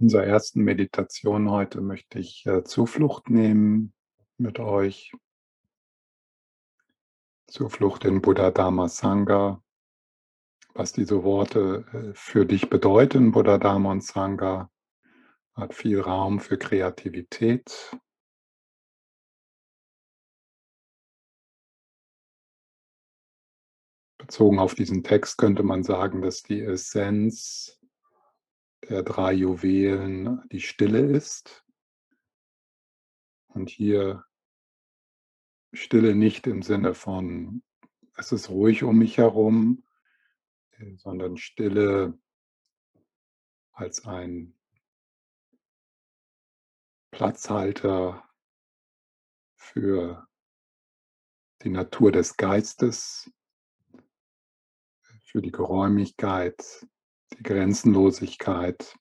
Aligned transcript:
unserer 0.00 0.24
ersten 0.24 0.62
Meditation 0.62 1.50
heute 1.50 1.80
möchte 1.82 2.18
ich 2.18 2.46
äh, 2.46 2.64
Zuflucht 2.64 3.28
nehmen 3.28 3.92
mit 4.38 4.58
euch. 4.58 5.12
Zuflucht 7.46 8.04
in 8.04 8.22
Buddha 8.22 8.50
Dharma 8.50 8.88
Sangha. 8.88 9.62
Was 10.72 10.92
diese 10.92 11.22
Worte 11.24 11.84
äh, 11.92 12.14
für 12.14 12.46
dich 12.46 12.70
bedeuten, 12.70 13.32
Buddha 13.32 13.58
Dharma 13.58 13.92
und 13.92 14.02
Sangha, 14.02 14.70
hat 15.54 15.74
viel 15.74 16.00
Raum 16.00 16.40
für 16.40 16.56
Kreativität. 16.56 17.94
Bezogen 24.16 24.58
auf 24.58 24.74
diesen 24.74 25.02
Text 25.02 25.38
könnte 25.38 25.62
man 25.62 25.82
sagen, 25.82 26.22
dass 26.22 26.42
die 26.42 26.60
Essenz 26.60 27.79
der 28.88 29.02
drei 29.02 29.32
Juwelen 29.32 30.48
die 30.50 30.60
Stille 30.60 31.00
ist. 31.00 31.64
Und 33.48 33.68
hier 33.68 34.24
Stille 35.72 36.14
nicht 36.14 36.46
im 36.46 36.62
Sinne 36.62 36.94
von, 36.94 37.62
es 38.16 38.32
ist 38.32 38.48
ruhig 38.48 38.82
um 38.82 38.98
mich 38.98 39.18
herum, 39.18 39.84
äh, 40.72 40.96
sondern 40.96 41.36
Stille 41.36 42.18
als 43.72 44.04
ein 44.04 44.58
Platzhalter 47.12 48.28
für 49.56 50.26
die 51.62 51.70
Natur 51.70 52.12
des 52.12 52.36
Geistes, 52.36 53.30
für 55.24 55.42
die 55.42 55.52
Geräumigkeit, 55.52 56.86
die 57.32 57.42
Grenzenlosigkeit 57.42 58.98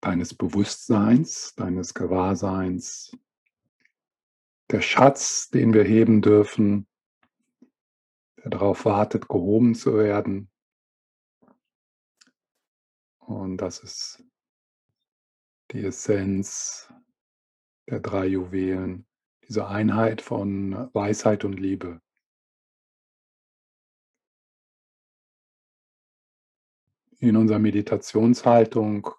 deines 0.00 0.34
Bewusstseins, 0.34 1.54
deines 1.54 1.94
Gewahrseins, 1.94 3.16
der 4.70 4.80
Schatz, 4.80 5.50
den 5.50 5.74
wir 5.74 5.84
heben 5.84 6.22
dürfen, 6.22 6.86
der 8.38 8.50
darauf 8.50 8.84
wartet, 8.84 9.28
gehoben 9.28 9.74
zu 9.74 9.94
werden. 9.98 10.50
Und 13.18 13.58
das 13.58 13.80
ist 13.80 14.24
die 15.72 15.84
Essenz 15.84 16.92
der 17.88 18.00
drei 18.00 18.26
Juwelen, 18.26 19.06
diese 19.46 19.66
Einheit 19.66 20.22
von 20.22 20.88
Weisheit 20.94 21.44
und 21.44 21.54
Liebe. 21.54 22.00
In 27.22 27.36
unserer 27.36 27.58
Meditationshaltung 27.58 29.10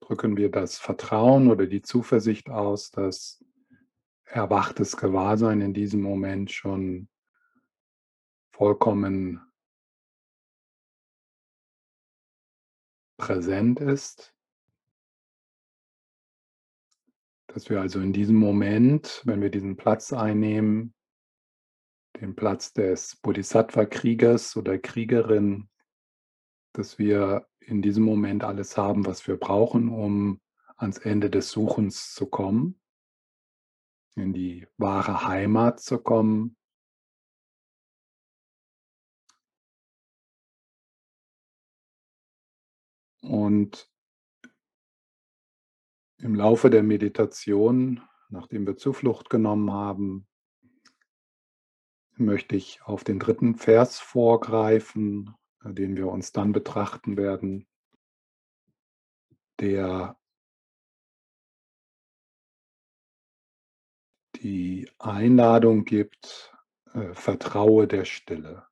drücken 0.00 0.36
wir 0.36 0.50
das 0.50 0.78
Vertrauen 0.78 1.48
oder 1.48 1.66
die 1.66 1.80
Zuversicht 1.80 2.50
aus, 2.50 2.90
dass 2.90 3.44
erwachtes 4.24 4.96
Gewahrsein 4.96 5.60
in 5.60 5.72
diesem 5.72 6.02
Moment 6.02 6.50
schon 6.50 7.08
vollkommen 8.52 9.40
präsent 13.16 13.78
ist. 13.78 14.34
Dass 17.46 17.70
wir 17.70 17.80
also 17.80 18.00
in 18.00 18.12
diesem 18.12 18.36
Moment, 18.36 19.22
wenn 19.24 19.40
wir 19.40 19.50
diesen 19.50 19.76
Platz 19.76 20.12
einnehmen, 20.12 20.94
den 22.20 22.34
Platz 22.34 22.72
des 22.72 23.14
Bodhisattva-Kriegers 23.16 24.56
oder 24.56 24.78
Kriegerin, 24.78 25.68
dass 26.72 26.98
wir 26.98 27.46
in 27.60 27.82
diesem 27.82 28.04
Moment 28.04 28.44
alles 28.44 28.76
haben, 28.76 29.06
was 29.06 29.26
wir 29.26 29.36
brauchen, 29.36 29.88
um 29.88 30.40
ans 30.76 30.98
Ende 30.98 31.30
des 31.30 31.50
Suchens 31.50 32.14
zu 32.14 32.26
kommen, 32.26 32.80
in 34.14 34.32
die 34.32 34.66
wahre 34.76 35.26
Heimat 35.26 35.80
zu 35.80 35.98
kommen. 35.98 36.56
Und 43.20 43.90
im 46.18 46.34
Laufe 46.34 46.70
der 46.70 46.82
Meditation, 46.82 48.02
nachdem 48.28 48.66
wir 48.66 48.76
Zuflucht 48.76 49.30
genommen 49.30 49.72
haben, 49.72 50.26
möchte 52.16 52.56
ich 52.56 52.82
auf 52.82 53.04
den 53.04 53.18
dritten 53.18 53.56
Vers 53.56 53.98
vorgreifen 53.98 55.34
den 55.64 55.96
wir 55.96 56.08
uns 56.08 56.32
dann 56.32 56.52
betrachten 56.52 57.16
werden, 57.16 57.66
der 59.60 60.18
die 64.36 64.90
Einladung 64.98 65.84
gibt, 65.84 66.54
äh, 66.94 67.12
vertraue 67.14 67.86
der 67.86 68.04
Stille. 68.04 68.66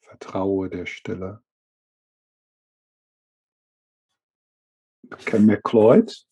Vertraue 0.00 0.68
der 0.68 0.86
Stille. 0.86 1.42
Ken 5.26 5.46
McLeod 5.46 6.26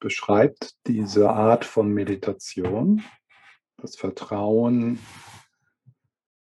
beschreibt 0.00 0.76
diese 0.86 1.30
Art 1.30 1.64
von 1.64 1.92
Meditation, 1.92 3.04
das 3.76 3.96
Vertrauen 3.96 4.98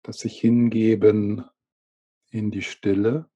das 0.03 0.19
sich 0.19 0.39
hingeben 0.39 1.45
in 2.31 2.51
die 2.51 2.63
Stille. 2.63 3.29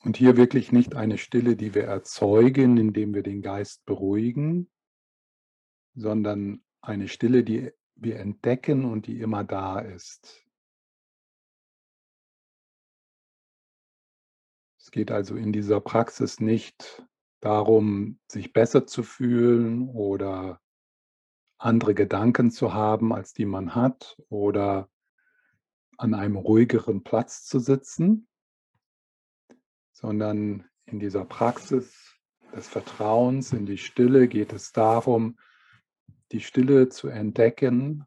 Und 0.00 0.16
hier 0.16 0.36
wirklich 0.36 0.72
nicht 0.72 0.94
eine 0.94 1.18
Stille, 1.18 1.56
die 1.56 1.74
wir 1.74 1.84
erzeugen, 1.84 2.76
indem 2.76 3.14
wir 3.14 3.22
den 3.22 3.42
Geist 3.42 3.84
beruhigen, 3.86 4.70
sondern 5.94 6.64
eine 6.80 7.08
Stille, 7.08 7.42
die 7.42 7.72
wir 7.96 8.20
entdecken 8.20 8.84
und 8.84 9.06
die 9.06 9.20
immer 9.20 9.42
da 9.42 9.80
ist. 9.80 10.46
Es 14.78 14.92
geht 14.92 15.10
also 15.10 15.34
in 15.34 15.52
dieser 15.52 15.80
Praxis 15.80 16.38
nicht 16.38 17.04
darum, 17.40 18.20
sich 18.28 18.52
besser 18.52 18.86
zu 18.86 19.02
fühlen 19.02 19.88
oder 19.88 20.60
andere 21.58 21.94
Gedanken 21.94 22.50
zu 22.50 22.74
haben, 22.74 23.12
als 23.12 23.32
die 23.32 23.46
man 23.46 23.74
hat, 23.74 24.16
oder 24.28 24.88
an 25.98 26.14
einem 26.14 26.36
ruhigeren 26.36 27.02
Platz 27.02 27.44
zu 27.44 27.58
sitzen, 27.58 28.28
sondern 29.92 30.68
in 30.84 31.00
dieser 31.00 31.24
Praxis 31.24 32.18
des 32.54 32.68
Vertrauens 32.68 33.52
in 33.52 33.66
die 33.66 33.78
Stille 33.78 34.28
geht 34.28 34.52
es 34.52 34.72
darum, 34.72 35.38
die 36.32 36.40
Stille 36.40 36.88
zu 36.88 37.08
entdecken 37.08 38.04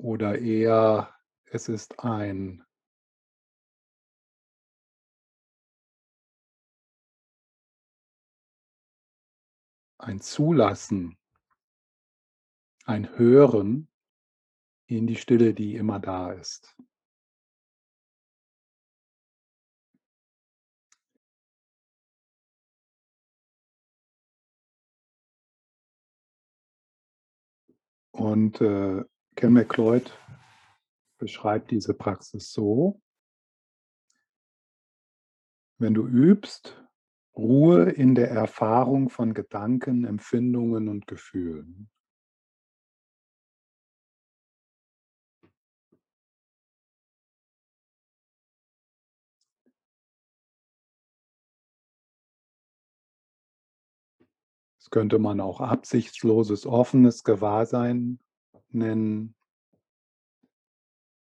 Oder 0.00 0.38
eher, 0.38 1.14
es 1.44 1.68
ist 1.68 2.00
ein 2.00 2.64
ein 9.98 10.22
Zulassen, 10.22 11.18
ein 12.86 13.18
Hören 13.18 13.88
in 14.86 15.06
die 15.06 15.16
Stille, 15.16 15.52
die 15.52 15.76
immer 15.76 16.00
da 16.00 16.32
ist. 16.32 16.74
Und 28.12 28.62
äh, 28.62 29.04
Ken 29.36 29.52
McLeod 29.52 30.18
beschreibt 31.18 31.70
diese 31.70 31.94
Praxis 31.94 32.52
so, 32.52 33.00
wenn 35.78 35.94
du 35.94 36.06
übst, 36.06 36.76
Ruhe 37.34 37.84
in 37.90 38.14
der 38.14 38.30
Erfahrung 38.30 39.08
von 39.08 39.32
Gedanken, 39.32 40.04
Empfindungen 40.04 40.88
und 40.88 41.06
Gefühlen. 41.06 41.88
Das 54.76 54.90
könnte 54.90 55.18
man 55.18 55.40
auch 55.40 55.60
absichtsloses, 55.60 56.66
offenes 56.66 57.24
Gewahrsein 57.24 58.18
nennen. 58.74 59.34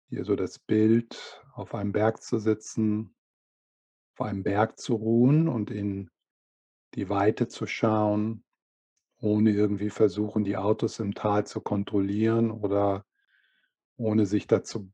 Hier 0.08 0.24
so 0.24 0.36
das 0.36 0.58
Bild 0.58 1.44
auf 1.54 1.74
einem 1.74 1.92
Berg 1.92 2.22
zu 2.22 2.38
sitzen, 2.38 3.14
auf 4.14 4.26
einem 4.26 4.42
Berg 4.42 4.78
zu 4.78 4.94
ruhen 4.94 5.48
und 5.48 5.70
in 5.70 6.10
die 6.94 7.08
Weite 7.08 7.48
zu 7.48 7.66
schauen, 7.66 8.44
ohne 9.18 9.50
irgendwie 9.50 9.90
versuchen, 9.90 10.44
die 10.44 10.56
Autos 10.56 11.00
im 11.00 11.14
Tal 11.14 11.46
zu 11.46 11.60
kontrollieren 11.60 12.50
oder 12.50 13.04
ohne 13.96 14.26
sich 14.26 14.46
dazu 14.46 14.92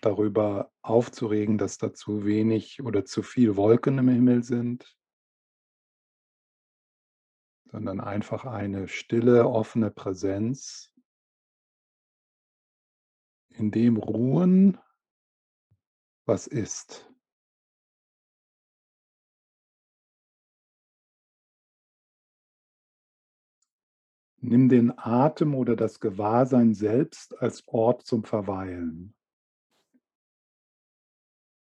darüber 0.00 0.72
aufzuregen, 0.82 1.58
dass 1.58 1.78
da 1.78 1.94
zu 1.94 2.24
wenig 2.24 2.82
oder 2.82 3.04
zu 3.04 3.22
viel 3.22 3.56
Wolken 3.56 3.98
im 3.98 4.08
Himmel 4.08 4.42
sind, 4.42 4.96
sondern 7.70 8.00
einfach 8.00 8.44
eine 8.44 8.88
stille, 8.88 9.48
offene 9.48 9.90
Präsenz, 9.90 10.91
in 13.54 13.70
dem 13.70 13.96
ruhen, 13.96 14.78
was 16.24 16.46
ist. 16.46 17.08
Nimm 24.44 24.68
den 24.68 24.98
Atem 24.98 25.54
oder 25.54 25.76
das 25.76 26.00
Gewahrsein 26.00 26.74
selbst 26.74 27.38
als 27.40 27.66
Ort 27.68 28.04
zum 28.04 28.24
Verweilen. 28.24 29.14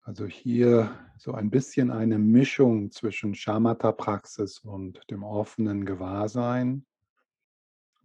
Also 0.01 0.25
hier 0.25 0.97
so 1.17 1.33
ein 1.33 1.49
bisschen 1.49 1.91
eine 1.91 2.17
Mischung 2.17 2.89
zwischen 2.89 3.35
Shamatha-Praxis 3.35 4.59
und 4.59 5.01
dem 5.11 5.23
offenen 5.23 5.85
Gewahrsein, 5.85 6.85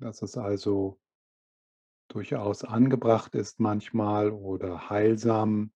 dass 0.01 0.23
es 0.23 0.37
also 0.37 1.01
durchaus 2.09 2.65
angebracht 2.65 3.35
ist 3.35 3.61
manchmal 3.61 4.31
oder 4.31 4.91
heilsam, 4.91 5.73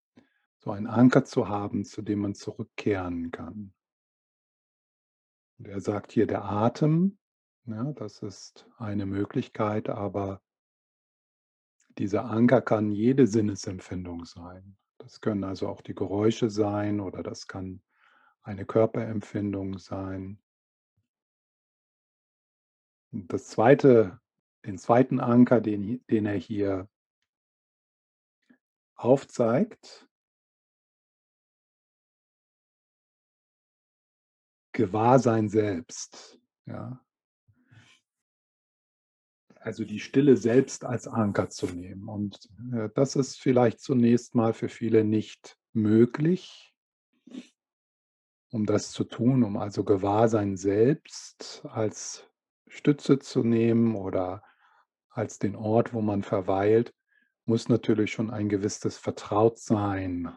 so 0.58 0.70
einen 0.70 0.86
Anker 0.86 1.25
zu 1.25 1.48
haben, 1.48 1.84
zu 1.84 2.02
dem 2.02 2.20
man 2.20 2.34
zurückkehren 2.34 3.30
kann. 3.30 3.72
Und 5.58 5.69
er 5.69 5.80
sagt 5.80 6.12
hier 6.12 6.26
der 6.26 6.44
Atem, 6.44 7.19
ja, 7.64 7.92
das 7.92 8.22
ist 8.22 8.66
eine 8.78 9.06
Möglichkeit, 9.06 9.88
aber 9.88 10.40
dieser 11.98 12.25
Anker 12.26 12.62
kann 12.62 12.92
jede 12.92 13.26
Sinnesempfindung 13.26 14.25
sein. 14.25 14.76
Das 14.98 15.20
können 15.20 15.44
also 15.44 15.69
auch 15.69 15.80
die 15.80 15.94
Geräusche 15.94 16.48
sein 16.50 17.00
oder 17.00 17.22
das 17.22 17.46
kann 17.46 17.82
eine 18.42 18.64
Körperempfindung 18.64 19.78
sein. 19.78 20.40
Und 23.12 23.32
das 23.32 23.48
zweite, 23.48 24.20
den 24.68 24.76
zweiten 24.76 25.18
Anker, 25.18 25.62
den, 25.62 26.04
den 26.08 26.26
er 26.26 26.36
hier 26.36 26.90
aufzeigt, 28.96 30.06
Gewahrsein 34.72 35.48
selbst. 35.48 36.38
Ja, 36.66 37.02
also 39.54 39.84
die 39.86 40.00
Stille 40.00 40.36
selbst 40.36 40.84
als 40.84 41.08
Anker 41.08 41.48
zu 41.48 41.66
nehmen. 41.66 42.06
Und 42.08 42.38
äh, 42.72 42.90
das 42.94 43.16
ist 43.16 43.40
vielleicht 43.40 43.80
zunächst 43.80 44.34
mal 44.34 44.52
für 44.52 44.68
viele 44.68 45.02
nicht 45.02 45.58
möglich, 45.72 46.74
um 48.50 48.66
das 48.66 48.90
zu 48.92 49.04
tun, 49.04 49.44
um 49.44 49.56
also 49.56 49.82
Gewahrsein 49.82 50.58
selbst 50.58 51.64
als 51.64 52.28
Stütze 52.66 53.18
zu 53.18 53.42
nehmen 53.42 53.96
oder 53.96 54.42
als 55.18 55.40
den 55.40 55.56
Ort, 55.56 55.92
wo 55.92 56.00
man 56.00 56.22
verweilt, 56.22 56.94
muss 57.44 57.68
natürlich 57.68 58.12
schon 58.12 58.30
ein 58.30 58.48
gewisses 58.48 58.96
Vertrautsein 58.96 60.32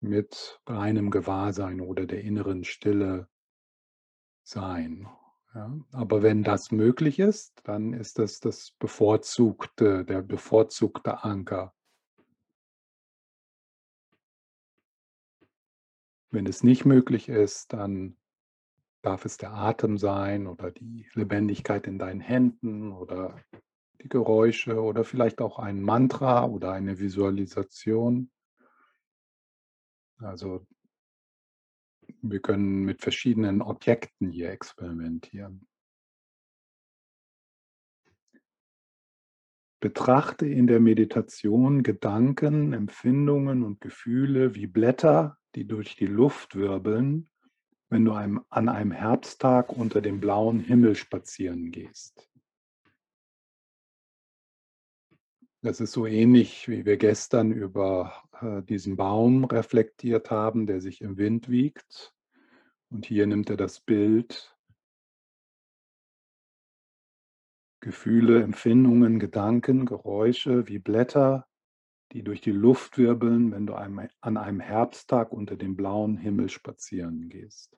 mit 0.00 0.60
reinem 0.66 1.10
Gewahrsein 1.10 1.80
oder 1.80 2.04
der 2.04 2.22
inneren 2.22 2.64
Stille 2.64 3.28
sein. 4.42 5.08
Ja, 5.54 5.72
aber 5.92 6.22
wenn 6.22 6.42
das 6.42 6.72
möglich 6.72 7.20
ist, 7.20 7.60
dann 7.64 7.92
ist 7.92 8.18
das 8.18 8.40
das 8.40 8.72
bevorzugte, 8.80 10.04
der 10.04 10.22
bevorzugte 10.22 11.22
Anker. 11.22 11.72
Wenn 16.30 16.46
es 16.46 16.64
nicht 16.64 16.84
möglich 16.84 17.28
ist, 17.28 17.72
dann 17.72 18.16
darf 19.02 19.24
es 19.24 19.36
der 19.36 19.52
Atem 19.52 19.98
sein 19.98 20.46
oder 20.46 20.70
die 20.70 21.08
Lebendigkeit 21.14 21.86
in 21.86 21.98
deinen 21.98 22.20
Händen 22.20 22.92
oder 22.92 23.40
die 24.02 24.08
Geräusche 24.08 24.80
oder 24.80 25.04
vielleicht 25.04 25.40
auch 25.40 25.58
ein 25.58 25.82
Mantra 25.82 26.44
oder 26.46 26.72
eine 26.72 26.98
Visualisation. 26.98 28.30
Also 30.18 30.66
wir 32.22 32.40
können 32.40 32.84
mit 32.84 33.02
verschiedenen 33.02 33.62
Objekten 33.62 34.30
hier 34.30 34.50
experimentieren. 34.50 35.66
Betrachte 39.80 40.46
in 40.46 40.66
der 40.66 40.80
Meditation 40.80 41.84
Gedanken, 41.84 42.72
Empfindungen 42.72 43.62
und 43.62 43.80
Gefühle 43.80 44.56
wie 44.56 44.66
Blätter, 44.66 45.38
die 45.54 45.66
durch 45.66 45.94
die 45.94 46.06
Luft 46.06 46.56
wirbeln, 46.56 47.30
wenn 47.88 48.04
du 48.04 48.12
an 48.12 48.44
einem 48.68 48.90
Herbsttag 48.90 49.72
unter 49.72 50.00
dem 50.00 50.18
blauen 50.18 50.60
Himmel 50.60 50.96
spazieren 50.96 51.70
gehst. 51.70 52.27
Das 55.60 55.80
ist 55.80 55.90
so 55.90 56.06
ähnlich, 56.06 56.68
wie 56.68 56.84
wir 56.86 56.96
gestern 56.96 57.50
über 57.50 58.12
äh, 58.40 58.62
diesen 58.62 58.96
Baum 58.96 59.44
reflektiert 59.44 60.30
haben, 60.30 60.66
der 60.66 60.80
sich 60.80 61.00
im 61.00 61.16
Wind 61.16 61.48
wiegt. 61.48 62.14
Und 62.90 63.06
hier 63.06 63.26
nimmt 63.26 63.50
er 63.50 63.56
das 63.56 63.80
Bild, 63.80 64.56
Gefühle, 67.80 68.42
Empfindungen, 68.42 69.18
Gedanken, 69.18 69.84
Geräusche 69.84 70.68
wie 70.68 70.78
Blätter, 70.78 71.48
die 72.12 72.22
durch 72.22 72.40
die 72.40 72.52
Luft 72.52 72.96
wirbeln, 72.96 73.50
wenn 73.52 73.66
du 73.66 73.74
an 73.74 74.36
einem 74.36 74.60
Herbsttag 74.60 75.32
unter 75.32 75.56
dem 75.56 75.76
blauen 75.76 76.16
Himmel 76.16 76.48
spazieren 76.48 77.28
gehst. 77.28 77.77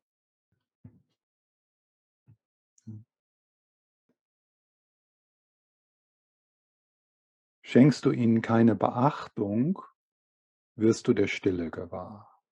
Schenkst 7.70 8.04
du 8.04 8.10
ihnen 8.10 8.42
keine 8.42 8.74
Beachtung, 8.74 9.80
wirst 10.74 11.06
du 11.06 11.12
der 11.12 11.28
Stille 11.28 11.70
gewahr. 11.70 12.42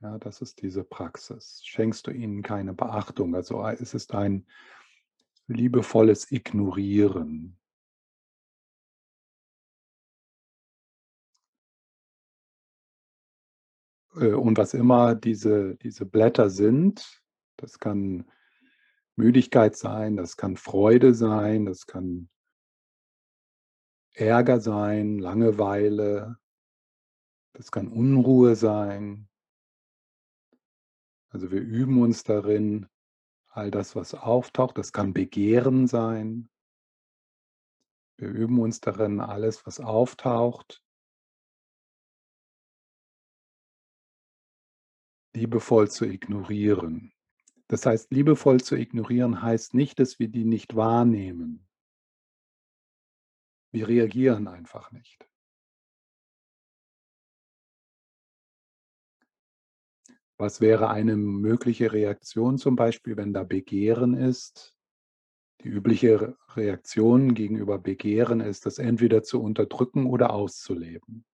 Ja, 0.00 0.16
das 0.16 0.40
ist 0.40 0.62
diese 0.62 0.84
Praxis. 0.84 1.60
Schenkst 1.66 2.06
du 2.06 2.10
ihnen 2.10 2.42
keine 2.42 2.72
Beachtung, 2.72 3.34
also 3.34 3.62
es 3.66 3.92
ist 3.92 4.14
ein 4.14 4.46
liebevolles 5.48 6.32
Ignorieren. 6.32 7.58
Äh, 14.14 14.32
und 14.32 14.56
was 14.56 14.72
immer 14.72 15.14
diese, 15.14 15.76
diese 15.76 16.06
Blätter 16.06 16.48
sind, 16.48 17.22
das 17.58 17.78
kann 17.78 18.30
Müdigkeit 19.16 19.76
sein, 19.76 20.16
das 20.16 20.38
kann 20.38 20.56
Freude 20.56 21.12
sein, 21.12 21.66
das 21.66 21.84
kann 21.84 22.30
Ärger 24.20 24.60
sein, 24.60 25.18
Langeweile, 25.18 26.38
das 27.54 27.72
kann 27.72 27.88
Unruhe 27.88 28.54
sein. 28.54 29.28
Also 31.30 31.50
wir 31.50 31.60
üben 31.60 32.00
uns 32.02 32.22
darin, 32.22 32.86
all 33.48 33.70
das, 33.70 33.96
was 33.96 34.14
auftaucht, 34.14 34.78
das 34.78 34.92
kann 34.92 35.12
Begehren 35.12 35.86
sein. 35.86 36.50
Wir 38.18 38.28
üben 38.28 38.60
uns 38.60 38.80
darin, 38.80 39.20
alles, 39.20 39.64
was 39.66 39.80
auftaucht, 39.80 40.84
liebevoll 45.34 45.90
zu 45.90 46.04
ignorieren. 46.04 47.12
Das 47.68 47.86
heißt, 47.86 48.10
liebevoll 48.10 48.60
zu 48.60 48.76
ignorieren 48.76 49.42
heißt 49.42 49.74
nicht, 49.74 49.98
dass 50.00 50.18
wir 50.18 50.28
die 50.28 50.44
nicht 50.44 50.76
wahrnehmen. 50.76 51.69
Wir 53.72 53.88
reagieren 53.88 54.48
einfach 54.48 54.90
nicht. 54.90 55.26
Was 60.38 60.60
wäre 60.60 60.88
eine 60.88 61.16
mögliche 61.16 61.92
Reaktion 61.92 62.56
zum 62.56 62.74
Beispiel, 62.74 63.16
wenn 63.16 63.34
da 63.34 63.44
Begehren 63.44 64.14
ist? 64.14 64.74
Die 65.62 65.68
übliche 65.68 66.38
Reaktion 66.56 67.34
gegenüber 67.34 67.78
Begehren 67.78 68.40
ist, 68.40 68.64
das 68.64 68.78
entweder 68.78 69.22
zu 69.22 69.42
unterdrücken 69.42 70.06
oder 70.06 70.32
auszuleben. 70.32 71.26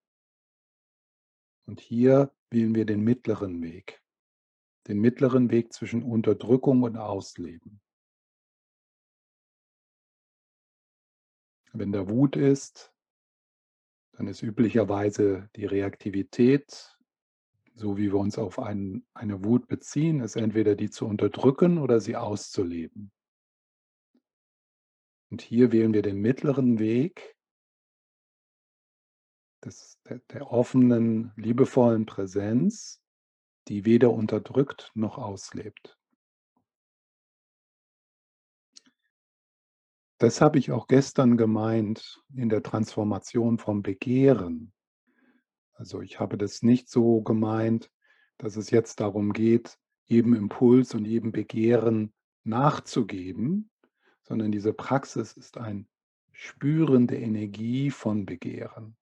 Und 1.67 1.81
hier 1.81 2.33
wählen 2.51 2.75
wir 2.75 2.85
den 2.85 3.03
mittleren 3.03 3.63
Weg. 3.63 4.03
Den 4.89 4.99
mittleren 4.99 5.51
Weg 5.53 5.73
zwischen 5.73 6.03
Unterdrückung 6.03 6.83
und 6.83 6.97
Ausleben. 6.97 7.81
Wenn 11.79 11.93
da 11.93 12.09
Wut 12.09 12.37
ist, 12.37 12.93
dann 14.13 14.29
ist 14.29 14.43
üblicherweise 14.43 15.51
die 15.57 15.67
Reaktivität, 15.67 16.97
so 17.75 17.99
wie 17.99 18.11
wir 18.11 18.19
uns 18.19 18.39
auf 18.39 18.59
ein, 18.59 19.05
eine 19.13 19.45
Wut 19.45 19.69
beziehen, 19.69 20.21
ist 20.21 20.37
entweder 20.37 20.75
die 20.75 20.89
zu 20.89 21.07
unterdrücken 21.07 21.77
oder 21.77 22.01
sie 22.01 22.17
auszuleben. 22.17 23.13
Und 25.31 25.43
hier 25.43 25.71
wählen 25.71 25.93
wir 25.93 26.01
den 26.01 26.19
mittleren 26.19 26.79
Weg 26.79 27.37
des, 29.63 30.01
der, 30.09 30.21
der 30.31 30.51
offenen, 30.51 31.33
liebevollen 31.37 32.07
Präsenz, 32.07 33.03
die 33.69 33.85
weder 33.85 34.13
unterdrückt 34.13 34.93
noch 34.95 35.19
auslebt. 35.19 35.99
Das 40.19 40.41
habe 40.41 40.59
ich 40.59 40.73
auch 40.73 40.87
gestern 40.87 41.37
gemeint 41.37 42.23
in 42.35 42.49
der 42.49 42.63
Transformation 42.63 43.59
vom 43.59 43.83
Begehren. 43.83 44.73
Also 45.75 46.01
ich 46.01 46.21
habe 46.21 46.39
das 46.39 46.63
nicht 46.63 46.89
so 46.89 47.21
gemeint, 47.21 47.91
dass 48.39 48.57
es 48.57 48.71
jetzt 48.71 49.01
darum 49.01 49.35
geht, 49.35 49.79
jedem 50.07 50.35
Impuls 50.35 50.95
und 50.95 51.05
jedem 51.05 51.33
Begehren 51.33 52.15
nachzugeben, 52.45 53.71
sondern 54.23 54.53
diese 54.53 54.73
Praxis 54.73 55.33
ist 55.35 55.59
ein 55.59 55.87
Spüren 56.33 57.07
der 57.07 57.21
Energie 57.21 57.91
von 57.91 58.25
Begehren. 58.25 58.97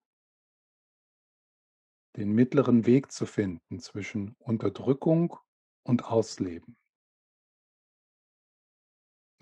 Den 2.16 2.33
mittleren 2.33 2.87
Weg 2.87 3.12
zu 3.12 3.26
finden 3.26 3.78
zwischen 3.78 4.35
Unterdrückung 4.38 5.37
und 5.83 6.04
Ausleben. 6.06 6.76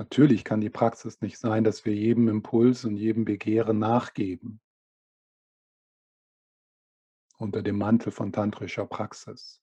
Natürlich 0.03 0.43
kann 0.43 0.61
die 0.61 0.69
Praxis 0.69 1.21
nicht 1.21 1.39
sein, 1.39 1.63
dass 1.63 1.85
wir 1.85 1.95
jedem 1.95 2.27
Impuls 2.27 2.85
und 2.85 2.97
jedem 2.97 3.25
Begehren 3.25 3.79
nachgeben. 3.79 4.61
Unter 7.39 7.63
dem 7.63 7.79
Mantel 7.79 8.11
von 8.11 8.33
tantrischer 8.33 8.85
Praxis. 8.85 9.63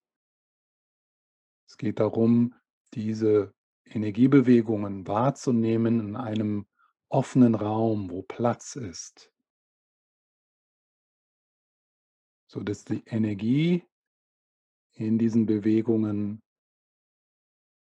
Es 1.68 1.78
geht 1.78 2.00
darum, 2.00 2.56
diese 2.94 3.54
Energiebewegungen 3.84 5.06
wahrzunehmen 5.06 6.00
in 6.00 6.16
einem 6.16 6.68
offenen 7.10 7.54
Raum, 7.54 8.10
wo 8.10 8.22
Platz 8.22 8.78
ist, 8.78 9.34
so 12.48 12.64
dass 12.64 12.86
die 12.86 13.04
Energie 13.08 13.84
in 14.94 15.18
diesen 15.18 15.46
Bewegungen 15.46 16.42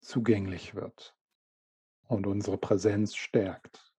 zugänglich 0.02 0.76
wird 0.76 1.13
und 2.14 2.28
unsere 2.28 2.58
Präsenz 2.58 3.16
stärkt. 3.16 3.94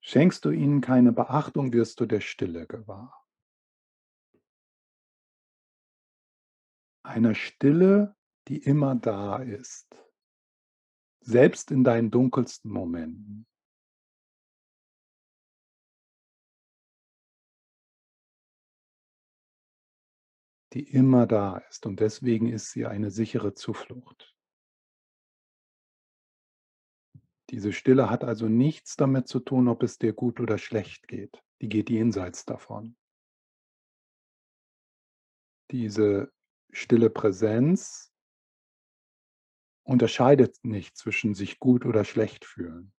Schenkst 0.00 0.44
du 0.44 0.50
ihnen 0.50 0.80
keine 0.80 1.12
Beachtung, 1.12 1.72
wirst 1.72 2.00
du 2.00 2.06
der 2.06 2.20
Stille 2.20 2.66
gewahr. 2.66 3.26
Einer 7.02 7.34
Stille, 7.34 8.16
die 8.48 8.56
immer 8.56 8.94
da 8.94 9.36
ist, 9.42 9.94
selbst 11.20 11.70
in 11.70 11.84
deinen 11.84 12.10
dunkelsten 12.10 12.70
Momenten. 12.70 13.46
Die 20.74 20.82
immer 20.82 21.26
da 21.26 21.58
ist 21.58 21.86
und 21.86 22.00
deswegen 22.00 22.48
ist 22.48 22.70
sie 22.72 22.86
eine 22.86 23.10
sichere 23.10 23.54
Zuflucht. 23.54 24.34
Diese 27.50 27.72
Stille 27.72 28.10
hat 28.10 28.24
also 28.24 28.48
nichts 28.48 28.96
damit 28.96 29.26
zu 29.26 29.40
tun, 29.40 29.68
ob 29.68 29.82
es 29.82 29.98
dir 29.98 30.12
gut 30.12 30.38
oder 30.38 30.58
schlecht 30.58 31.08
geht. 31.08 31.42
Die 31.62 31.68
geht 31.68 31.88
jenseits 31.88 32.44
davon. 32.44 32.96
Diese 35.70 36.30
stille 36.70 37.08
Präsenz 37.08 38.12
unterscheidet 39.82 40.58
nicht 40.62 40.98
zwischen 40.98 41.34
sich 41.34 41.58
gut 41.58 41.86
oder 41.86 42.04
schlecht 42.04 42.44
fühlen. 42.44 42.92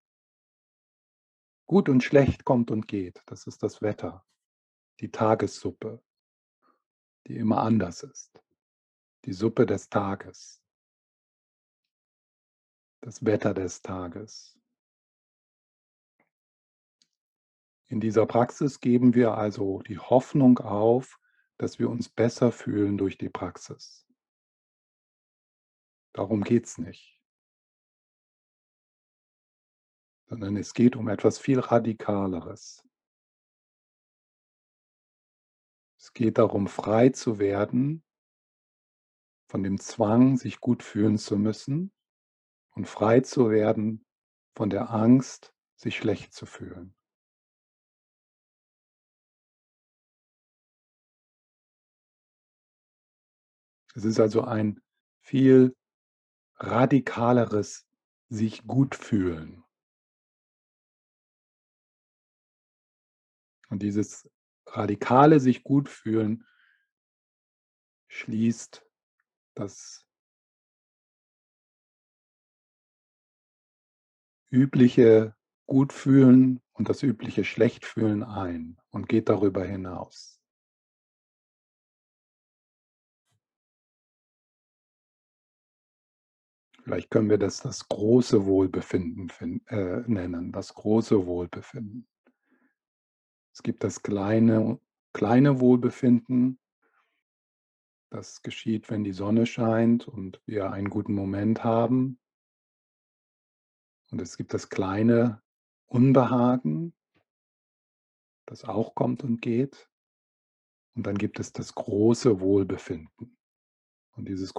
Gut 1.67 1.88
und 1.88 2.03
schlecht 2.03 2.45
kommt 2.45 2.71
und 2.71 2.88
geht. 2.88 3.21
Das 3.27 3.45
ist 3.45 3.61
das 3.61 3.83
Wetter, 3.83 4.25
die 4.99 5.11
Tagessuppe 5.11 6.03
die 7.27 7.38
immer 7.38 7.61
anders 7.61 8.03
ist. 8.03 8.41
Die 9.25 9.33
Suppe 9.33 9.65
des 9.65 9.89
Tages. 9.89 10.61
Das 13.01 13.23
Wetter 13.25 13.53
des 13.53 13.81
Tages. 13.81 14.59
In 17.88 17.99
dieser 17.99 18.25
Praxis 18.25 18.79
geben 18.79 19.15
wir 19.15 19.35
also 19.35 19.81
die 19.81 19.97
Hoffnung 19.97 20.59
auf, 20.59 21.19
dass 21.57 21.79
wir 21.79 21.89
uns 21.89 22.07
besser 22.07 22.51
fühlen 22.51 22.97
durch 22.97 23.17
die 23.17 23.29
Praxis. 23.29 24.07
Darum 26.13 26.43
geht 26.43 26.65
es 26.65 26.77
nicht. 26.77 27.19
Sondern 30.27 30.55
es 30.57 30.73
geht 30.73 30.95
um 30.95 31.07
etwas 31.07 31.39
viel 31.39 31.59
Radikaleres. 31.59 32.88
Es 36.00 36.13
geht 36.13 36.38
darum, 36.38 36.68
frei 36.68 37.10
zu 37.10 37.39
werden 37.39 38.06
von 39.50 39.63
dem 39.63 39.82
Zwang, 39.82 40.38
sich 40.38 40.62
gut 40.62 40.82
fühlen 40.82 41.18
zu 41.18 41.36
müssen 41.38 41.91
und 42.72 42.88
frei 42.88 43.20
zu 43.20 43.50
werden 43.50 44.06
von 44.56 44.70
der 44.70 44.91
Angst, 44.91 45.53
sich 45.75 45.98
schlecht 45.98 46.34
zu 46.34 46.46
fühlen. 46.46 46.96
Es 53.94 54.06
ist 54.06 54.22
also 54.22 54.44
ein 54.44 54.82
viel 55.20 55.75
radikaleres 56.56 57.86
sich 58.29 58.65
gut 58.65 58.96
fühlen. 58.96 59.65
Und 63.70 63.82
dieses 63.82 64.29
radikale 64.75 65.39
sich 65.39 65.63
gut 65.63 65.89
fühlen 65.89 66.45
schließt 68.09 68.85
das 69.55 70.05
übliche 74.51 75.35
Gutfühlen 75.67 76.61
und 76.73 76.89
das 76.89 77.03
übliche 77.03 77.43
Schlechtfühlen 77.43 78.23
ein 78.23 78.77
und 78.89 79.07
geht 79.07 79.29
darüber 79.29 79.63
hinaus. 79.63 80.41
Vielleicht 86.83 87.11
können 87.11 87.29
wir 87.29 87.38
das 87.38 87.59
das 87.59 87.88
große 87.88 88.45
Wohlbefinden 88.45 89.29
äh, 89.67 90.01
nennen, 90.07 90.51
das 90.51 90.73
große 90.73 91.27
Wohlbefinden. 91.27 92.07
Es 93.53 93.63
gibt 93.63 93.84
das 93.84 94.03
kleine, 94.03 94.79
kleine 95.13 95.60
Wohlbefinden. 95.60 96.60
Das 98.12 98.41
geschieht, 98.41 98.89
wenn 98.89 99.03
die 99.03 99.13
Sonne 99.13 99.46
scheint 99.46 100.08
und 100.08 100.41
wir 100.46 100.72
einen 100.72 100.89
guten 100.89 101.13
Moment 101.13 101.63
haben. 101.63 102.20
Und 104.12 104.22
es 104.22 104.38
gibt 104.38 104.53
das 104.53 104.70
kleine 104.70 105.41
Unbehagen, 105.86 106.96
das 108.46 108.65
auch 108.65 108.96
kommt 108.96 109.24
und 109.24 109.41
geht. 109.41 109.89
Und 110.96 111.06
dann 111.06 111.18
gibt 111.18 111.39
es 111.39 111.53
das 111.53 111.75
große 111.75 112.39
Wohlbefinden. 112.39 113.38
Und 114.15 114.27
dieses, 114.27 114.53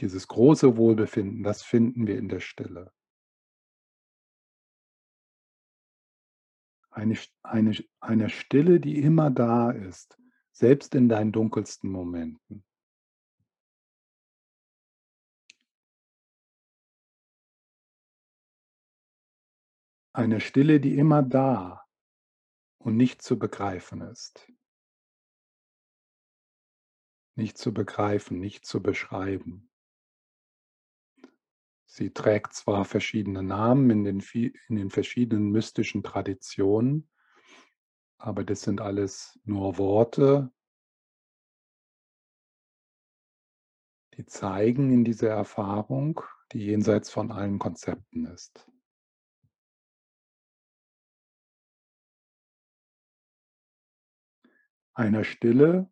dieses 0.00 0.28
große 0.28 0.76
Wohlbefinden, 0.76 1.42
das 1.42 1.62
finden 1.62 2.06
wir 2.06 2.16
in 2.16 2.28
der 2.28 2.40
Stille. 2.40 2.92
Eine, 6.94 7.18
eine, 7.42 7.76
eine 7.98 8.30
Stille, 8.30 8.78
die 8.78 9.00
immer 9.00 9.28
da 9.28 9.72
ist, 9.72 10.16
selbst 10.52 10.94
in 10.94 11.08
deinen 11.08 11.32
dunkelsten 11.32 11.90
Momenten. 11.90 12.64
Eine 20.12 20.40
Stille, 20.40 20.78
die 20.78 20.96
immer 20.96 21.24
da 21.24 21.84
und 22.78 22.96
nicht 22.96 23.22
zu 23.22 23.40
begreifen 23.40 24.00
ist. 24.02 24.48
Nicht 27.34 27.58
zu 27.58 27.74
begreifen, 27.74 28.38
nicht 28.38 28.64
zu 28.64 28.80
beschreiben. 28.80 29.68
Sie 31.96 32.10
trägt 32.10 32.54
zwar 32.54 32.84
verschiedene 32.84 33.44
Namen 33.44 33.88
in 33.88 34.02
den, 34.02 34.20
in 34.66 34.74
den 34.74 34.90
verschiedenen 34.90 35.52
mystischen 35.52 36.02
Traditionen, 36.02 37.08
aber 38.18 38.42
das 38.42 38.62
sind 38.62 38.80
alles 38.80 39.38
nur 39.44 39.78
Worte, 39.78 40.52
die 44.16 44.26
zeigen 44.26 44.90
in 44.90 45.04
dieser 45.04 45.28
Erfahrung, 45.28 46.20
die 46.50 46.66
jenseits 46.66 47.10
von 47.10 47.30
allen 47.30 47.60
Konzepten 47.60 48.26
ist. 48.26 48.68
Einer 54.94 55.22
Stille, 55.22 55.88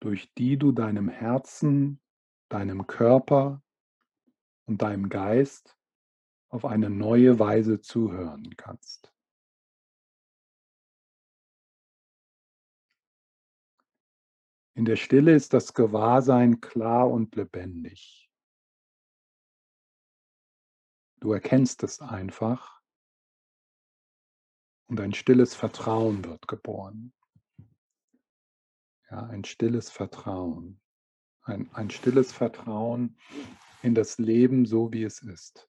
durch 0.00 0.34
die 0.34 0.56
du 0.56 0.72
deinem 0.72 1.08
Herzen, 1.08 2.02
deinem 2.48 2.88
Körper, 2.88 3.62
und 4.70 4.82
deinem 4.82 5.08
Geist 5.08 5.76
auf 6.48 6.64
eine 6.64 6.88
neue 6.90 7.40
Weise 7.40 7.80
zuhören 7.80 8.56
kannst. 8.56 9.12
In 14.74 14.84
der 14.84 14.94
Stille 14.94 15.34
ist 15.34 15.52
das 15.54 15.74
Gewahrsein 15.74 16.60
klar 16.60 17.10
und 17.10 17.34
lebendig. 17.34 18.30
Du 21.18 21.32
erkennst 21.32 21.82
es 21.82 22.00
einfach 22.00 22.80
und 24.86 25.00
ein 25.00 25.12
stilles 25.12 25.56
Vertrauen 25.56 26.24
wird 26.24 26.46
geboren. 26.46 27.12
Ja, 29.10 29.26
ein 29.26 29.42
stilles 29.42 29.90
Vertrauen. 29.90 30.80
Ein, 31.42 31.68
ein 31.74 31.90
stilles 31.90 32.32
Vertrauen 32.32 33.18
in 33.82 33.94
das 33.94 34.18
Leben 34.18 34.66
so, 34.66 34.92
wie 34.92 35.04
es 35.04 35.22
ist. 35.22 35.68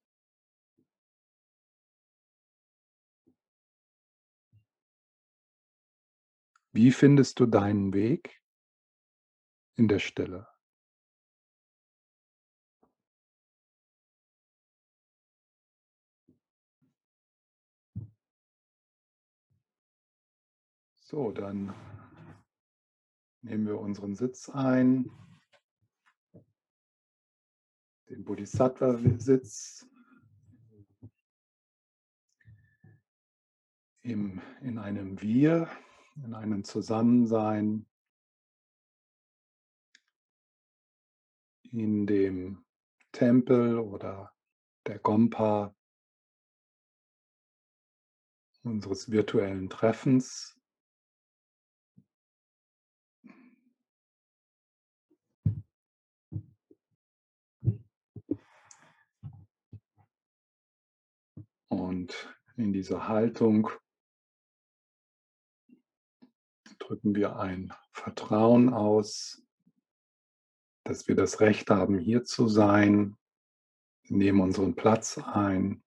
Wie 6.74 6.92
findest 6.92 7.40
du 7.40 7.46
deinen 7.46 7.94
Weg 7.94 8.42
in 9.76 9.88
der 9.88 10.00
Stille? 10.00 10.48
So, 21.12 21.34
dann 21.34 21.76
nehmen 23.42 23.68
wir 23.68 23.78
unseren 23.78 24.16
Sitz 24.16 24.48
ein, 24.48 25.12
den 28.12 28.26
Bodhisattva-Sitz 28.26 29.88
in 34.02 34.42
einem 34.78 35.22
Wir, 35.22 35.70
in 36.26 36.34
einem 36.34 36.66
Zusammensein, 36.66 37.86
in 41.72 42.06
dem 42.06 42.66
Tempel 43.14 43.80
oder 43.80 44.34
der 44.86 45.00
Gompa 45.00 45.74
unseres 48.64 49.10
virtuellen 49.10 49.70
Treffens. 49.70 50.61
Und 61.82 62.32
in 62.58 62.74
dieser 62.74 63.08
Haltung 63.08 63.72
drücken 66.78 67.16
wir 67.16 67.38
ein 67.38 67.74
Vertrauen 67.92 68.72
aus, 68.72 69.44
dass 70.84 71.08
wir 71.08 71.16
das 71.16 71.40
Recht 71.40 71.72
haben, 71.72 71.98
hier 71.98 72.24
zu 72.24 72.48
sein. 72.48 73.18
Wir 74.04 74.18
nehmen 74.18 74.42
unseren 74.42 74.76
Platz 74.76 75.18
ein. 75.18 75.84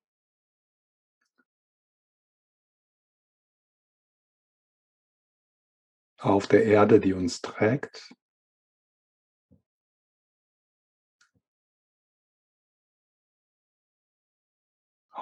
Auf 6.18 6.48
der 6.48 6.64
Erde, 6.64 6.98
die 6.98 7.12
uns 7.12 7.40
trägt. 7.40 8.12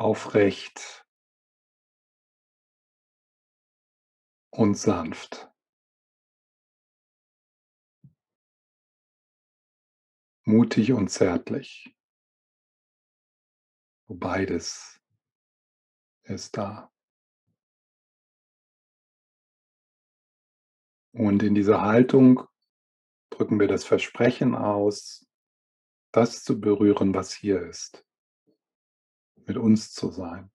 Aufrecht 0.03 1.07
und 4.51 4.75
sanft. 4.75 5.53
mutig 10.45 10.93
und 10.93 11.09
zärtlich. 11.09 11.95
Beides 14.09 15.01
ist 16.25 16.57
da. 16.57 16.91
Und 21.15 21.43
in 21.43 21.55
dieser 21.55 21.83
Haltung 21.83 22.43
drücken 23.31 23.61
wir 23.61 23.69
das 23.69 23.85
Versprechen 23.85 24.55
aus, 24.55 25.27
das 26.11 26.43
zu 26.43 26.61
berühren, 26.61 27.15
was 27.15 27.33
hier 27.33 27.61
ist, 27.63 28.05
mit 29.47 29.57
uns 29.57 29.93
zu 29.93 30.11
sein. 30.11 30.51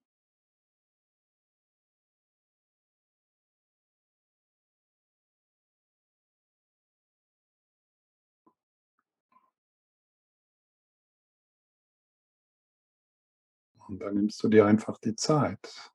Und 13.88 14.00
dann 14.00 14.14
nimmst 14.14 14.42
du 14.42 14.48
dir 14.48 14.66
einfach 14.66 14.98
die 14.98 15.16
Zeit, 15.16 15.90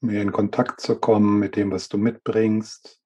mehr 0.00 0.22
in 0.22 0.30
Kontakt 0.30 0.80
zu 0.80 1.00
kommen 1.00 1.40
mit 1.40 1.56
dem, 1.56 1.72
was 1.72 1.88
du 1.88 1.98
mitbringst, 1.98 3.02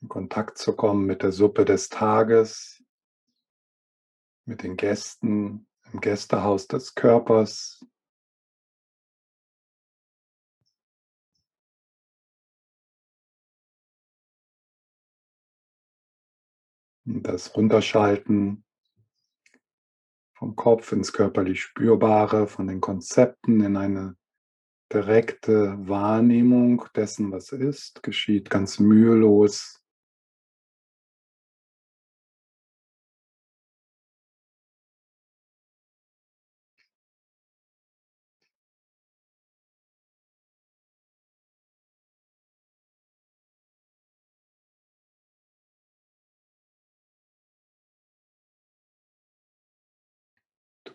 in 0.00 0.08
Kontakt 0.08 0.56
zu 0.56 0.74
kommen 0.74 1.04
mit 1.04 1.22
der 1.22 1.32
Suppe 1.32 1.66
des 1.66 1.90
Tages, 1.90 2.82
mit 4.46 4.62
den 4.62 4.76
Gästen 4.76 5.68
im 5.92 6.00
Gästehaus 6.00 6.66
des 6.66 6.94
Körpers. 6.94 7.84
Das 17.04 17.54
Runterschalten 17.56 18.64
vom 20.34 20.56
Kopf 20.56 20.92
ins 20.92 21.12
körperlich 21.12 21.62
Spürbare, 21.62 22.46
von 22.46 22.66
den 22.66 22.80
Konzepten 22.80 23.60
in 23.60 23.76
eine 23.76 24.16
direkte 24.92 25.76
Wahrnehmung 25.88 26.84
dessen, 26.94 27.32
was 27.32 27.52
ist, 27.52 28.02
geschieht 28.02 28.50
ganz 28.50 28.78
mühelos. 28.78 29.81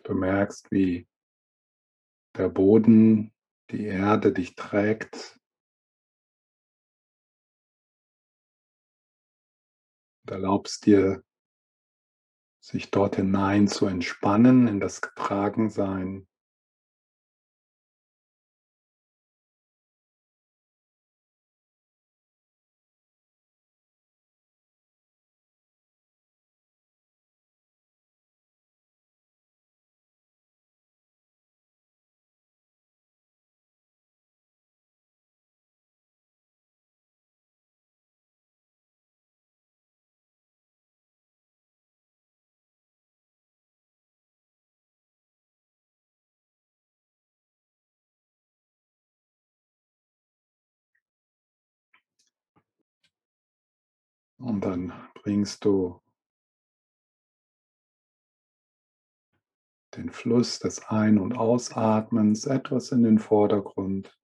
Du 0.08 0.14
merkst, 0.14 0.70
wie 0.70 1.06
der 2.34 2.48
Boden, 2.48 3.30
die 3.70 3.84
Erde 3.84 4.32
dich 4.32 4.54
trägt. 4.54 5.38
Du 10.24 10.32
erlaubst 10.32 10.86
dir, 10.86 11.22
sich 12.58 12.90
dort 12.90 13.16
hinein 13.16 13.68
zu 13.68 13.84
entspannen, 13.84 14.66
in 14.66 14.80
das 14.80 15.02
Getragensein. 15.02 16.26
Und 54.38 54.60
dann 54.64 54.92
bringst 55.14 55.64
du 55.64 56.00
den 59.96 60.10
Fluss 60.10 60.58
des 60.58 60.86
Ein- 60.86 61.18
und 61.18 61.36
Ausatmens 61.36 62.46
etwas 62.46 62.92
in 62.92 63.02
den 63.02 63.18
Vordergrund. 63.18 64.14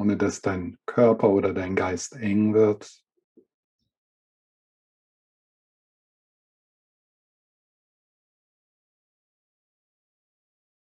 ohne 0.00 0.16
dass 0.16 0.40
dein 0.40 0.78
Körper 0.86 1.28
oder 1.28 1.52
dein 1.52 1.76
Geist 1.76 2.14
eng 2.14 2.54
wird. 2.54 3.04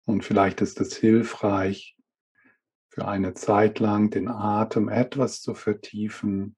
Und 0.05 0.25
vielleicht 0.25 0.61
ist 0.61 0.81
es 0.81 0.97
hilfreich, 0.97 1.94
für 2.95 3.09
eine 3.09 3.35
Zeit 3.35 3.81
lang 3.81 4.11
den 4.11 4.29
Atem 4.29 4.89
etwas 4.89 5.43
zu 5.43 5.55
vertiefen, 5.55 6.57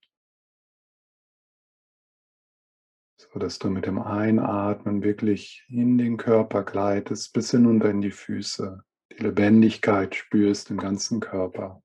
so 3.16 3.38
dass 3.38 3.58
du 3.58 3.70
mit 3.70 3.86
dem 3.86 3.98
Einatmen 3.98 5.02
wirklich 5.02 5.64
in 5.68 5.96
den 5.96 6.18
Körper 6.18 6.62
gleitest, 6.62 7.32
bis 7.32 7.52
hinunter 7.52 7.88
in 7.88 8.02
die 8.02 8.10
Füße, 8.10 8.84
die 9.12 9.22
Lebendigkeit 9.22 10.14
spürst 10.14 10.70
im 10.70 10.76
ganzen 10.76 11.20
Körper. 11.20 11.82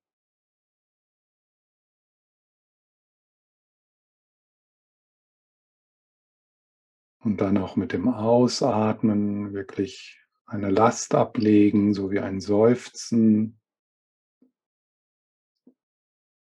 Und 7.20 7.40
dann 7.40 7.56
auch 7.56 7.76
mit 7.76 7.94
dem 7.94 8.06
Ausatmen 8.08 9.54
wirklich 9.54 10.20
eine 10.44 10.68
Last 10.68 11.14
ablegen, 11.14 11.94
so 11.94 12.10
wie 12.10 12.20
ein 12.20 12.42
Seufzen, 12.42 13.61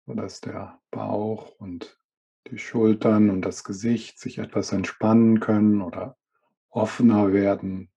sodass 0.06 0.40
der 0.40 0.80
Bauch 0.90 1.50
und 1.58 1.98
die 2.50 2.58
Schultern 2.58 3.28
und 3.28 3.42
das 3.42 3.64
Gesicht 3.64 4.18
sich 4.20 4.38
etwas 4.38 4.72
entspannen 4.72 5.40
können 5.40 5.82
oder 5.82 6.16
offener 6.70 7.32
werden. 7.32 7.90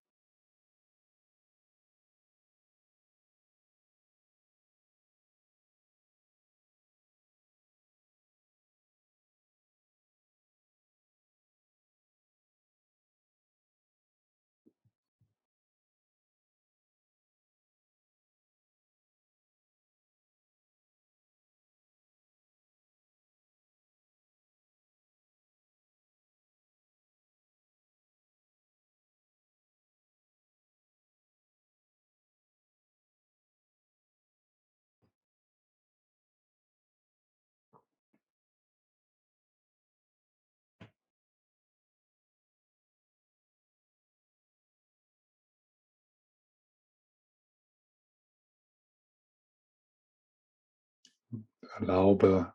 Erlaube 51.79 52.53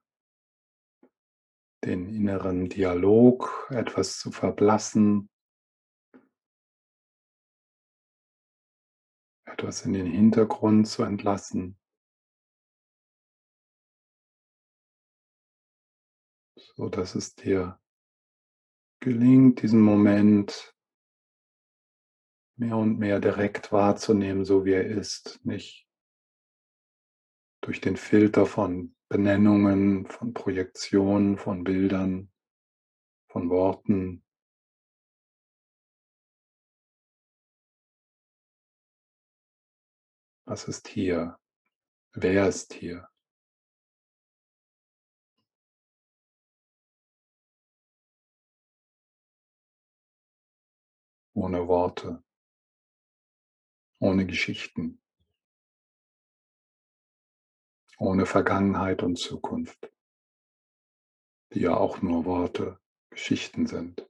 den 1.82 2.14
inneren 2.14 2.68
Dialog 2.68 3.68
etwas 3.70 4.18
zu 4.18 4.30
verblassen, 4.30 5.30
etwas 9.46 9.86
in 9.86 9.94
den 9.94 10.06
Hintergrund 10.06 10.88
zu 10.88 11.04
entlassen, 11.04 11.78
so 16.58 16.90
dass 16.90 17.14
es 17.14 17.34
dir 17.34 17.80
gelingt, 19.00 19.62
diesen 19.62 19.80
Moment 19.80 20.76
mehr 22.56 22.76
und 22.76 22.98
mehr 22.98 23.20
direkt 23.20 23.72
wahrzunehmen, 23.72 24.44
so 24.44 24.66
wie 24.66 24.72
er 24.72 24.86
ist, 24.86 25.40
nicht 25.44 25.88
durch 27.62 27.80
den 27.80 27.96
Filter 27.96 28.44
von 28.44 28.93
Benennungen, 29.08 30.06
von 30.06 30.32
Projektionen, 30.32 31.38
von 31.38 31.62
Bildern, 31.62 32.32
von 33.28 33.50
Worten. 33.50 34.24
Was 40.46 40.64
ist 40.68 40.88
hier? 40.88 41.38
Wer 42.12 42.48
ist 42.48 42.74
hier? 42.74 43.08
Ohne 51.34 51.66
Worte, 51.66 52.22
ohne 53.98 54.24
Geschichten 54.26 55.03
ohne 57.98 58.26
Vergangenheit 58.26 59.02
und 59.02 59.16
Zukunft, 59.18 59.90
die 61.52 61.60
ja 61.60 61.76
auch 61.76 62.02
nur 62.02 62.24
Worte, 62.24 62.78
Geschichten 63.10 63.66
sind. 63.66 64.08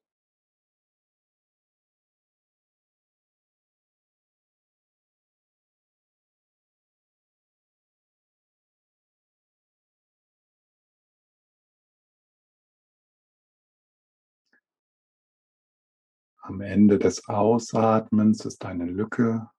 Am 16.46 16.60
Ende 16.60 16.98
des 16.98 17.26
Ausatmens 17.26 18.44
ist 18.44 18.66
eine 18.66 18.84
Lücke 18.84 19.50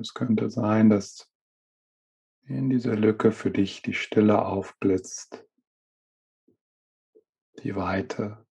Es 0.00 0.14
könnte 0.14 0.48
sein, 0.48 0.90
dass 0.90 1.30
in 2.42 2.70
dieser 2.70 2.94
Lücke 2.96 3.32
für 3.32 3.50
dich 3.50 3.82
die 3.82 3.94
Stille 3.94 4.44
aufblitzt, 4.44 5.44
die 7.62 7.74
Weite. 7.74 8.46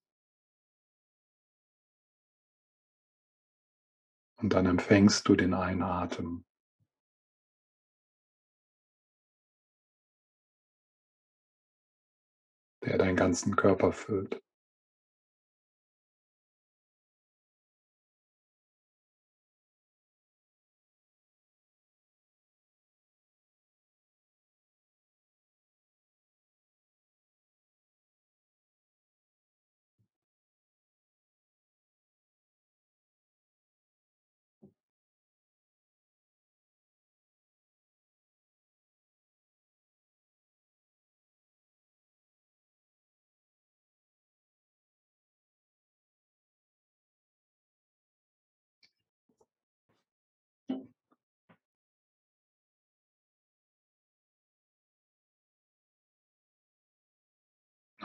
Und 4.40 4.54
dann 4.54 4.66
empfängst 4.66 5.28
du 5.28 5.36
den 5.36 5.54
Einatmen. 5.54 6.44
der 12.88 12.98
deinen 12.98 13.18
ganzen 13.18 13.58
Körper 13.58 13.92
füllt. 13.92 14.42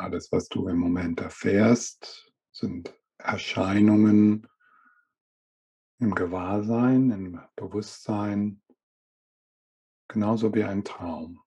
Alles, 0.03 0.33
was 0.33 0.49
du 0.49 0.67
im 0.67 0.79
Moment 0.79 1.21
erfährst, 1.21 2.33
sind 2.51 2.93
Erscheinungen 3.19 4.49
im 6.01 6.13
Gewahrsein, 6.17 7.13
im 7.13 7.41
Bewusstsein, 7.55 8.61
genauso 10.09 10.53
wie 10.57 10.65
ein 10.65 10.83
Traum. 10.83 11.41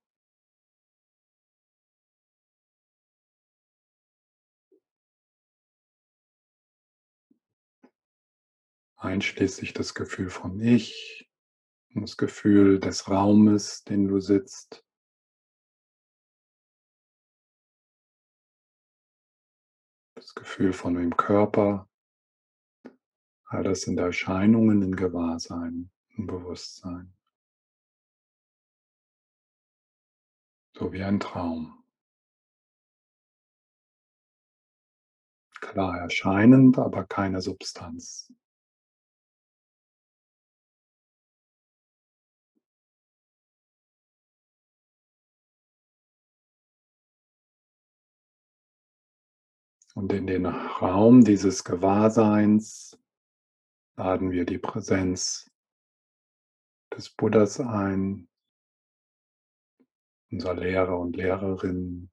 Einschließlich 8.96 9.74
das 9.74 9.94
Gefühl 9.94 10.30
von 10.30 10.62
Ich, 10.62 11.30
das 11.94 12.16
Gefühl 12.16 12.80
des 12.80 13.10
Raumes, 13.10 13.84
den 13.84 14.08
du 14.08 14.22
sitzt, 14.22 14.85
Gefühl 20.36 20.74
von 20.74 20.94
dem 20.94 21.16
Körper. 21.18 21.90
All 23.46 23.64
das 23.64 23.82
sind 23.82 23.98
Erscheinungen 23.98 24.82
in 24.82 24.96
Gewahrsein. 24.96 25.90
im 26.18 26.28
Bewusstsein. 26.28 27.14
So 30.78 30.92
wie 30.92 31.04
ein 31.04 31.20
Traum. 31.20 31.84
Klar 35.62 35.98
erscheinend, 35.98 36.78
aber 36.78 37.06
keine 37.06 37.42
Substanz. 37.42 38.32
Und 49.96 50.12
in 50.12 50.28
den 50.28 50.46
Raum 50.46 51.24
dieses 51.24 51.64
Gewahrseins 51.64 53.00
laden 53.96 54.30
wir 54.32 54.46
die 54.46 54.58
Präsenz 54.58 55.50
des 56.94 57.10
Buddhas 57.10 57.62
ein, 57.62 58.28
unser 60.32 60.54
Lehrer 60.54 61.00
und 61.00 61.16
Lehrerin, 61.16 62.12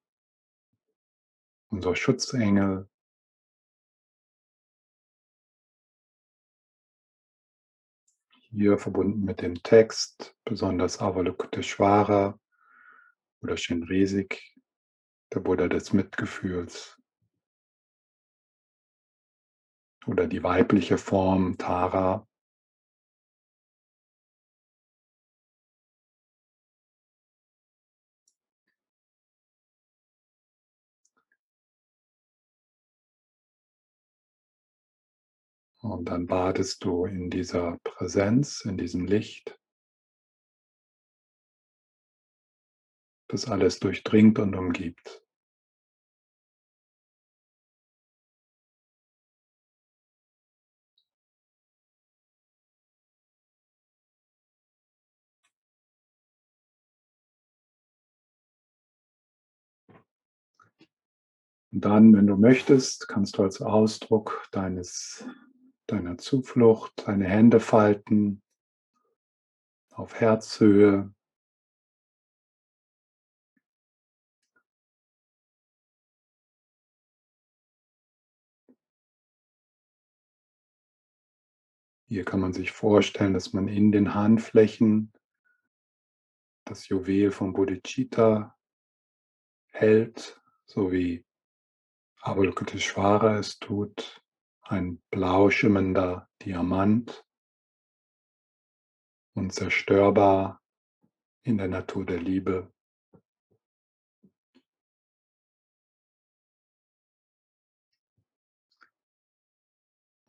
unser 1.70 1.96
Schutzengel. 1.96 2.88
Hier 8.50 8.78
verbunden 8.78 9.24
mit 9.24 9.42
dem 9.42 9.60
Text, 9.60 10.36
besonders 10.44 11.00
Avalokiteshvara 11.00 12.38
oder 13.40 13.56
Shinresik, 13.56 14.40
der 15.32 15.40
Buddha 15.40 15.66
des 15.66 15.92
Mitgefühls. 15.92 17.01
Oder 20.06 20.26
die 20.26 20.42
weibliche 20.42 20.98
Form 20.98 21.56
Tara. 21.58 22.26
Und 35.82 36.04
dann 36.04 36.26
badest 36.28 36.84
du 36.84 37.06
in 37.06 37.28
dieser 37.28 37.78
Präsenz, 37.82 38.64
in 38.64 38.78
diesem 38.78 39.04
Licht, 39.04 39.58
das 43.26 43.46
alles 43.46 43.80
durchdringt 43.80 44.38
und 44.38 44.54
umgibt. 44.54 45.21
Und 61.72 61.86
dann, 61.86 62.14
wenn 62.14 62.26
du 62.26 62.36
möchtest, 62.36 63.08
kannst 63.08 63.38
du 63.38 63.42
als 63.42 63.62
Ausdruck 63.62 64.46
deines, 64.52 65.26
deiner 65.86 66.18
Zuflucht 66.18 67.08
deine 67.08 67.26
Hände 67.26 67.60
falten 67.60 68.42
auf 69.90 70.14
Herzhöhe. 70.14 71.14
Hier 82.06 82.26
kann 82.26 82.40
man 82.40 82.52
sich 82.52 82.72
vorstellen, 82.72 83.32
dass 83.32 83.54
man 83.54 83.68
in 83.68 83.92
den 83.92 84.12
Handflächen 84.12 85.10
das 86.66 86.88
Juwel 86.88 87.30
von 87.30 87.54
Bodhicitta 87.54 88.54
hält, 89.70 90.38
sowie 90.66 91.24
Avalokiteshvara 92.24 93.38
es 93.38 93.58
tut, 93.58 94.22
ein 94.62 95.02
blau 95.10 95.50
schimmernder 95.50 96.30
Diamant, 96.40 97.24
unzerstörbar 99.34 100.62
in 101.42 101.58
der 101.58 101.66
Natur 101.66 102.06
der 102.06 102.20
Liebe. 102.20 102.72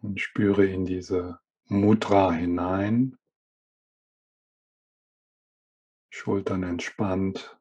Und 0.02 0.20
spüre 0.20 0.66
in 0.66 0.86
diese 0.86 1.40
Mudra 1.66 2.32
hinein, 2.32 3.20
Schultern 6.10 6.64
entspannt, 6.64 7.56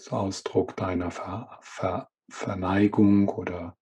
als 0.00 0.12
Ausdruck 0.12 0.76
deiner 0.76 1.10
Ver 1.10 1.58
Ver 1.60 2.10
Verneigung 2.30 3.28
oder 3.28 3.76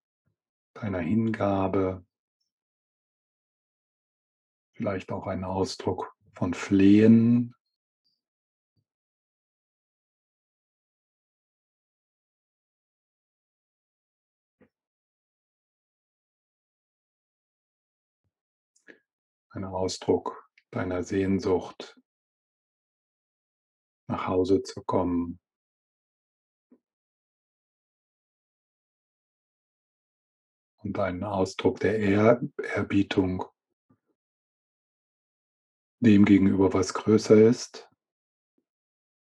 deiner 0.74 0.98
Hingabe, 0.98 2.04
vielleicht 4.72 5.12
auch 5.12 5.28
ein 5.28 5.44
Ausdruck 5.44 6.12
von 6.32 6.54
Flehen. 6.54 7.54
Ein 19.50 19.64
Ausdruck 19.64 20.50
deiner 20.72 21.04
Sehnsucht, 21.04 21.96
nach 24.08 24.26
Hause 24.26 24.62
zu 24.62 24.82
kommen, 24.82 25.38
und 30.88 30.98
einen 30.98 31.22
Ausdruck 31.22 31.80
der 31.80 31.98
Ehrerbietung 31.98 33.44
dem 36.00 36.24
gegenüber, 36.24 36.72
was 36.72 36.94
größer 36.94 37.36
ist 37.36 37.90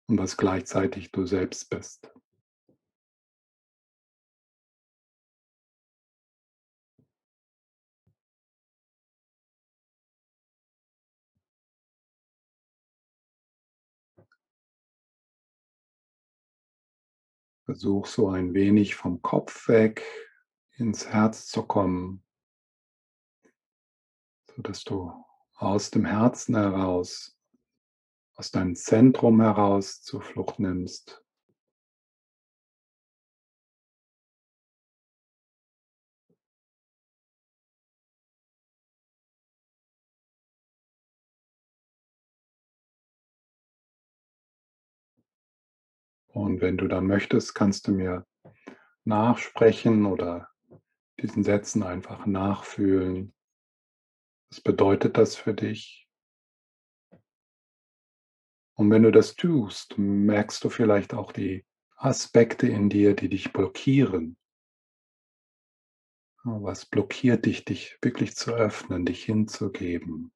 und 0.07 0.19
was 0.19 0.37
gleichzeitig 0.37 1.11
du 1.11 1.25
selbst 1.25 1.69
bist. 1.69 2.11
Versuch 17.65 18.05
so 18.05 18.29
ein 18.29 18.53
wenig 18.53 18.95
vom 18.95 19.21
Kopf 19.21 19.67
weg 19.67 20.26
ins 20.77 21.07
Herz 21.07 21.47
zu 21.47 21.63
kommen, 21.63 22.23
sodass 24.55 24.83
du 24.83 25.11
aus 25.55 25.89
dem 25.89 26.05
Herzen 26.05 26.55
heraus, 26.55 27.35
aus 28.35 28.51
deinem 28.51 28.75
Zentrum 28.75 29.41
heraus 29.41 30.01
Zuflucht 30.03 30.59
nimmst. 30.59 31.23
Und 46.27 46.61
wenn 46.61 46.77
du 46.77 46.87
dann 46.87 47.07
möchtest, 47.07 47.55
kannst 47.55 47.87
du 47.87 47.93
mir 47.93 48.27
nachsprechen 49.05 50.05
oder 50.05 50.51
diesen 51.21 51.43
Sätzen 51.43 51.83
einfach 51.83 52.25
nachfühlen. 52.25 53.33
Was 54.49 54.61
bedeutet 54.61 55.17
das 55.17 55.35
für 55.35 55.53
dich? 55.53 56.07
Und 58.75 58.91
wenn 58.91 59.03
du 59.03 59.11
das 59.11 59.35
tust, 59.35 59.97
merkst 59.97 60.63
du 60.63 60.69
vielleicht 60.69 61.13
auch 61.13 61.31
die 61.31 61.65
Aspekte 61.95 62.67
in 62.67 62.89
dir, 62.89 63.15
die 63.15 63.27
dich 63.27 63.51
blockieren. 63.51 64.37
Was 66.43 66.85
blockiert 66.85 67.45
dich, 67.45 67.65
dich 67.65 67.97
wirklich 68.01 68.35
zu 68.35 68.53
öffnen, 68.53 69.05
dich 69.05 69.25
hinzugeben, 69.25 70.31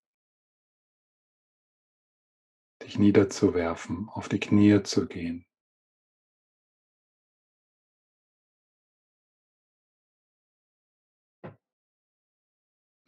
dich 2.81 2.97
niederzuwerfen, 2.97 4.09
auf 4.09 4.27
die 4.27 4.39
Knie 4.39 4.81
zu 4.83 5.07
gehen? 5.07 5.45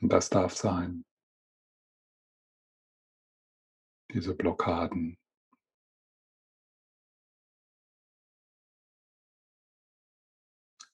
Und 0.03 0.09
das 0.09 0.29
darf 0.29 0.53
sein. 0.53 1.05
Diese 4.11 4.35
Blockaden. 4.35 5.17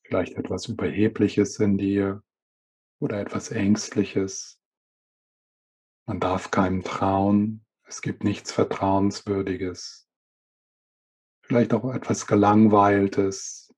vielleicht 0.03 0.33
etwas 0.33 0.67
Überhebliches 0.67 1.59
in 1.59 1.77
dir 1.77 2.23
oder 2.99 3.19
etwas 3.19 3.51
Ängstliches. 3.51 4.59
Man 6.07 6.19
darf 6.19 6.49
keinem 6.49 6.81
trauen, 6.81 7.63
es 7.83 8.01
gibt 8.01 8.23
nichts 8.23 8.51
Vertrauenswürdiges, 8.51 10.09
vielleicht 11.43 11.75
auch 11.75 11.93
etwas 11.93 12.25
Gelangweiltes, 12.25 13.68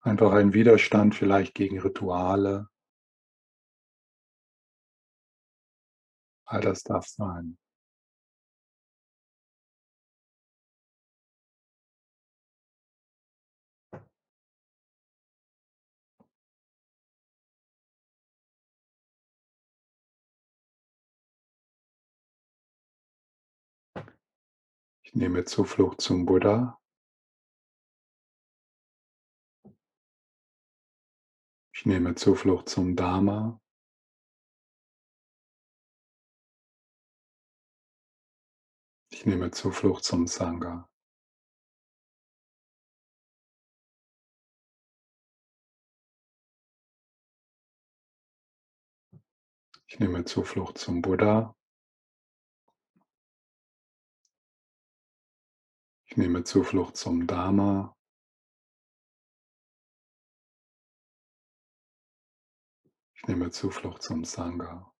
einfach 0.00 0.32
ein 0.32 0.54
Widerstand 0.54 1.14
vielleicht 1.14 1.54
gegen 1.54 1.78
Rituale. 1.80 2.68
All 6.46 6.60
das 6.60 6.82
darf 6.82 7.06
sein. 7.06 7.56
Ich 25.04 25.14
nehme 25.14 25.44
Zuflucht 25.44 26.00
zum 26.00 26.24
Buddha. 26.24 26.79
Ich 31.80 31.86
nehme 31.86 32.14
Zuflucht 32.14 32.68
zum 32.68 32.94
Dharma. 32.94 33.58
Ich 39.08 39.24
nehme 39.24 39.50
Zuflucht 39.50 40.04
zum 40.04 40.26
Sangha. 40.26 40.90
Ich 49.86 49.98
nehme 49.98 50.26
Zuflucht 50.26 50.76
zum 50.76 51.00
Buddha. 51.00 51.56
Ich 56.04 56.18
nehme 56.18 56.44
Zuflucht 56.44 56.98
zum 56.98 57.26
Dharma. 57.26 57.96
Nehme 63.30 63.48
Zuflucht 63.52 64.02
zum 64.02 64.24
Sangha. 64.24 64.92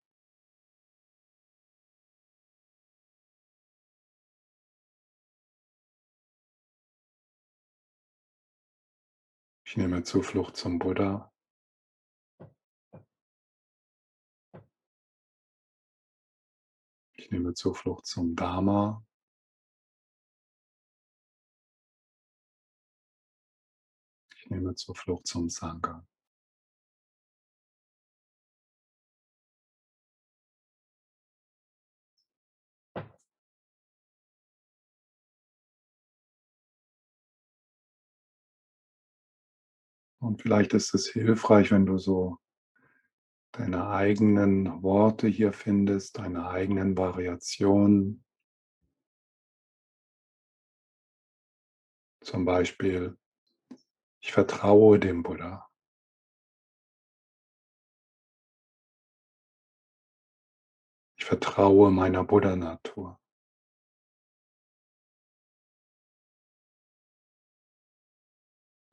Ich 9.65 9.75
nehme 9.75 10.03
Zuflucht 10.03 10.55
zum 10.55 10.79
Buddha. 10.79 11.29
Ich 17.17 17.29
nehme 17.31 17.53
Zuflucht 17.53 18.05
zum 18.05 18.35
Dharma. 18.37 19.05
Ich 24.37 24.49
nehme 24.49 24.73
Zuflucht 24.75 25.27
zum 25.27 25.49
Sangha. 25.49 26.07
Und 40.21 40.39
vielleicht 40.39 40.73
ist 40.73 40.93
es 40.93 41.07
hilfreich, 41.07 41.71
wenn 41.71 41.87
du 41.87 41.97
so 41.97 42.37
deine 43.53 43.87
eigenen 43.89 44.83
Worte 44.83 45.27
hier 45.27 45.51
findest, 45.51 46.19
deine 46.19 46.47
eigenen 46.47 46.95
Variationen. 46.95 48.23
Zum 52.23 52.45
Beispiel, 52.45 53.17
ich 54.19 54.31
vertraue 54.31 54.99
dem 54.99 55.23
Buddha. 55.23 55.67
Ich 61.17 61.25
vertraue 61.25 61.91
meiner 61.91 62.23
Buddha-Natur. 62.23 63.20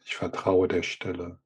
Ich 0.08 0.16
vertraue 0.16 0.68
der 0.68 0.82
Stille. 0.82 1.38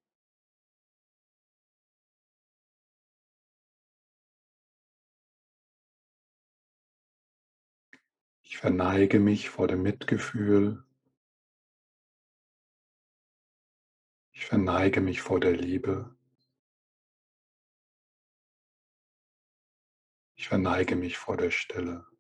Ich 8.45 8.57
verneige 8.57 9.19
mich 9.19 9.51
vor 9.51 9.67
dem 9.67 9.83
Mitgefühl. 9.83 10.85
Ich 14.31 14.47
verneige 14.47 15.01
mich 15.01 15.21
vor 15.23 15.41
der 15.41 15.57
Liebe. 15.57 16.17
Ich 20.37 20.47
verneige 20.47 20.95
mich 20.95 21.19
vor 21.19 21.37
der 21.37 21.51
Stille. 21.51 22.12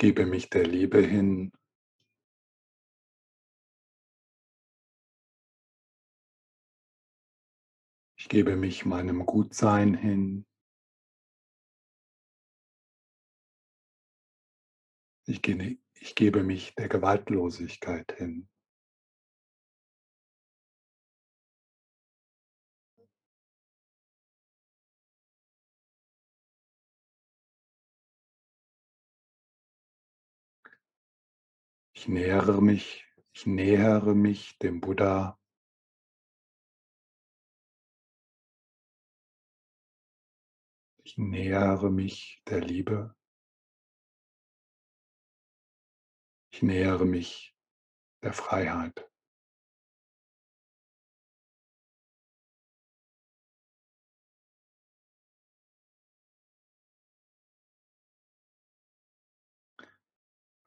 Gebe 0.00 0.24
mich 0.24 0.48
der 0.48 0.66
Liebe 0.66 1.02
hin. 1.02 1.52
Ich 8.16 8.30
gebe 8.30 8.56
mich 8.56 8.86
meinem 8.86 9.26
Gutsein 9.26 9.92
hin. 9.94 10.46
Ich, 15.26 15.42
ge 15.42 15.78
ich 15.92 16.14
gebe 16.14 16.44
mich 16.44 16.74
der 16.76 16.88
Gewaltlosigkeit 16.88 18.12
hin. 18.16 18.49
Nähere 32.10 32.60
mich, 32.60 33.06
ich 33.32 33.46
nähere 33.46 34.14
mich 34.14 34.58
dem 34.58 34.80
Buddha. 34.80 35.38
Ich 41.04 41.16
nähere 41.18 41.90
mich 41.90 42.42
der 42.48 42.60
Liebe. 42.60 43.16
Ich 46.52 46.62
nähere 46.62 47.04
mich 47.04 47.56
der 48.22 48.32
Freiheit. 48.32 49.09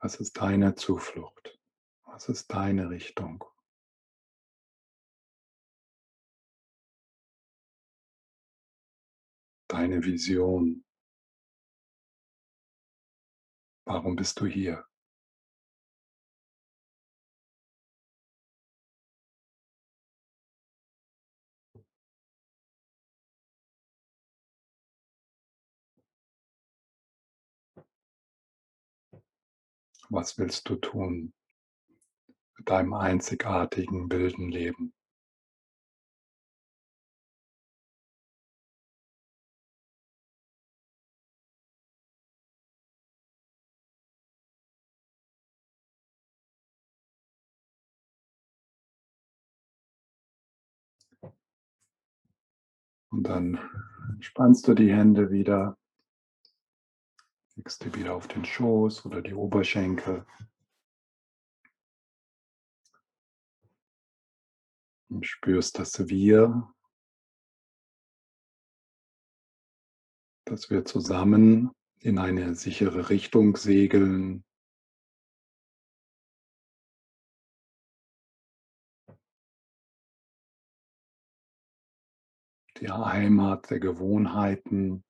Was 0.04 0.16
ist 0.16 0.34
deine 0.34 0.76
Zuflucht? 0.76 1.58
Was 2.04 2.28
ist 2.28 2.52
deine 2.52 2.90
Richtung? 2.90 3.46
Deine 9.70 10.04
Vision. 10.04 10.84
Warum 13.86 14.18
bist 14.18 14.42
du 14.42 14.46
hier? 14.46 14.86
Was 30.14 30.38
willst 30.38 30.70
du 30.70 30.76
tun 30.76 31.34
mit 32.56 32.70
deinem 32.70 32.94
einzigartigen, 32.94 34.12
wilden 34.12 34.50
Leben? 34.50 34.94
Und 53.10 53.24
dann 53.24 53.60
spannst 54.20 54.68
du 54.68 54.76
die 54.76 54.94
Hände 54.94 55.32
wieder 55.32 55.76
legst 57.56 57.84
die 57.84 57.94
wieder 57.94 58.16
auf 58.16 58.28
den 58.28 58.46
Schoß 58.46 59.06
oder 59.06 59.22
die 59.22 59.34
Oberschenkel. 59.34 60.26
Und 65.10 65.26
spürst 65.28 65.78
das 65.78 66.10
Wir, 66.10 66.74
dass 70.46 70.70
wir 70.72 70.86
zusammen 70.86 71.72
in 72.00 72.18
eine 72.18 72.56
sichere 72.56 73.10
Richtung 73.10 73.56
segeln. 73.56 74.44
Die 82.78 82.90
Heimat 82.90 83.70
der 83.70 83.80
Gewohnheiten, 83.80 85.06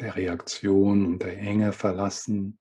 der 0.00 0.16
Reaktion 0.16 1.06
und 1.06 1.22
der 1.22 1.38
Enge 1.38 1.72
verlassen, 1.72 2.58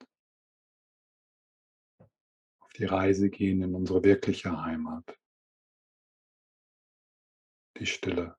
auf 2.60 2.72
die 2.74 2.86
Reise 2.86 3.30
gehen 3.30 3.62
in 3.62 3.76
unsere 3.76 4.04
wirkliche 4.04 4.62
Heimat, 4.62 5.20
die 7.78 7.86
Stille. 7.86 8.36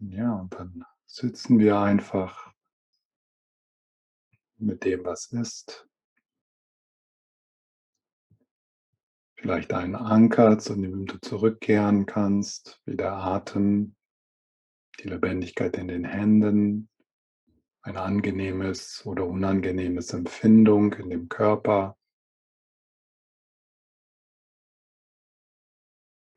Ja, 0.00 0.34
und 0.34 0.54
dann 0.54 0.84
sitzen 1.06 1.58
wir 1.58 1.78
einfach 1.78 2.52
mit 4.58 4.84
dem, 4.84 5.04
was 5.04 5.32
ist. 5.32 5.86
Vielleicht 9.36 9.72
einen 9.72 9.94
Anker, 9.94 10.58
zu 10.58 10.74
dem 10.74 11.06
du 11.06 11.18
zurückkehren 11.20 12.06
kannst, 12.06 12.80
wie 12.84 12.96
der 12.96 13.12
Atem, 13.12 13.94
die 15.00 15.08
Lebendigkeit 15.08 15.76
in 15.76 15.88
den 15.88 16.04
Händen, 16.04 16.88
ein 17.82 17.96
angenehmes 17.96 19.04
oder 19.06 19.26
unangenehmes 19.26 20.12
Empfindung 20.12 20.92
in 20.94 21.10
dem 21.10 21.28
Körper. 21.28 21.96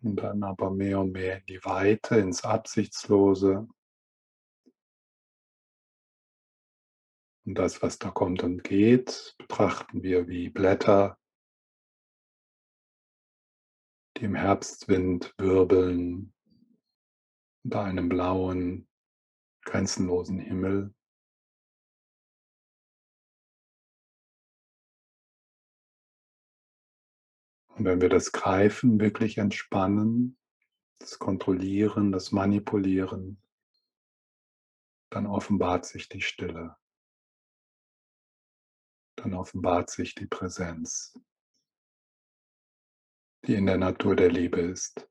Und 0.03 0.15
dann 0.15 0.43
aber 0.43 0.71
mehr 0.71 0.99
und 0.99 1.11
mehr 1.11 1.37
in 1.37 1.45
die 1.45 1.63
Weite, 1.63 2.15
ins 2.17 2.43
Absichtslose. 2.43 3.67
Und 7.45 7.55
das, 7.55 7.81
was 7.81 7.99
da 7.99 8.09
kommt 8.09 8.43
und 8.43 8.63
geht, 8.63 9.35
betrachten 9.37 10.03
wir 10.03 10.27
wie 10.27 10.49
Blätter, 10.49 11.19
die 14.17 14.25
im 14.25 14.35
Herbstwind 14.35 15.33
wirbeln, 15.37 16.33
unter 17.63 17.83
einem 17.83 18.09
blauen, 18.09 18.87
grenzenlosen 19.65 20.39
Himmel. 20.39 20.93
Und 27.81 27.85
wenn 27.85 28.01
wir 28.01 28.09
das 28.09 28.31
Greifen 28.31 28.99
wirklich 28.99 29.39
entspannen, 29.39 30.37
das 30.99 31.17
Kontrollieren, 31.17 32.11
das 32.11 32.31
Manipulieren, 32.31 33.41
dann 35.09 35.25
offenbart 35.25 35.87
sich 35.87 36.07
die 36.07 36.21
Stille. 36.21 36.77
Dann 39.15 39.33
offenbart 39.33 39.89
sich 39.89 40.13
die 40.13 40.27
Präsenz, 40.27 41.19
die 43.47 43.55
in 43.55 43.65
der 43.65 43.79
Natur 43.79 44.15
der 44.15 44.29
Liebe 44.29 44.61
ist. 44.61 45.09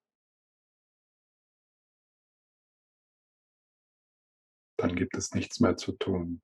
Dann 4.77 4.95
gibt 4.95 5.17
es 5.17 5.35
nichts 5.35 5.59
mehr 5.59 5.77
zu 5.77 5.91
tun. 5.91 6.41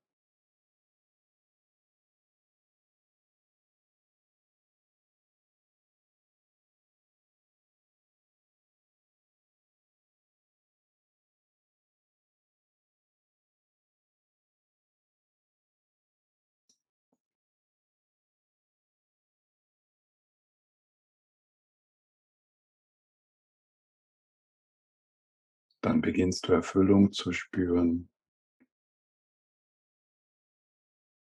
Dann 25.96 26.02
beginnst 26.02 26.46
du 26.46 26.52
Erfüllung 26.52 27.10
zu 27.10 27.32
spüren. 27.32 28.10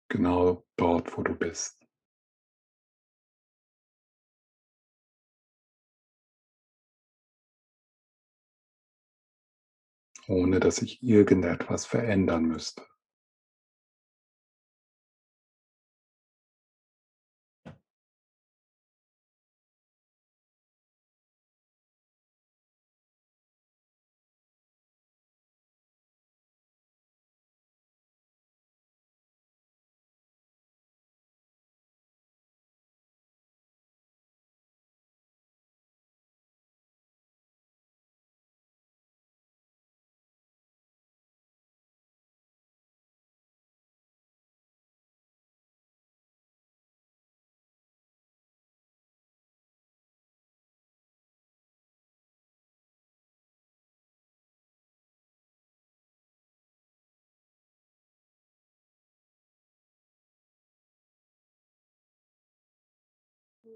Genau 0.08 0.64
dort, 0.76 1.14
wo 1.18 1.22
du 1.22 1.34
bist. 1.34 1.86
Ohne 10.28 10.60
dass 10.60 10.76
sich 10.76 11.02
irgendetwas 11.02 11.84
verändern 11.84 12.46
müsste. 12.46 12.86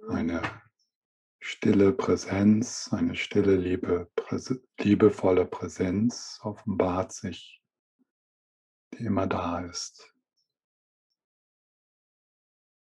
Eine 0.09 0.43
stille 1.41 1.93
Präsenz, 1.93 2.91
eine 2.93 3.17
stille, 3.17 3.57
liebe, 3.57 4.11
Präse, 4.17 4.63
liebevolle 4.79 5.47
Präsenz 5.47 6.39
offenbart 6.43 7.13
sich, 7.13 7.63
die 8.93 9.07
immer 9.07 9.27
da 9.27 9.61
ist. 9.61 10.13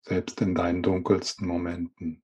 Selbst 0.01 0.41
in 0.41 0.55
deinen 0.55 0.83
dunkelsten 0.83 1.47
Momenten. 1.47 2.21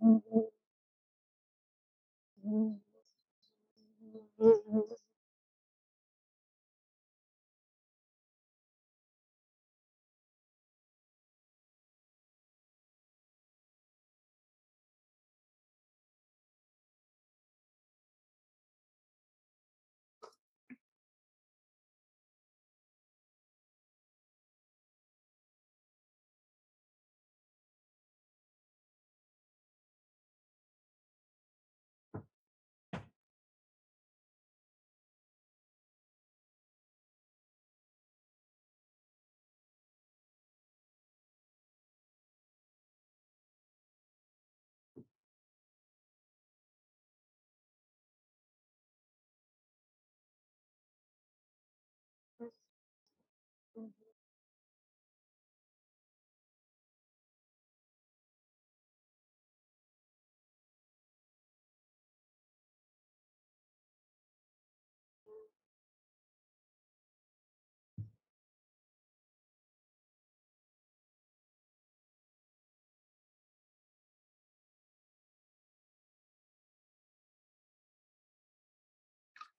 Mhm. 0.00 0.42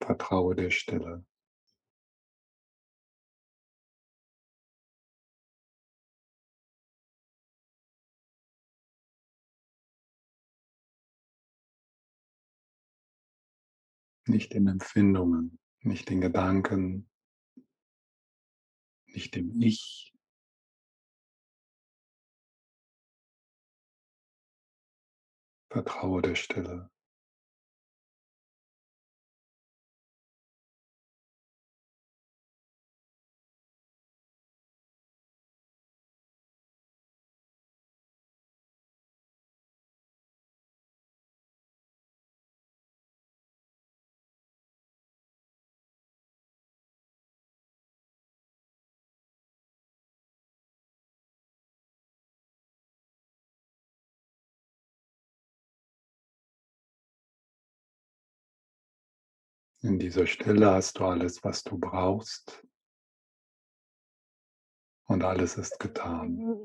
Vertraue 0.06 0.54
der 0.54 0.70
Stille. 0.70 1.26
Nicht 14.26 14.54
den 14.54 14.68
Empfindungen, 14.68 15.58
nicht 15.82 16.10
den 16.10 16.20
Gedanken, 16.20 17.10
nicht 19.06 19.36
dem 19.36 19.52
Ich. 19.62 20.14
Vertraue 25.70 26.22
der 26.22 26.36
Stille. 26.36 26.93
In 59.84 60.00
dieser 60.00 60.26
Stille 60.28 60.72
hast 60.72 60.98
du 60.98 61.06
alles, 61.06 61.44
was 61.44 61.62
du 61.64 61.78
brauchst. 61.78 62.66
Und 65.08 65.26
alles 65.26 65.58
ist 65.58 65.78
getan. 65.78 66.58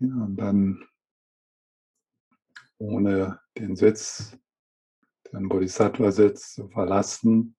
Ja, 0.00 0.14
und 0.14 0.36
dann 0.36 0.88
ohne 2.78 3.40
den 3.56 3.74
Sitz, 3.74 4.38
den 5.32 5.48
Bodhisattva-Sitz 5.48 6.54
zu 6.54 6.68
verlassen, 6.68 7.56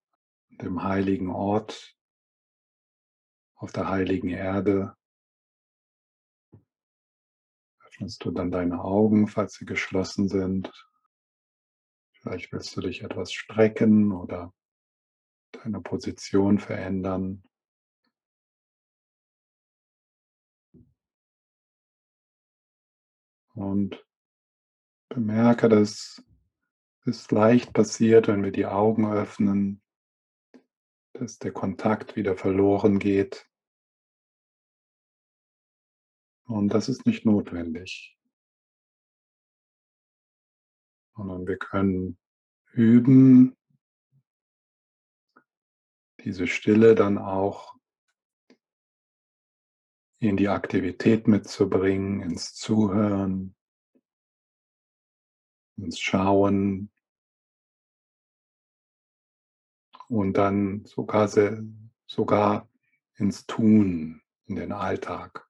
dem 0.50 0.82
heiligen 0.84 1.30
Ort, 1.30 1.98
auf 3.56 3.74
der 3.74 3.90
heiligen 3.90 4.30
Erde, 4.30 4.96
öffnest 7.86 8.24
du 8.24 8.32
dann 8.32 8.52
deine 8.52 8.82
Augen, 8.82 9.28
falls 9.28 9.56
sie 9.56 9.66
geschlossen 9.66 10.30
sind. 10.30 10.72
Vielleicht 12.14 12.54
willst 12.54 12.76
du 12.78 12.82
dich 12.82 13.04
etwas 13.04 13.34
strecken 13.34 14.14
oder 14.14 14.54
deine 15.52 15.82
Position 15.82 16.60
verändern. 16.60 17.44
Und 23.60 24.08
bemerke, 25.10 25.68
dass 25.68 26.24
es 27.04 27.30
leicht 27.30 27.74
passiert, 27.74 28.30
wenn 28.30 28.42
wir 28.42 28.54
die 28.54 28.66
Augen 28.66 29.12
öffnen, 29.12 29.82
dass 31.12 31.40
der 31.40 31.52
Kontakt 31.52 32.16
wieder 32.16 32.38
verloren 32.38 33.00
geht. 33.00 33.50
Und 36.46 36.70
das 36.70 36.88
ist 36.88 37.06
nicht 37.06 37.26
notwendig, 37.26 38.18
sondern 41.18 41.46
wir 41.46 41.58
können 41.58 42.18
üben, 42.72 43.58
diese 46.24 46.48
Stille 46.48 46.96
dann 46.96 47.18
auch 47.18 47.79
in 50.20 50.36
die 50.36 50.50
Aktivität 50.50 51.28
mitzubringen, 51.28 52.22
ins 52.22 52.54
Zuhören, 52.54 53.56
ins 55.78 56.00
Schauen 56.00 56.92
und 60.10 60.34
dann 60.34 60.84
sogar, 60.86 61.30
sogar 62.06 62.68
ins 63.16 63.46
Tun, 63.46 64.22
in 64.46 64.56
den 64.56 64.74
Alltag. 64.74 65.48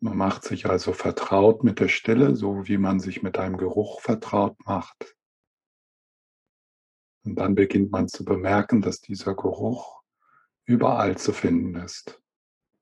Man 0.00 0.16
macht 0.16 0.42
sich 0.42 0.66
also 0.66 0.92
vertraut 0.92 1.62
mit 1.62 1.78
der 1.78 1.86
Stille, 1.86 2.34
so 2.34 2.66
wie 2.66 2.76
man 2.76 2.98
sich 2.98 3.22
mit 3.22 3.38
einem 3.38 3.56
Geruch 3.56 4.00
vertraut 4.00 4.56
macht. 4.66 5.16
Und 7.24 7.36
dann 7.36 7.54
beginnt 7.54 7.92
man 7.92 8.08
zu 8.08 8.24
bemerken, 8.24 8.80
dass 8.80 9.00
dieser 9.00 9.34
Geruch 9.34 10.02
überall 10.64 11.16
zu 11.16 11.32
finden 11.32 11.76
ist 11.76 12.20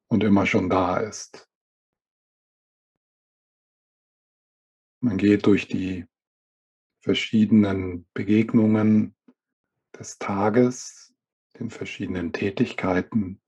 und 0.09 0.25
immer 0.25 0.47
schon 0.47 0.71
da 0.71 0.99
ist. 0.99 1.49
Man 5.01 5.17
geht 5.17 5.47
durch 5.47 5.67
die 5.67 6.07
verschiedenen 7.01 8.07
Begegnungen 8.13 9.15
des 9.99 10.19
Tages, 10.19 11.15
den 11.59 11.71
verschiedenen 11.71 12.33
Tätigkeiten 12.33 13.41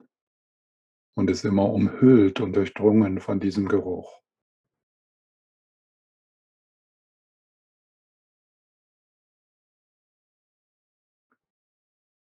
und 1.15 1.31
ist 1.31 1.45
immer 1.45 1.71
umhüllt 1.71 2.41
und 2.41 2.57
durchdrungen 2.57 3.21
von 3.21 3.41
diesem 3.41 3.69
Geruch. 3.69 4.22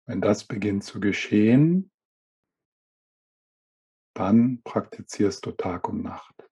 Wenn 0.05 0.19
das 0.19 0.45
beginnt 0.45 0.83
zu 0.83 0.99
geschehen, 0.99 1.91
dann 4.15 4.61
praktizierst 4.63 5.45
du 5.45 5.51
Tag 5.51 5.87
und 5.87 6.03
Nacht. 6.03 6.49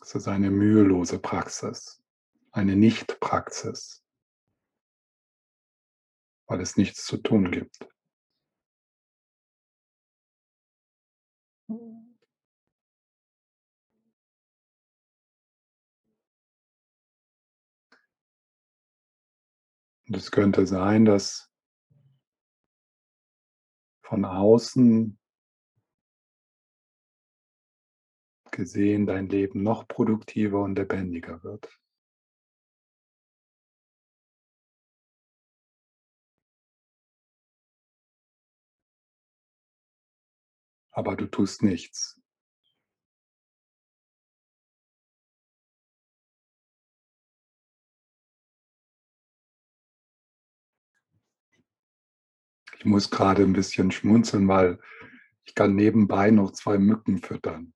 Es 0.00 0.14
ist 0.14 0.28
eine 0.28 0.50
mühelose 0.50 1.18
Praxis, 1.18 2.02
eine 2.52 2.76
Nicht-Praxis, 2.76 4.04
weil 6.46 6.60
es 6.60 6.76
nichts 6.76 7.04
zu 7.04 7.18
tun 7.18 7.50
gibt. 7.50 7.88
Und 20.06 20.16
es 20.16 20.30
könnte 20.30 20.66
sein, 20.66 21.04
dass 21.04 21.50
von 24.02 24.24
außen 24.24 25.18
gesehen 28.52 29.06
dein 29.06 29.28
Leben 29.28 29.62
noch 29.62 29.86
produktiver 29.88 30.62
und 30.62 30.78
lebendiger 30.78 31.42
wird. 31.42 31.76
aber 40.96 41.14
du 41.14 41.26
tust 41.26 41.62
nichts. 41.62 42.18
Muss 52.86 53.10
gerade 53.10 53.42
ein 53.42 53.52
bisschen 53.52 53.90
schmunzeln, 53.90 54.48
weil 54.48 54.78
ich 55.44 55.54
kann 55.54 55.74
nebenbei 55.74 56.30
noch 56.30 56.52
zwei 56.52 56.78
Mücken 56.78 57.18
füttern. 57.18 57.72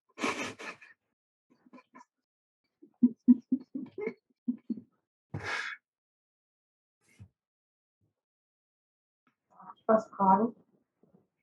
was 9.90 10.08
fragen? 10.08 10.54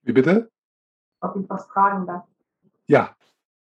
Wie 0.04 0.14
bitte? 0.14 0.50
Ob 1.20 1.36
ich 1.36 1.50
was 1.50 1.68
fragen 1.68 2.08
darf? 2.08 2.24
Ja. 2.88 3.16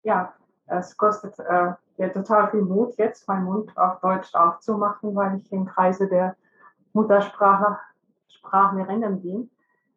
Ja, 0.03 0.35
es 0.67 0.97
kostet 0.97 1.39
äh, 1.39 1.73
ja 1.99 2.09
total 2.09 2.51
viel 2.51 2.63
Mut, 2.63 2.97
jetzt 2.97 3.29
meinen 3.29 3.45
Mund 3.45 3.77
auf 3.77 4.01
Deutsch 4.01 4.35
aufzumachen, 4.35 5.15
weil 5.15 5.37
ich 5.37 5.53
im 5.53 5.67
Kreise 5.67 6.09
der 6.09 6.37
Muttersprache 6.93 7.79
Sprachlerinnen 8.29 9.21
bin. 9.21 9.51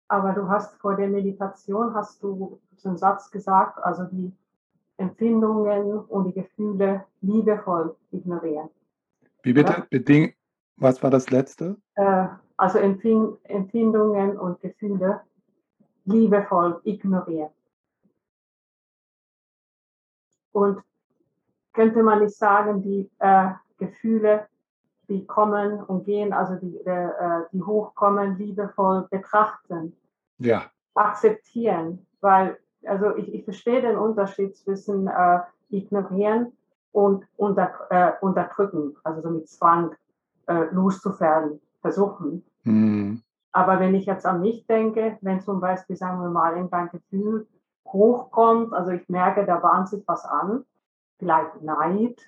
Aber 0.08 0.34
du 0.34 0.48
hast 0.48 0.76
vor 0.80 0.96
der 0.96 1.08
Meditation 1.08 1.94
hast 1.94 2.22
du 2.22 2.60
so 2.76 2.90
einen 2.90 2.98
Satz 2.98 3.32
gesagt, 3.32 3.80
also 3.84 4.04
die 4.04 4.32
Empfindungen 4.98 6.00
und 6.00 6.26
die 6.26 6.34
Gefühle 6.34 7.06
liebevoll 7.22 7.96
ignorieren. 8.12 8.70
Wie 9.42 9.54
bitte? 9.54 9.88
Beding 9.90 10.34
Was 10.78 11.02
war 11.02 11.10
das 11.10 11.30
letzte? 11.30 11.78
Äh, 11.96 12.28
also 12.58 12.78
Empfindungen 12.78 14.38
und 14.38 14.62
Gefühle 14.62 15.22
liebevoll 16.06 16.80
ignorieren. 16.84 17.50
Und 20.52 20.84
könnte 21.74 22.04
man 22.04 22.20
nicht 22.20 22.36
sagen, 22.36 22.82
die 22.82 23.10
äh, 23.20 23.50
Gefühle, 23.78 24.48
die 25.10 25.26
kommen 25.26 25.84
und 25.84 26.06
gehen, 26.06 26.34
also 26.34 26.56
die, 26.56 26.78
äh, 26.86 27.44
die 27.52 27.62
hochkommen, 27.62 28.38
liebevoll 28.38 29.08
betrachten. 29.10 29.96
Ja. 30.38 30.64
Akzeptieren, 30.96 32.06
weil, 32.22 32.58
also 32.86 33.16
ich, 33.16 33.34
ich 33.34 33.44
verstehe 33.44 33.82
den 33.82 33.98
Unterschied 33.98 34.56
zwischen 34.56 35.08
äh, 35.08 35.40
ignorieren 35.70 36.54
und 36.92 37.26
unter, 37.36 37.72
äh, 37.90 38.14
unterdrücken, 38.22 38.96
also 39.04 39.22
so 39.22 39.30
mit 39.30 39.50
Zwang 39.50 39.96
äh, 40.48 40.66
loszuwerden, 40.72 41.60
versuchen. 41.82 42.46
Mhm. 42.64 43.22
Aber 43.52 43.80
wenn 43.80 43.94
ich 43.94 44.06
jetzt 44.06 44.26
an 44.26 44.42
mich 44.42 44.66
denke, 44.66 45.18
wenn 45.22 45.42
zum 45.42 45.60
Beispiel, 45.60 45.96
sagen 45.96 46.22
wir 46.22 46.30
mal, 46.30 46.56
irgendein 46.56 46.90
Gefühl 46.90 47.48
hochkommt, 47.88 48.74
also 48.74 48.92
ich 48.92 49.08
merke, 49.10 49.46
da 49.46 49.58
bahnt 49.58 49.90
sich 49.90 50.04
was 50.08 50.26
an, 50.26 50.66
vielleicht 51.20 51.62
Neid. 51.62 52.20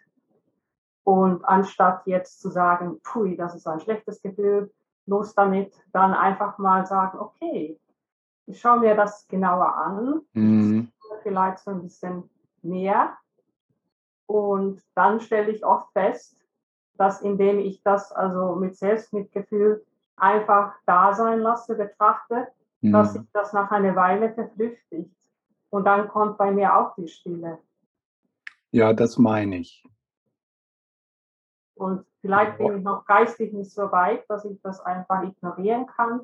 Und 1.05 1.45
anstatt 1.45 2.01
jetzt 2.07 2.41
zu 2.41 2.49
sagen, 2.49 2.99
pui, 3.03 3.37
das 3.37 3.53
ist 3.53 3.67
ein 3.67 3.79
schlechtes 3.79 4.23
Gefühl, 4.23 4.73
los 5.05 5.35
damit, 5.35 5.71
dann 5.93 6.15
einfach 6.15 6.57
mal 6.57 6.85
sagen, 6.87 7.19
okay, 7.19 7.79
ich 8.47 8.59
schaue 8.59 8.79
mir 8.79 8.95
das 8.95 9.27
genauer 9.27 9.75
an, 9.75 10.21
mhm. 10.33 10.91
vielleicht 11.21 11.59
so 11.59 11.69
ein 11.71 11.83
bisschen 11.83 12.27
mehr. 12.63 13.15
Und 14.25 14.81
dann 14.95 15.19
stelle 15.19 15.51
ich 15.51 15.63
oft 15.63 15.91
fest, 15.93 16.35
dass 16.97 17.21
indem 17.21 17.59
ich 17.59 17.83
das 17.83 18.11
also 18.11 18.55
mit 18.55 18.75
Selbstmitgefühl 18.75 19.85
einfach 20.17 20.73
da 20.87 21.13
sein 21.13 21.39
lasse, 21.39 21.75
betrachte, 21.75 22.47
mhm. 22.81 22.93
dass 22.93 23.13
sich 23.13 23.29
das 23.31 23.53
nach 23.53 23.69
einer 23.69 23.95
Weile 23.95 24.33
verflüchtigt. 24.33 25.15
Und 25.69 25.85
dann 25.85 26.07
kommt 26.07 26.39
bei 26.39 26.49
mir 26.49 26.75
auch 26.75 26.95
die 26.95 27.07
Stille. 27.07 27.59
Ja, 28.71 28.93
das 28.93 29.19
meine 29.19 29.57
ich. 29.57 29.83
Und 31.75 32.05
vielleicht 32.21 32.57
bin 32.57 32.77
ich 32.77 32.83
noch 32.83 33.05
geistig 33.05 33.53
nicht 33.53 33.71
so 33.71 33.91
weit, 33.91 34.29
dass 34.29 34.45
ich 34.45 34.59
das 34.61 34.79
einfach 34.81 35.23
ignorieren 35.23 35.85
kann. 35.87 36.21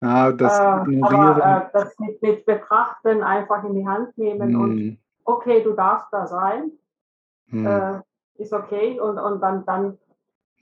Ja, 0.00 0.32
das 0.32 0.58
äh, 0.58 0.62
aber 1.02 1.66
äh, 1.66 1.70
das 1.72 1.96
mit, 1.98 2.22
mit, 2.22 2.44
Betrachten 2.44 3.22
einfach 3.22 3.62
in 3.64 3.74
die 3.74 3.86
Hand 3.86 4.16
nehmen 4.18 4.52
mm. 4.52 4.60
und 4.60 4.74
mhm. 4.74 4.98
okay, 5.24 5.62
du 5.62 5.74
darfst 5.74 6.08
da 6.10 6.26
sein, 6.26 6.72
mm. 7.46 7.66
äh, 7.66 8.00
ist 8.34 8.52
okay 8.52 8.98
und, 8.98 9.16
und 9.18 9.40
dann, 9.40 9.64
dann 9.64 9.98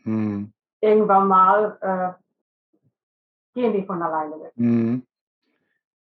mm. 0.04 0.52
irgendwann 0.82 1.28
mal 1.28 1.78
äh, 1.80 3.58
gehen 3.58 3.72
die 3.72 3.82
von 3.82 4.02
alleine 4.02 4.34
weg. 4.40 5.02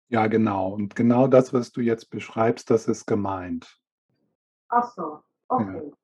Ja, 0.09 0.27
genau. 0.27 0.73
Und 0.73 0.93
genau 0.93 1.27
das, 1.27 1.53
was 1.53 1.71
du 1.71 1.79
jetzt 1.79 2.09
beschreibst, 2.09 2.69
das 2.69 2.89
ist 2.89 3.05
gemeint. 3.05 3.79
Ach 4.67 4.91
so, 4.91 5.21
okay. 5.47 5.83
Ja. 5.85 6.00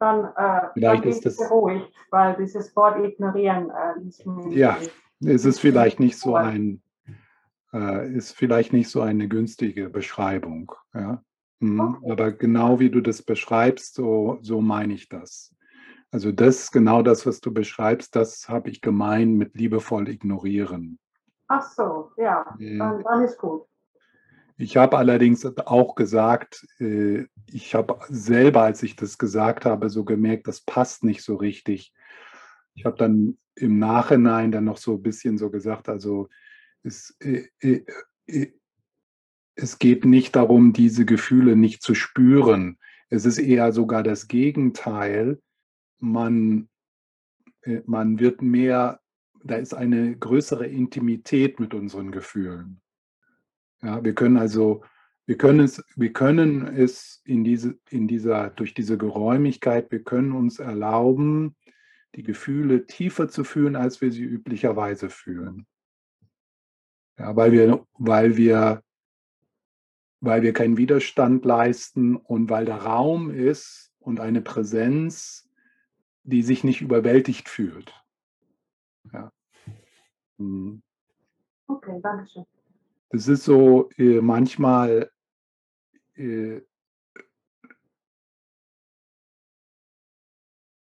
Dann, 0.00 0.24
äh, 0.34 0.68
vielleicht 0.72 1.04
dann 1.04 1.10
ist 1.10 1.26
das 1.26 1.36
beruhigt, 1.36 1.92
weil 2.10 2.34
dieses 2.36 2.74
Wort 2.74 3.04
ignorieren 3.04 3.70
äh, 3.70 4.58
Ja, 4.58 4.78
es 5.20 5.44
ist 5.44 5.60
vielleicht 5.60 6.00
nicht 6.00 6.18
so 6.18 6.34
ein, 6.34 6.82
äh, 7.74 8.10
ist 8.10 8.32
vielleicht 8.32 8.72
nicht 8.72 8.88
so 8.88 9.02
eine 9.02 9.28
günstige 9.28 9.90
Beschreibung. 9.90 10.72
Ja? 10.94 11.22
Mhm. 11.58 11.98
Okay. 12.00 12.12
Aber 12.12 12.32
genau 12.32 12.80
wie 12.80 12.88
du 12.88 13.02
das 13.02 13.20
beschreibst, 13.20 13.94
so, 13.94 14.38
so 14.40 14.62
meine 14.62 14.94
ich 14.94 15.10
das. 15.10 15.54
Also 16.10 16.32
das, 16.32 16.72
genau 16.72 17.02
das, 17.02 17.26
was 17.26 17.40
du 17.40 17.52
beschreibst, 17.52 18.16
das 18.16 18.48
habe 18.48 18.70
ich 18.70 18.80
gemeint 18.80 19.36
mit 19.36 19.54
liebevoll 19.54 20.08
ignorieren. 20.08 20.98
Ach 21.46 21.62
so, 21.62 22.10
ja, 22.16 22.56
mhm. 22.58 22.78
dann, 22.78 23.02
dann 23.02 23.24
ist 23.24 23.38
gut. 23.38 23.66
Ich 24.60 24.76
habe 24.76 24.98
allerdings 24.98 25.46
auch 25.46 25.94
gesagt, 25.94 26.66
äh, 26.80 27.24
ich 27.46 27.74
habe 27.74 27.98
selber, 28.10 28.62
als 28.62 28.82
ich 28.82 28.94
das 28.94 29.16
gesagt 29.16 29.64
habe, 29.64 29.88
so 29.88 30.04
gemerkt, 30.04 30.48
das 30.48 30.60
passt 30.60 31.02
nicht 31.02 31.22
so 31.22 31.36
richtig. 31.36 31.94
Ich 32.74 32.84
habe 32.84 32.98
dann 32.98 33.38
im 33.54 33.78
Nachhinein 33.78 34.52
dann 34.52 34.64
noch 34.64 34.76
so 34.76 34.96
ein 34.96 35.02
bisschen 35.02 35.38
so 35.38 35.48
gesagt, 35.50 35.88
also 35.88 36.28
es, 36.82 37.16
äh, 37.20 37.46
äh, 37.60 38.52
es 39.54 39.78
geht 39.78 40.04
nicht 40.04 40.36
darum, 40.36 40.74
diese 40.74 41.06
Gefühle 41.06 41.56
nicht 41.56 41.82
zu 41.82 41.94
spüren. 41.94 42.78
Es 43.08 43.24
ist 43.24 43.38
eher 43.38 43.72
sogar 43.72 44.02
das 44.02 44.28
Gegenteil 44.28 45.40
man, 46.02 46.68
man 47.84 48.18
wird 48.18 48.40
mehr, 48.40 49.00
da 49.44 49.56
ist 49.56 49.74
eine 49.74 50.16
größere 50.16 50.66
Intimität 50.66 51.60
mit 51.60 51.74
unseren 51.74 52.10
Gefühlen. 52.10 52.80
Ja, 53.82 54.04
wir 54.04 54.14
können 54.14 54.36
also, 54.36 54.82
wir 55.26 55.38
können 55.38 55.60
es, 55.60 55.82
wir 55.96 56.12
können 56.12 56.66
es 56.66 57.22
in 57.24 57.44
diese, 57.44 57.78
in 57.88 58.06
dieser, 58.08 58.50
durch 58.50 58.74
diese 58.74 58.98
Geräumigkeit, 58.98 59.90
wir 59.90 60.02
können 60.02 60.32
uns 60.32 60.58
erlauben, 60.58 61.56
die 62.14 62.22
Gefühle 62.22 62.86
tiefer 62.86 63.28
zu 63.28 63.44
fühlen, 63.44 63.76
als 63.76 64.00
wir 64.00 64.10
sie 64.10 64.24
üblicherweise 64.24 65.08
fühlen. 65.08 65.66
Ja, 67.18 67.36
weil 67.36 67.52
wir, 67.52 67.86
weil 67.98 68.36
wir, 68.36 68.82
weil 70.20 70.42
wir 70.42 70.52
keinen 70.52 70.76
Widerstand 70.76 71.44
leisten 71.44 72.16
und 72.16 72.50
weil 72.50 72.64
der 72.64 72.82
Raum 72.82 73.30
ist 73.30 73.92
und 73.98 74.20
eine 74.20 74.42
Präsenz, 74.42 75.48
die 76.22 76.42
sich 76.42 76.64
nicht 76.64 76.80
überwältigt 76.80 77.48
fühlt. 77.48 77.92
Ja. 79.12 79.32
Mhm. 80.38 80.82
Okay, 81.66 82.00
danke 82.02 82.26
schön. 82.26 82.46
Das 83.10 83.26
ist 83.26 83.44
so 83.44 83.90
äh, 83.98 84.20
manchmal 84.20 85.10
äh, 86.14 86.60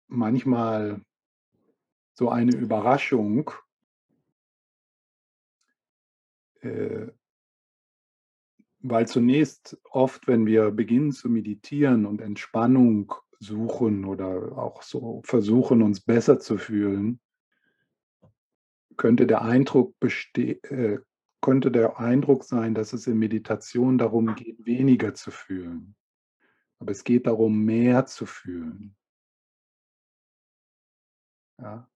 manchmal 0.09 1.01
so 2.15 2.29
eine 2.31 2.57
Überraschung, 2.57 3.53
äh, 6.61 7.07
weil 8.81 9.07
zunächst 9.07 9.79
oft, 9.85 10.27
wenn 10.27 10.47
wir 10.47 10.73
beginnen 10.73 11.13
zu 11.13 11.29
meditieren 11.29 12.05
und 12.05 12.21
Entspannung 12.21 13.15
suchen 13.39 14.05
oder 14.05 14.59
auch 14.59 14.83
so 14.83 15.23
versuchen, 15.25 15.83
uns 15.83 16.01
besser 16.01 16.41
zu 16.41 16.59
fühlen, 16.59 17.21
könnte 18.97 19.27
der 19.27 19.43
Eindruck 19.43 19.95
äh, 20.35 20.99
könnte 21.41 21.71
der 21.71 21.99
Eindruck 21.99 22.45
sein, 22.45 22.75
dass 22.75 22.93
es 22.93 23.07
in 23.07 23.19
Meditation 23.19 23.99
darum 23.99 24.35
geht, 24.35 24.65
weniger 24.65 25.15
zu 25.15 25.31
fühlen. 25.31 25.97
Aber 26.79 26.93
es 26.93 27.05
geht 27.05 27.27
darum, 27.27 27.65
mehr 27.65 28.07
zu 28.07 28.27
fühlen. 28.27 28.97
Ja. 31.59 31.89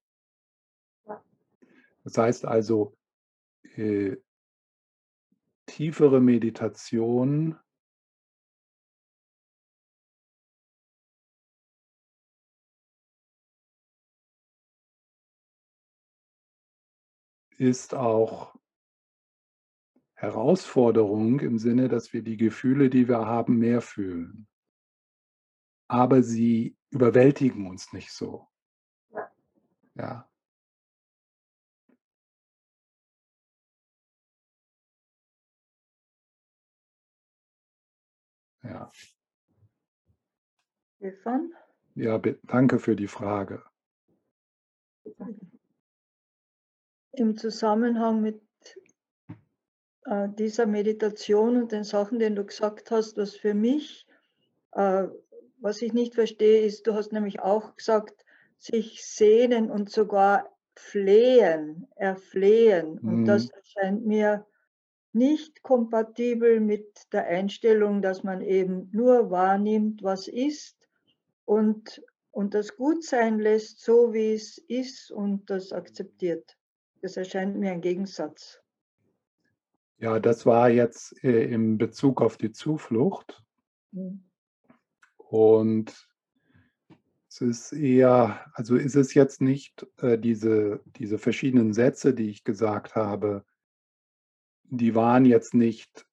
Das 2.04 2.18
heißt 2.18 2.44
also, 2.44 2.96
äh, 3.76 4.16
tiefere 5.66 6.20
Meditation 6.20 7.58
ist 17.58 17.94
auch 17.94 18.56
Herausforderung 20.22 21.40
im 21.40 21.58
Sinne, 21.58 21.88
dass 21.88 22.12
wir 22.12 22.22
die 22.22 22.36
Gefühle, 22.36 22.90
die 22.90 23.08
wir 23.08 23.26
haben, 23.26 23.58
mehr 23.58 23.80
fühlen. 23.80 24.46
Aber 25.88 26.22
sie 26.22 26.76
überwältigen 26.90 27.66
uns 27.68 27.92
nicht 27.92 28.12
so. 28.12 28.46
Ja. 29.10 29.32
Ja. 29.96 30.28
Ja. 38.62 38.92
Stefan? 40.98 41.52
Ja, 41.96 42.18
danke 42.44 42.78
für 42.78 42.94
die 42.94 43.08
Frage. 43.08 43.64
Im 47.10 47.36
Zusammenhang 47.36 48.22
mit 48.22 48.40
äh, 50.04 50.28
dieser 50.30 50.66
Meditation 50.66 51.56
und 51.56 51.72
den 51.72 51.84
Sachen, 51.84 52.18
die 52.18 52.34
du 52.34 52.44
gesagt 52.44 52.90
hast, 52.90 53.16
was 53.18 53.36
für 53.36 53.54
mich, 53.54 54.06
äh, 54.72 55.08
was 55.60 55.82
ich 55.82 55.92
nicht 55.92 56.14
verstehe, 56.14 56.62
ist, 56.64 56.86
du 56.86 56.94
hast 56.94 57.12
nämlich 57.12 57.40
auch 57.40 57.76
gesagt, 57.76 58.24
sich 58.58 59.04
sehnen 59.04 59.70
und 59.70 59.90
sogar 59.90 60.56
flehen, 60.76 61.88
erflehen. 61.96 62.98
Und 63.00 63.26
Mhm. 63.26 63.28
das 63.28 63.50
erscheint 63.50 64.06
mir 64.06 64.46
nicht 65.12 65.62
kompatibel 65.62 66.60
mit 66.60 67.12
der 67.12 67.26
Einstellung, 67.26 68.02
dass 68.02 68.22
man 68.24 68.40
eben 68.42 68.90
nur 68.92 69.30
wahrnimmt, 69.30 70.02
was 70.02 70.28
ist 70.28 70.76
und, 71.44 72.02
und 72.30 72.54
das 72.54 72.76
gut 72.76 73.04
sein 73.04 73.38
lässt, 73.40 73.80
so 73.80 74.12
wie 74.14 74.34
es 74.34 74.58
ist 74.58 75.10
und 75.12 75.50
das 75.50 75.72
akzeptiert. 75.72 76.58
Das 77.02 77.16
erscheint 77.18 77.56
mir 77.58 77.72
ein 77.72 77.82
Gegensatz. 77.82 78.61
Ja, 80.02 80.18
das 80.18 80.46
war 80.46 80.68
jetzt 80.68 81.22
äh, 81.22 81.44
im 81.44 81.78
Bezug 81.78 82.22
auf 82.22 82.36
die 82.36 82.50
Zuflucht. 82.50 83.40
Mhm. 83.92 84.24
Und 85.16 86.08
es 87.28 87.40
ist 87.40 87.72
eher, 87.72 88.44
also 88.54 88.74
ist 88.74 88.96
es 88.96 89.14
jetzt 89.14 89.40
nicht 89.40 89.86
äh, 89.98 90.18
diese, 90.18 90.82
diese 90.96 91.18
verschiedenen 91.18 91.72
Sätze, 91.72 92.14
die 92.14 92.30
ich 92.30 92.42
gesagt 92.42 92.96
habe, 92.96 93.44
die 94.64 94.96
waren 94.96 95.24
jetzt 95.24 95.54
nicht 95.54 96.04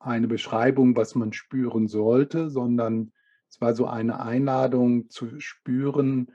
eine 0.00 0.26
Beschreibung, 0.26 0.96
was 0.96 1.14
man 1.14 1.32
spüren 1.32 1.86
sollte, 1.86 2.50
sondern 2.50 3.12
es 3.48 3.60
war 3.60 3.76
so 3.76 3.86
eine 3.86 4.18
Einladung 4.18 5.08
zu 5.08 5.38
spüren, 5.38 6.32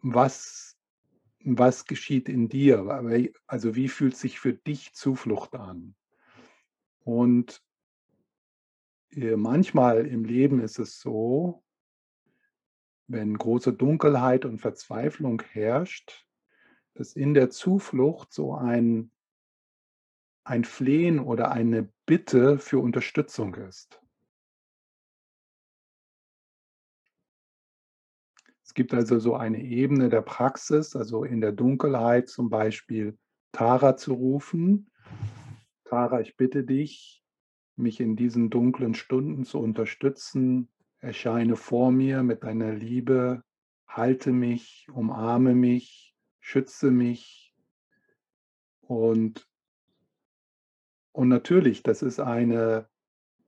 was, 0.00 0.78
was 1.44 1.84
geschieht 1.84 2.30
in 2.30 2.48
dir, 2.48 3.34
also 3.46 3.74
wie 3.74 3.88
fühlt 3.88 4.16
sich 4.16 4.40
für 4.40 4.54
dich 4.54 4.94
Zuflucht 4.94 5.54
an. 5.54 5.94
Und 7.08 7.64
äh, 9.12 9.36
manchmal 9.36 10.06
im 10.06 10.26
Leben 10.26 10.60
ist 10.60 10.78
es 10.78 11.00
so, 11.00 11.64
wenn 13.06 13.38
große 13.38 13.72
Dunkelheit 13.72 14.44
und 14.44 14.58
Verzweiflung 14.58 15.40
herrscht, 15.40 16.26
dass 16.92 17.14
in 17.16 17.32
der 17.32 17.48
Zuflucht 17.48 18.34
so 18.34 18.54
ein, 18.54 19.10
ein 20.44 20.64
Flehen 20.64 21.18
oder 21.18 21.50
eine 21.50 21.90
Bitte 22.04 22.58
für 22.58 22.78
Unterstützung 22.78 23.54
ist. 23.54 24.02
Es 28.62 28.74
gibt 28.74 28.92
also 28.92 29.18
so 29.18 29.34
eine 29.34 29.62
Ebene 29.62 30.10
der 30.10 30.20
Praxis, 30.20 30.94
also 30.94 31.24
in 31.24 31.40
der 31.40 31.52
Dunkelheit 31.52 32.28
zum 32.28 32.50
Beispiel 32.50 33.16
Tara 33.52 33.96
zu 33.96 34.12
rufen. 34.12 34.90
Tara, 35.88 36.20
ich 36.20 36.36
bitte 36.36 36.64
dich, 36.64 37.24
mich 37.76 37.98
in 38.00 38.14
diesen 38.14 38.50
dunklen 38.50 38.94
Stunden 38.94 39.44
zu 39.44 39.58
unterstützen. 39.58 40.68
Erscheine 40.98 41.56
vor 41.56 41.90
mir 41.90 42.22
mit 42.22 42.44
deiner 42.44 42.74
Liebe, 42.74 43.42
halte 43.86 44.32
mich, 44.32 44.86
umarme 44.92 45.54
mich, 45.54 46.14
schütze 46.40 46.90
mich. 46.90 47.54
Und, 48.82 49.48
und 51.12 51.28
natürlich, 51.28 51.82
das 51.82 52.02
ist 52.02 52.20
eine 52.20 52.90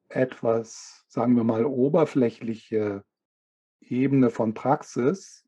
etwas, 0.09 1.05
sagen 1.09 1.37
wir 1.37 1.45
mal, 1.45 1.67
oberflächliche 1.67 3.05
Ebene 3.81 4.31
von 4.31 4.55
Praxis, 4.55 5.47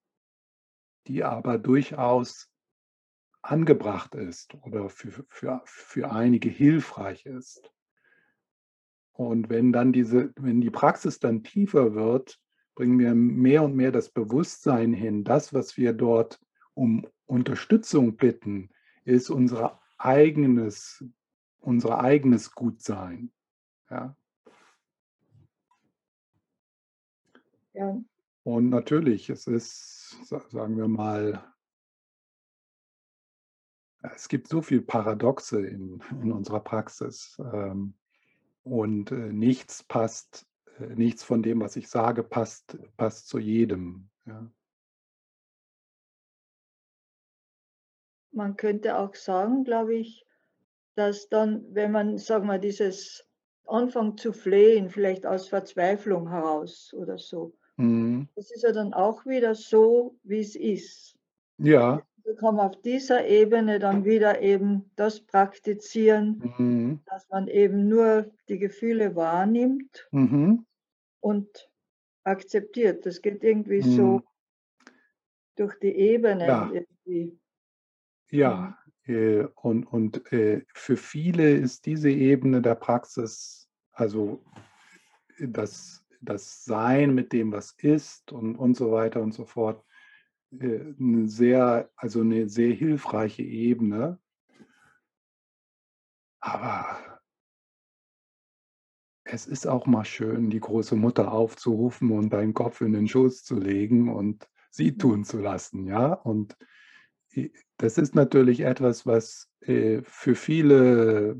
die 1.06 1.24
aber 1.24 1.56
durchaus 1.56 2.51
angebracht 3.42 4.14
ist 4.14 4.54
oder 4.62 4.88
für, 4.88 5.24
für, 5.28 5.62
für 5.64 6.12
einige 6.12 6.48
hilfreich 6.48 7.26
ist. 7.26 7.70
Und 9.12 9.50
wenn 9.50 9.72
dann 9.72 9.92
diese, 9.92 10.32
wenn 10.36 10.60
die 10.60 10.70
Praxis 10.70 11.18
dann 11.18 11.42
tiefer 11.42 11.94
wird, 11.94 12.40
bringen 12.74 12.98
wir 12.98 13.14
mehr 13.14 13.62
und 13.62 13.76
mehr 13.76 13.92
das 13.92 14.08
Bewusstsein 14.10 14.92
hin. 14.94 15.24
Das, 15.24 15.52
was 15.52 15.76
wir 15.76 15.92
dort 15.92 16.40
um 16.74 17.06
Unterstützung 17.26 18.16
bitten, 18.16 18.70
ist 19.04 19.28
unser 19.28 19.80
eigenes, 19.98 21.04
unser 21.60 22.00
eigenes 22.00 22.52
Gutsein. 22.52 23.32
Ja. 23.90 24.16
Ja, 27.74 27.98
Und 28.42 28.68
natürlich, 28.68 29.30
es 29.30 29.46
ist, 29.46 30.18
sa- 30.24 30.44
sagen 30.50 30.76
wir 30.76 30.88
mal, 30.88 31.51
es 34.14 34.28
gibt 34.28 34.48
so 34.48 34.62
viel 34.62 34.82
Paradoxe 34.82 35.60
in, 35.64 36.02
in 36.22 36.32
unserer 36.32 36.60
Praxis. 36.60 37.36
ähm, 37.52 37.94
Und 38.64 39.10
äh, 39.12 39.32
nichts 39.32 39.82
passt, 39.82 40.46
äh, 40.78 40.86
nichts 40.94 41.22
von 41.24 41.42
dem, 41.42 41.60
was 41.60 41.76
ich 41.76 41.88
sage, 41.88 42.22
passt, 42.22 42.78
passt 42.96 43.28
zu 43.28 43.38
jedem. 43.38 44.08
Ja. 44.26 44.50
man 48.34 48.56
könnte 48.56 48.98
auch 48.98 49.14
sagen, 49.14 49.64
glaube 49.64 49.94
ich, 49.94 50.24
dass 50.94 51.28
dann, 51.28 51.64
wenn 51.74 51.92
man, 51.92 52.18
sagen 52.18 52.46
wir, 52.46 52.58
dieses 52.58 53.26
anfängt 53.66 54.20
zu 54.20 54.32
flehen, 54.32 54.90
vielleicht 54.90 55.26
aus 55.26 55.48
Verzweiflung 55.48 56.28
heraus 56.28 56.92
oder 56.94 57.18
so, 57.18 57.54
Mhm. 57.76 58.28
das 58.36 58.50
ist 58.50 58.62
ja 58.62 58.72
dann 58.72 58.92
auch 58.92 59.24
wieder 59.24 59.54
so, 59.54 60.16
wie 60.24 60.40
es 60.40 60.56
ist. 60.56 61.18
Ja. 61.58 62.02
Wir 62.24 62.36
kann 62.36 62.56
man 62.56 62.68
auf 62.68 62.80
dieser 62.82 63.26
Ebene 63.26 63.78
dann 63.78 64.04
wieder 64.04 64.40
eben 64.40 64.90
das 64.96 65.20
praktizieren, 65.20 66.54
Mhm. 66.58 67.00
dass 67.06 67.28
man 67.28 67.48
eben 67.48 67.88
nur 67.88 68.30
die 68.48 68.58
Gefühle 68.58 69.16
wahrnimmt 69.16 70.08
Mhm. 70.12 70.66
und 71.20 71.70
akzeptiert. 72.24 73.04
Das 73.06 73.22
geht 73.22 73.42
irgendwie 73.42 73.82
so 73.82 74.18
Mhm. 74.18 74.22
durch 75.56 75.78
die 75.80 75.94
Ebenen 75.94 76.48
Ja. 76.48 76.70
irgendwie. 76.72 77.38
Ja, 78.30 78.78
äh, 79.04 79.44
und, 79.56 79.84
und 79.84 80.32
äh, 80.32 80.64
für 80.74 80.96
viele 80.96 81.50
ist 81.56 81.86
diese 81.86 82.10
Ebene 82.10 82.62
der 82.62 82.76
Praxis, 82.76 83.68
also 83.92 84.42
das, 85.38 86.04
das 86.20 86.64
Sein 86.64 87.14
mit 87.14 87.32
dem, 87.32 87.52
was 87.52 87.72
ist 87.78 88.32
und, 88.32 88.56
und 88.56 88.76
so 88.76 88.92
weiter 88.92 89.20
und 89.20 89.32
so 89.32 89.44
fort, 89.44 89.84
äh, 89.84 89.91
eine 90.60 91.28
sehr, 91.28 91.90
also 91.96 92.20
eine 92.20 92.48
sehr 92.48 92.72
hilfreiche 92.72 93.42
Ebene. 93.42 94.18
Aber 96.40 96.98
es 99.24 99.46
ist 99.46 99.66
auch 99.66 99.86
mal 99.86 100.04
schön, 100.04 100.50
die 100.50 100.60
große 100.60 100.96
Mutter 100.96 101.32
aufzurufen 101.32 102.10
und 102.10 102.32
deinen 102.32 102.54
Kopf 102.54 102.80
in 102.80 102.92
den 102.92 103.08
Schoß 103.08 103.44
zu 103.44 103.56
legen 103.58 104.08
und 104.12 104.48
sie 104.70 104.96
tun 104.96 105.24
zu 105.24 105.38
lassen, 105.38 105.86
ja. 105.86 106.12
Und 106.12 106.56
das 107.78 107.98
ist 107.98 108.14
natürlich 108.14 108.60
etwas, 108.60 109.06
was 109.06 109.48
äh, 109.60 110.02
für 110.04 110.34
viele 110.34 111.36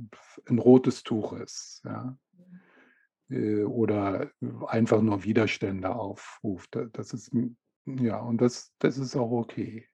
ein 0.49 0.59
rotes 0.59 1.03
Tuch 1.03 1.33
ist, 1.35 1.83
ja. 1.85 2.17
Äh, 3.31 3.65
Oder 3.65 4.31
einfach 4.67 5.01
nur 5.03 5.25
Widerstände 5.25 5.95
aufruft. 5.95 6.75
Da- 6.77 6.87
Das 6.87 7.13
ist, 7.13 7.33
ja, 7.87 8.18
und 8.20 8.41
das, 8.41 8.72
das 8.78 8.99
ist 8.99 9.16
auch 9.16 9.30
okay. 9.30 9.87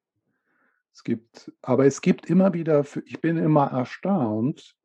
Es 0.93 1.05
gibt, 1.05 1.53
aber 1.63 1.87
es 1.87 2.01
gibt 2.01 2.29
immer 2.29 2.55
wieder, 2.55 2.85
ich 3.05 3.21
bin 3.21 3.37
immer 3.37 3.71
erstaunt, 3.71 4.77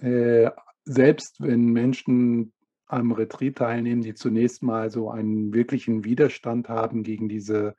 äh, 0.00 0.50
selbst 0.84 1.40
wenn 1.40 1.66
Menschen 1.66 2.52
am 2.86 3.12
Retreat 3.12 3.56
teilnehmen, 3.56 4.02
die 4.02 4.14
zunächst 4.14 4.62
mal 4.62 4.90
so 4.90 5.10
einen 5.10 5.54
wirklichen 5.54 6.04
Widerstand 6.04 6.68
haben 6.68 7.02
gegen 7.02 7.28
diese, 7.28 7.76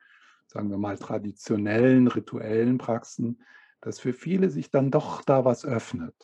sagen 0.48 0.70
wir 0.70 0.78
mal, 0.78 0.98
traditionellen, 0.98 2.08
rituellen 2.08 2.78
Praxen, 2.78 3.44
dass 3.82 4.00
für 4.00 4.14
viele 4.14 4.50
sich 4.50 4.72
dann 4.72 4.90
doch 4.90 5.22
da 5.22 5.44
was 5.44 5.66
öffnet. 5.66 6.16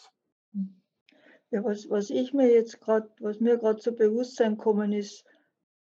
Ja, 1.51 1.63
was, 1.63 1.89
was 1.89 2.09
ich 2.09 2.33
mir 2.33 2.51
jetzt 2.51 2.79
gerade, 2.81 3.09
was 3.19 3.39
mir 3.39 3.57
gerade 3.57 3.79
zu 3.79 3.93
Bewusstsein 3.93 4.57
kommen 4.57 4.93
ist, 4.93 5.25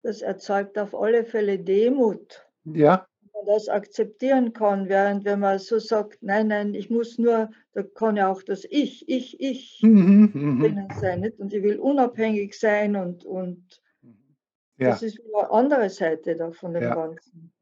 das 0.03 0.23
erzeugt 0.23 0.79
auf 0.79 0.95
alle 0.95 1.25
Fälle 1.25 1.59
Demut. 1.59 2.47
Ja, 2.65 3.09
man 3.35 3.47
das 3.47 3.69
akzeptieren 3.69 4.53
kann, 4.53 4.89
während 4.89 5.25
wenn 5.25 5.41
man 5.41 5.59
so 5.59 5.79
sagt, 5.79 6.23
nein, 6.23 6.49
nein, 6.49 6.75
ich 6.75 6.91
muss 6.91 7.19
nur, 7.19 7.51
da 7.73 7.83
kann 7.83 8.17
ja 8.17 8.31
auch 8.31 8.43
das 8.43 8.65
Ich, 8.71 9.09
ich, 9.09 9.41
ich 9.41 9.81
Mhm, 9.83 10.31
mhm. 10.35 10.61
drinnen 10.61 10.89
sein, 10.93 11.21
nicht? 11.21 11.39
Und 11.39 11.53
ich 11.55 11.63
will 11.63 11.79
unabhängig 11.79 12.59
sein 12.59 12.97
und, 12.97 13.25
und 13.25 13.83
Ja. 14.79 14.91
das 14.91 15.03
ist 15.03 15.21
eine 15.35 15.51
andere 15.51 15.89
Seite 15.91 16.37
da 16.37 16.51
von 16.53 16.75
dem 16.75 16.83
Ja. 16.83 16.95
Ganzen. 16.95 17.53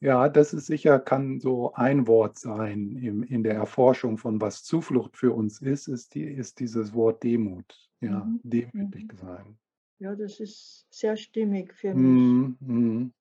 Ja, 0.00 0.28
das 0.28 0.52
ist 0.52 0.66
sicher 0.66 0.98
kann 0.98 1.38
so 1.38 1.74
ein 1.74 2.08
Wort 2.08 2.36
sein 2.36 2.96
im 2.96 3.22
in 3.22 3.44
der 3.44 3.54
Erforschung 3.54 4.18
von 4.18 4.40
was 4.40 4.64
Zuflucht 4.64 5.16
für 5.16 5.32
uns 5.32 5.62
ist, 5.62 5.86
ist 5.88 6.14
die 6.16 6.24
ist 6.24 6.58
dieses 6.58 6.92
Wort 6.94 7.22
Demut. 7.22 7.88
Ja, 8.00 8.34
Mhm, 8.34 8.40
demütig 8.42 9.12
mhm. 9.12 9.16
sein. 9.16 9.58
Ja, 10.02 10.16
das 10.16 10.40
ist 10.40 10.84
sehr 10.90 11.16
stimmig 11.16 11.72
für 11.74 11.94
mich. 11.94 12.20
Mhm, 12.24 12.56
mhm. 12.58 13.12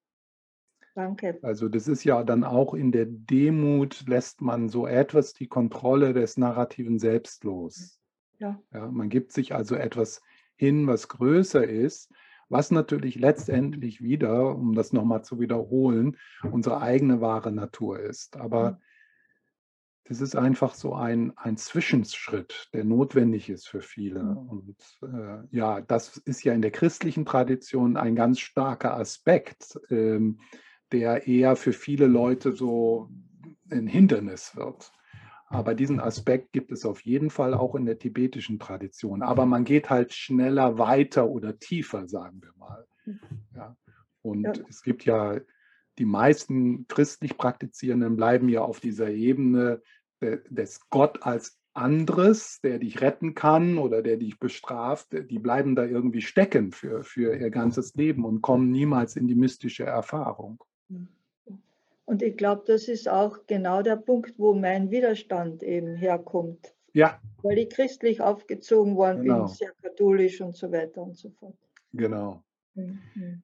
Danke. 0.95 1.37
Also, 1.43 1.69
das 1.69 1.87
ist 1.87 2.03
ja 2.03 2.23
dann 2.23 2.43
auch 2.43 2.73
in 2.73 2.91
der 2.91 3.05
Demut 3.05 4.07
lässt 4.07 4.41
man 4.41 4.67
so 4.67 4.87
etwas 4.87 5.33
die 5.33 5.47
Kontrolle 5.47 6.13
des 6.13 6.37
narrativen 6.37 6.97
Selbst 6.97 7.43
los. 7.43 7.99
Ja. 8.39 8.59
Ja, 8.73 8.89
man 8.89 9.09
gibt 9.09 9.31
sich 9.31 9.53
also 9.53 9.75
etwas 9.75 10.23
hin, 10.55 10.87
was 10.87 11.07
größer 11.07 11.67
ist, 11.67 12.11
was 12.49 12.71
natürlich 12.71 13.15
letztendlich 13.19 14.01
wieder, 14.01 14.55
um 14.55 14.73
das 14.73 14.91
noch 14.91 15.05
mal 15.05 15.21
zu 15.21 15.39
wiederholen, 15.39 16.17
unsere 16.51 16.81
eigene 16.81 17.21
wahre 17.21 17.51
Natur 17.51 17.99
ist. 17.99 18.37
Aber 18.37 18.71
Mhm. 18.71 18.77
Das 20.11 20.19
ist 20.19 20.35
einfach 20.35 20.73
so 20.73 20.93
ein 20.93 21.31
ein 21.37 21.55
Zwischenschritt, 21.55 22.67
der 22.73 22.83
notwendig 22.83 23.49
ist 23.49 23.69
für 23.69 23.81
viele. 23.81 24.21
Mhm. 24.23 24.37
Und, 24.37 24.75
äh, 25.03 25.55
ja, 25.55 25.79
das 25.79 26.17
ist 26.17 26.43
ja 26.43 26.51
in 26.51 26.61
der 26.61 26.71
christlichen 26.71 27.25
Tradition 27.25 27.95
ein 27.95 28.13
ganz 28.17 28.41
starker 28.41 28.97
Aspekt, 28.97 29.79
ähm, 29.89 30.41
der 30.91 31.27
eher 31.27 31.55
für 31.55 31.71
viele 31.71 32.07
Leute 32.07 32.51
so 32.51 33.09
ein 33.69 33.87
Hindernis 33.87 34.53
wird. 34.57 34.91
Aber 35.47 35.75
diesen 35.75 36.01
Aspekt 36.01 36.51
gibt 36.51 36.73
es 36.73 36.85
auf 36.85 36.99
jeden 37.05 37.29
Fall 37.29 37.53
auch 37.53 37.75
in 37.75 37.85
der 37.85 37.97
tibetischen 37.97 38.59
Tradition. 38.59 39.21
Aber 39.21 39.45
man 39.45 39.63
geht 39.63 39.89
halt 39.89 40.11
schneller 40.11 40.77
weiter 40.77 41.29
oder 41.29 41.57
tiefer, 41.57 42.09
sagen 42.09 42.41
wir 42.41 42.51
mal. 42.57 42.85
Mhm. 43.05 43.19
Ja. 43.55 43.77
Und 44.23 44.43
Ja. 44.43 44.63
es 44.67 44.81
gibt 44.81 45.05
ja 45.05 45.39
die 45.97 46.05
meisten 46.05 46.87
christlich 46.87 47.37
Praktizierenden 47.37 48.15
bleiben 48.15 48.49
ja 48.49 48.61
auf 48.61 48.79
dieser 48.79 49.09
Ebene 49.09 49.81
des 50.21 50.89
Gott 50.89 51.23
als 51.23 51.57
anderes, 51.73 52.59
der 52.61 52.79
dich 52.79 53.01
retten 53.01 53.33
kann 53.33 53.77
oder 53.77 54.01
der 54.01 54.17
dich 54.17 54.39
bestraft. 54.39 55.07
Die 55.13 55.39
bleiben 55.39 55.75
da 55.75 55.85
irgendwie 55.85 56.21
stecken 56.21 56.71
für 56.71 57.03
für 57.03 57.35
ihr 57.35 57.49
ganzes 57.49 57.95
Leben 57.95 58.25
und 58.25 58.41
kommen 58.41 58.71
niemals 58.71 59.15
in 59.15 59.27
die 59.27 59.35
mystische 59.35 59.85
Erfahrung. 59.85 60.63
Und 62.05 62.21
ich 62.21 62.35
glaube, 62.35 62.63
das 62.67 62.89
ist 62.89 63.07
auch 63.07 63.45
genau 63.47 63.81
der 63.81 63.95
Punkt, 63.95 64.37
wo 64.37 64.53
mein 64.53 64.91
Widerstand 64.91 65.63
eben 65.63 65.95
herkommt, 65.95 66.75
Ja, 66.93 67.21
weil 67.41 67.57
ich 67.57 67.69
christlich 67.69 68.19
aufgezogen 68.19 68.97
worden 68.97 69.19
bin, 69.19 69.31
genau. 69.31 69.47
sehr 69.47 69.71
katholisch 69.81 70.41
und 70.41 70.55
so 70.55 70.71
weiter 70.71 71.01
und 71.01 71.15
so 71.15 71.29
fort. 71.29 71.55
Genau. 71.93 72.43
Mhm. 72.73 73.43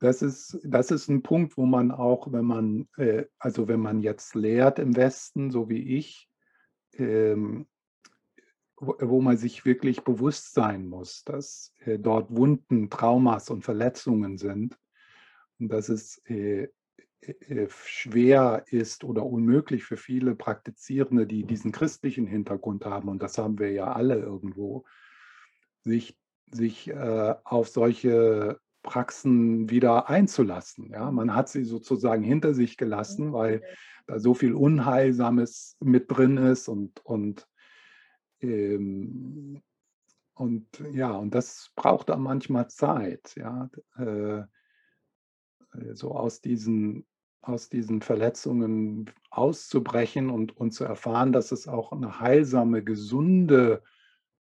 Das 0.00 0.20
ist 0.20 0.58
das 0.64 0.90
ist 0.90 1.08
'n 1.08 1.22
Punkt, 1.22 1.56
wo 1.56 1.64
man 1.64 1.90
auch, 1.90 2.30
wenn 2.32 2.44
man 2.44 2.88
äh, 2.98 3.24
also, 3.38 3.66
wenn 3.68 3.80
man 3.80 4.00
jetzt 4.00 4.34
lehrt 4.34 4.78
im 4.78 4.94
Westen, 4.94 5.50
so 5.50 5.68
wie 5.70 5.96
ich, 5.96 6.28
ähm, 6.94 7.66
wo 8.78 8.96
wo 9.00 9.20
man 9.22 9.36
sich 9.38 9.64
wirklich 9.64 10.02
bewusst 10.04 10.52
sein 10.54 10.86
muss, 10.88 11.24
dass, 11.24 11.72
äh, 11.80 11.98
dort 11.98 12.34
Wunden, 12.36 12.90
Traumas 12.90 13.48
und 13.50 13.62
Verletzungen 13.64 14.36
sind 14.38 14.78
und 15.60 15.70
dass 15.72 15.88
es, 15.90 16.22
äh, 16.26 16.68
äh, 17.22 17.32
äh, 17.64 17.68
schwer 17.70 18.64
ist 18.70 19.04
oder 19.04 19.24
unmöglich 19.26 19.84
für 19.84 19.96
viele 19.98 20.34
Praktizierende, 20.36 21.26
die 21.26 21.44
diesen 21.44 21.72
christlichen 21.72 22.26
Hintergrund 22.26 22.84
haben, 22.86 23.08
und 23.08 23.22
das 23.22 23.38
haben 23.38 23.58
wir 23.60 23.72
ja 23.72 23.92
alle 23.94 24.16
irgendwo, 24.20 24.84
sich 25.84 26.18
sich, 26.52 26.88
äh, 26.88 27.34
auf 27.44 27.68
solche 27.68 28.60
Praxen 28.86 29.70
wieder 29.70 30.08
einzulassen, 30.10 30.90
ja? 30.92 31.12
Man 31.12 31.34
hat 31.36 31.50
sie 31.50 31.64
sozusagen 31.66 32.24
hinter 32.24 32.54
sich 32.54 32.78
gelassen, 32.78 33.34
weil 33.34 33.62
da 34.08 34.20
so 34.20 34.34
viel 34.34 34.54
Unheilsames 34.54 35.76
mit 35.80 36.06
drin 36.10 36.38
ist 36.38 36.68
und 36.70 37.04
und, 37.06 37.48
ähm 38.42 39.62
und 40.36 40.66
ja, 40.92 41.12
und 41.12 41.34
das 41.34 41.72
braucht 41.76 42.10
dann 42.10 42.22
manchmal 42.22 42.68
Zeit, 42.70 43.34
ja, 43.36 43.70
äh, 43.98 44.44
so 45.94 46.12
aus 46.14 46.40
diesen 46.40 47.06
aus 47.42 47.68
diesen 47.70 48.02
Verletzungen 48.02 49.10
auszubrechen 49.30 50.30
und 50.30 50.56
und 50.56 50.72
zu 50.72 50.84
erfahren, 50.84 51.32
dass 51.32 51.52
es 51.52 51.68
auch 51.68 51.92
'ne 51.92 52.20
heilsame, 52.20 52.82
gesunde 52.84 53.82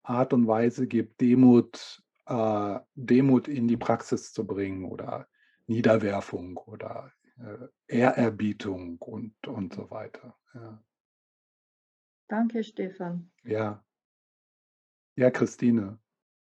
Art 0.04 0.34
und 0.34 0.48
Weise 0.48 0.88
gibt, 0.88 1.22
Demut 1.22 2.01
äh, 2.28 2.80
Demut 2.96 3.48
in 3.48 3.68
die 3.68 3.78
Praxis 3.78 4.34
zu 4.34 4.46
bringen 4.48 4.86
oder 4.86 5.28
Niederwerfung 5.68 6.58
oder, 6.58 7.12
äh, 7.38 7.68
Ehrerbietung 7.88 8.98
und 9.00 9.36
und 9.48 9.74
so 9.74 9.90
weiter, 9.92 10.36
ja. 10.54 10.84
Danke, 12.30 12.64
Stefan. 12.64 13.32
Ja. 13.44 13.84
Ja, 15.18 15.30
Christine. 15.32 16.02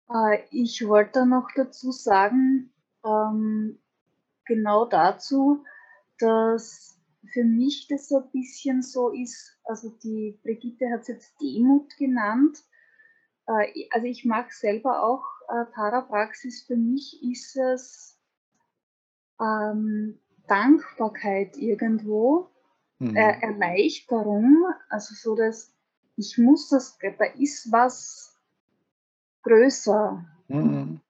Äh, 0.09 0.43
ich 0.51 0.85
wollte 0.87 1.25
noch 1.25 1.47
dazu 1.55 1.91
sagen, 1.91 2.73
ähm, 3.05 3.79
genau 4.45 4.85
dazu, 4.85 5.63
dass 6.19 6.99
für 7.33 7.43
mich 7.45 7.87
das 7.89 8.09
so 8.09 8.17
'n 8.19 8.31
bisschen 8.31 8.81
so 8.81 9.09
ist 9.11 9.59
also, 9.65 9.89
die 10.03 10.39
Brigitte 10.43 10.87
hat's 10.91 11.07
jetzt 11.07 11.35
Demut 11.41 11.95
genannt. 11.97 12.59
Äh, 13.47 13.87
also, 13.91 14.07
ich 14.07 14.25
mache 14.25 14.51
selber 14.51 15.03
auch, 15.03 15.25
äh, 15.49 15.65
Tara-Praxis. 15.73 16.63
Für 16.65 16.75
mich 16.77 17.21
ist 17.23 17.55
es 17.57 18.19
ähm, 19.39 20.19
Dankbarkeit 20.47 21.57
irgendwo, 21.57 22.49
äh, 22.99 23.03
Mhm. 23.05 23.15
Erleichterung, 23.17 24.65
also, 24.89 25.15
so 25.15 25.35
dass 25.35 25.73
ich 26.15 26.37
muss 26.37 26.69
das 26.69 26.97
da 26.99 27.25
ist 27.37 27.71
was 27.71 28.39
größer. 29.41 30.23
Mhm. 30.47 31.01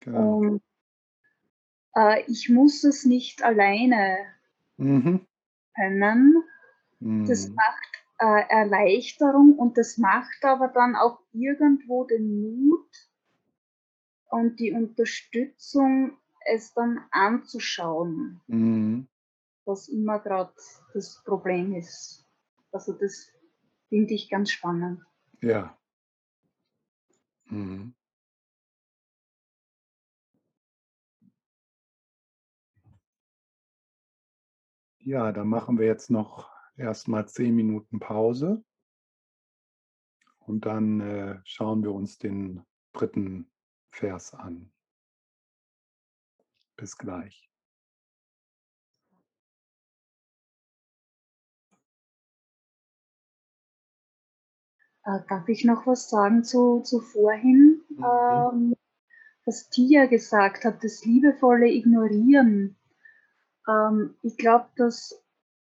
Genau. 0.00 0.36
Und, 0.38 0.62
äh, 1.96 2.22
ich 2.30 2.48
muss 2.48 2.84
es 2.84 3.04
nicht 3.04 3.42
alleine 3.42 4.18
Mhm. 4.76 5.26
können. 5.74 6.44
Das 7.26 7.48
Mhm. 7.48 7.54
macht, 7.54 8.03
äh, 8.18 8.42
Erleichterung 8.48 9.54
und 9.58 9.76
das 9.76 9.98
macht 9.98 10.44
aber 10.44 10.68
dann 10.68 10.96
auch 10.96 11.20
irgendwo 11.32 12.04
den 12.04 12.68
Mut 12.68 12.88
und 14.26 14.58
die 14.58 14.72
Unterstützung, 14.72 16.16
es 16.46 16.74
dann 16.74 17.00
anzuschauen. 17.10 18.40
Mhm. 18.46 19.08
Was 19.64 19.88
immer 19.88 20.18
grad 20.18 20.54
das 20.92 21.22
Problem 21.24 21.74
ist. 21.74 22.26
Also, 22.70 22.92
das 22.92 23.30
finde 23.88 24.12
ich 24.14 24.28
ganz 24.28 24.50
spannend. 24.50 25.00
Ja. 25.40 25.76
Mhm. 27.46 27.94
Ja, 34.98 35.32
dann 35.32 35.48
machen 35.48 35.78
wir 35.78 35.86
jetzt 35.86 36.10
noch 36.10 36.53
erst 36.76 37.08
mal 37.08 37.26
10 37.26 37.54
Minuten 37.54 38.00
Pause. 38.00 38.62
Und 40.38 40.66
dann, 40.66 41.00
äh, 41.00 41.40
schauen 41.44 41.82
wir 41.82 41.92
uns 41.92 42.18
den 42.18 42.64
3. 42.92 43.46
Vers 43.90 44.34
an. 44.34 44.72
Bis 46.76 46.96
gleich. 46.98 47.48
Äh, 55.04 55.20
darf 55.28 55.48
ich 55.48 55.64
noch 55.64 55.86
was 55.86 56.08
sagen 56.08 56.44
zu 56.44 56.80
zu 56.80 57.00
vorhin, 57.00 57.82
Mhm. 57.90 58.04
ähm, 58.04 58.74
was 59.44 59.68
Tia 59.68 60.06
gesagt 60.06 60.64
hat, 60.64 60.82
das 60.82 61.04
liebevolle 61.04 61.68
Ignorieren. 61.68 62.76
Ähm, 63.68 64.14
ich 64.22 64.36
glaube, 64.38 64.68
dass 64.76 65.23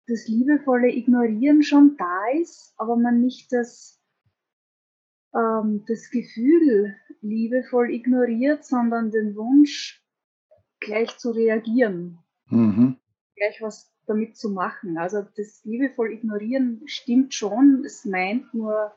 das 0.07 0.27
liebevolle 0.27 0.89
Ignorieren 0.91 1.63
schon 1.63 1.95
da 1.97 2.39
ist, 2.41 2.73
aber 2.77 2.95
man 2.97 3.21
nicht 3.21 3.51
das 3.51 3.91
ähm, 5.33 5.83
das 5.87 6.11
Gefühl 6.11 6.95
liebevoll 7.21 7.89
ignoriert, 7.91 8.63
sondern 8.63 9.09
den 9.09 9.35
Wunsch, 9.35 10.03
gleich 10.81 11.17
zu 11.17 11.31
reagieren. 11.31 12.19
Mhm. 12.51 12.95
Gleich 13.37 13.61
was 13.61 13.91
damit 14.07 14.37
zu 14.37 14.49
machen. 14.49 14.97
Also, 14.97 15.21
das 15.35 15.63
liebevoll 15.65 16.11
Ignorieren 16.13 16.81
stimmt 16.85 17.33
schon, 17.33 17.83
es 17.85 18.05
meint 18.05 18.53
nur 18.53 18.93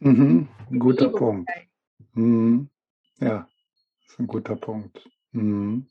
Mhm. 0.00 0.48
'N 0.70 0.78
guter 0.78 1.08
Punkt. 1.08 1.50
Mhm. 2.14 2.68
Ja, 3.20 3.48
ist 4.06 4.20
'n 4.20 4.26
guter 4.28 4.56
Punkt. 4.56 5.10
Mhm. 5.32 5.86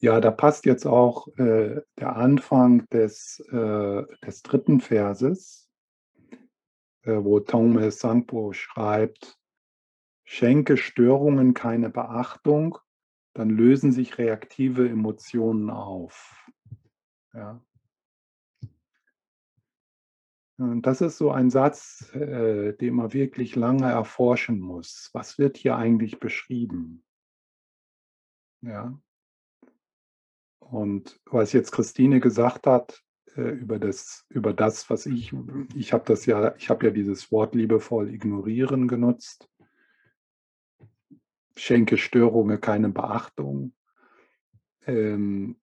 Ja, 0.00 0.20
da 0.20 0.30
passt 0.30 0.64
jetzt 0.64 0.86
auch 0.86 1.26
äh, 1.38 1.82
der 1.98 2.16
Anfang 2.16 2.86
des, 2.90 3.40
äh, 3.50 4.04
des 4.24 4.42
dritten 4.42 4.80
Verses, 4.80 5.68
äh, 7.02 7.16
wo 7.16 7.40
Tongme 7.40 7.90
Sangpo 7.90 8.52
schreibt, 8.52 9.36
schenke 10.24 10.76
Störungen 10.76 11.52
keine 11.52 11.90
Beachtung, 11.90 12.78
dann 13.34 13.50
lösen 13.50 13.90
sich 13.90 14.18
reaktive 14.18 14.88
Emotionen 14.88 15.68
auf. 15.68 16.48
Ja. 17.34 17.60
Und 20.58 20.82
das 20.82 21.00
ist 21.00 21.18
so 21.18 21.30
ein 21.30 21.50
Satz, 21.50 22.12
äh, 22.14 22.72
den 22.74 22.94
man 22.94 23.12
wirklich 23.12 23.56
lange 23.56 23.90
erforschen 23.90 24.60
muss. 24.60 25.10
Was 25.12 25.38
wird 25.38 25.56
hier 25.56 25.76
eigentlich 25.76 26.20
beschrieben? 26.20 27.04
Ja. 28.60 29.00
Und 30.70 31.18
was 31.26 31.52
jetzt 31.52 31.72
Christine 31.72 32.20
gesagt 32.20 32.66
hat 32.66 33.02
äh, 33.36 33.50
über 33.50 33.78
das, 33.78 34.26
über 34.28 34.52
das, 34.52 34.90
was 34.90 35.06
ich, 35.06 35.34
ich 35.74 35.92
habe 35.92 36.04
das 36.04 36.26
ja, 36.26 36.54
ich 36.56 36.68
habe 36.68 36.86
ja 36.86 36.92
dieses 36.92 37.32
Wort 37.32 37.54
liebevoll 37.54 38.12
ignorieren 38.12 38.86
genutzt. 38.86 39.48
Schenke 41.56 41.96
Störungen 41.96 42.60
keine 42.60 42.90
Beachtung. 42.90 43.74
Ähm, 44.86 45.58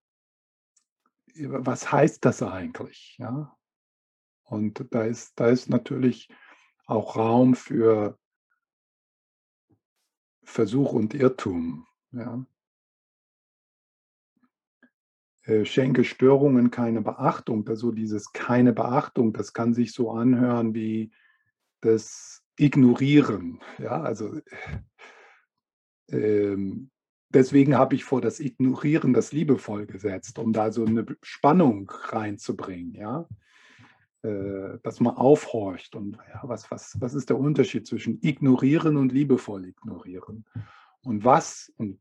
was 1.36 1.92
heißt 1.92 2.26
das 2.26 2.42
eigentlich? 2.42 3.16
Ja? 3.20 3.56
Und 4.44 4.86
da 4.92 5.04
ist, 5.04 5.40
da 5.40 5.48
ist 5.48 5.70
natürlich 5.70 6.30
auch 6.86 7.16
Raum 7.16 7.56
für 7.56 8.18
Versuch 10.44 10.94
und 10.94 11.14
Irrtum. 11.14 11.88
Ja. 12.12 12.46
Äh, 15.46 15.66
schenke 15.66 16.04
Störungen 16.04 16.72
keine 16.72 17.02
Beachtung. 17.02 17.68
Also 17.68 17.92
dieses 17.92 18.34
keine 18.34 18.74
Beachtung, 18.74 19.32
das 19.32 19.54
kann 19.54 19.74
sich 19.74 19.94
so 19.94 20.12
anhören 20.12 20.74
wie 20.74 21.12
das 21.82 22.44
Ignorieren. 22.58 23.60
Ja, 23.78 24.02
also 24.02 24.40
ähm, 26.10 26.90
deswegen 27.30 27.78
habe 27.78 27.94
ich 27.94 28.04
vor 28.04 28.22
das 28.22 28.40
Ignorieren 28.40 29.14
das 29.14 29.32
liebevoll 29.34 29.86
gesetzt, 29.86 30.40
um 30.40 30.52
da 30.52 30.72
so 30.72 30.84
eine 30.84 31.06
Spannung 31.22 31.92
reinzubringen. 31.92 32.96
Ja, 32.96 33.28
äh, 34.24 34.80
dass 34.82 35.00
man 35.00 35.16
aufhorcht 35.16 35.96
und 35.96 36.18
ja, 36.34 36.42
was, 36.44 36.72
was, 36.72 37.00
was 37.00 37.14
ist 37.14 37.30
der 37.30 37.38
Unterschied 37.38 37.86
zwischen 37.86 38.20
ignorieren 38.24 38.98
und 38.98 39.12
liebevoll 39.12 39.66
ignorieren? 39.66 40.46
Und 41.04 41.24
was, 41.24 41.72
und 41.78 42.00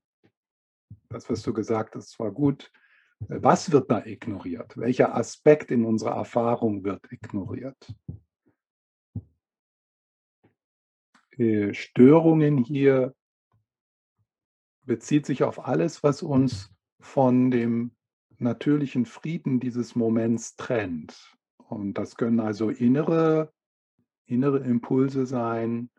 das, 1.11 1.29
was 1.29 1.43
du 1.43 1.53
gesagt 1.53 1.95
hast, 1.95 2.19
war 2.19 2.31
gut, 2.31 2.73
äh, 2.73 2.84
was 3.21 3.73
wird 3.73 3.91
da 3.91 4.05
ignoriert? 4.05 4.77
Welcher 4.77 5.15
Aspekt 5.15 5.71
in 5.71 5.85
unserer 5.85 6.17
Erfahrung 6.17 6.85
wird 6.85 7.11
ignoriert? 7.11 7.95
Äh, 11.39 11.75
Störungen 11.75 12.59
hier 12.59 13.15
bezieht 14.83 15.27
sich 15.27 15.43
auf 15.43 15.67
alles, 15.67 16.03
was 16.03 16.23
uns 16.23 16.71
von 17.01 17.51
dem 17.51 17.97
natürlichen 18.39 19.07
Frieden 19.07 19.61
dieses 19.61 19.95
Moments 19.95 20.57
trennt. 20.57 21.37
Und 21.57 21.95
das 21.95 22.17
können 22.17 22.41
also 22.41 22.71
innere, 22.71 23.53
innere 24.27 24.59
Impulse 24.59 25.27
sein 25.27 25.91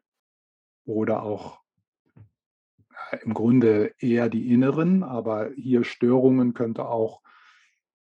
oder 0.86 1.24
auch 1.24 1.65
im 3.24 3.34
Grunde 3.34 3.94
eher 4.00 4.30
die 4.30 4.52
inneren, 4.52 5.04
aber 5.04 5.52
hier 5.56 5.84
Störungen 5.84 6.54
könnte 6.54 6.88
auch 6.88 7.22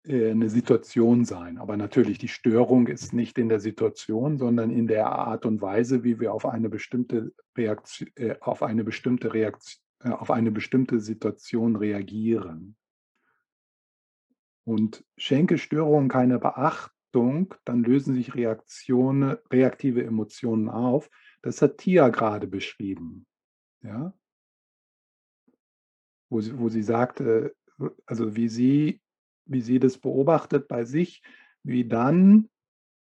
äh, 0.04 0.30
eine 0.30 0.48
Situation 0.48 1.24
sein. 1.24 1.58
Aber 1.58 1.76
natürlich, 1.76 2.18
die 2.18 2.28
Störung 2.28 2.86
ist 2.86 3.12
nicht 3.12 3.38
in 3.38 3.48
der 3.48 3.60
Situation, 3.60 4.38
sondern 4.38 4.70
in 4.70 4.86
der 4.86 5.06
Art 5.06 5.46
und 5.46 5.60
Weise, 5.60 6.04
wie 6.04 6.20
wir 6.20 6.32
auf 6.32 6.46
eine 6.46 6.68
bestimmte 6.68 7.32
Reaktion, 7.56 8.10
äh, 8.16 8.36
auf 8.40 8.62
eine 8.62 8.84
bestimmte 8.84 9.32
Reaktion, 9.32 9.82
äh, 10.04 10.10
auf 10.10 10.30
eine 10.30 10.50
bestimmte 10.50 11.00
Situation 11.00 11.76
reagieren. 11.76 12.76
Und 14.64 15.04
schenke 15.16 15.58
Störungen 15.58 16.08
keine 16.08 16.38
Beachtung 16.38 16.94
Achtung, 17.10 17.54
dann 17.64 17.82
lösen 17.82 18.14
sich 18.14 18.36
Reaktionen, 18.36 19.36
reaktive 19.50 20.04
Emotionen 20.04 20.68
auf. 20.68 21.10
Das 21.42 21.60
hat 21.60 21.78
Tia 21.78 22.08
gerade 22.08 22.46
beschrieben. 22.46 23.26
Ja? 23.82 24.14
Wo, 26.30 26.40
sie, 26.40 26.58
wo 26.58 26.68
sie 26.68 26.82
sagte, 26.82 27.54
also 28.06 28.36
wie 28.36 28.48
sie, 28.48 29.00
wie 29.44 29.60
sie 29.60 29.78
das 29.78 29.98
beobachtet 29.98 30.68
bei 30.68 30.84
sich, 30.84 31.22
wie 31.62 31.86
dann 31.86 32.48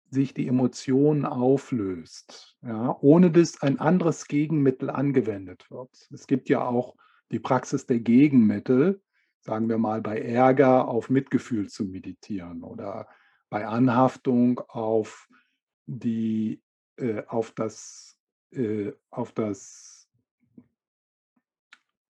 sich 0.09 0.33
die 0.33 0.47
Emotion 0.47 1.25
auflöst, 1.25 2.57
ja, 2.61 2.95
ohne 3.01 3.31
dass 3.31 3.61
ein 3.61 3.79
anderes 3.79 4.27
Gegenmittel 4.27 4.89
angewendet 4.89 5.69
wird. 5.71 6.07
Es 6.11 6.27
gibt 6.27 6.49
ja 6.49 6.65
auch 6.65 6.95
die 7.31 7.39
Praxis 7.39 7.85
der 7.85 7.99
Gegenmittel, 7.99 9.01
sagen 9.41 9.69
wir 9.69 9.77
mal 9.77 10.01
bei 10.01 10.19
Ärger 10.19 10.87
auf 10.87 11.09
Mitgefühl 11.09 11.69
zu 11.69 11.85
meditieren 11.85 12.63
oder 12.63 13.07
bei 13.49 13.67
Anhaftung 13.67 14.59
auf 14.67 15.27
die, 15.85 16.61
äh, 16.97 17.23
auf 17.27 17.51
das, 17.51 18.17
äh, 18.51 18.91
auf 19.09 19.31
das, 19.33 19.94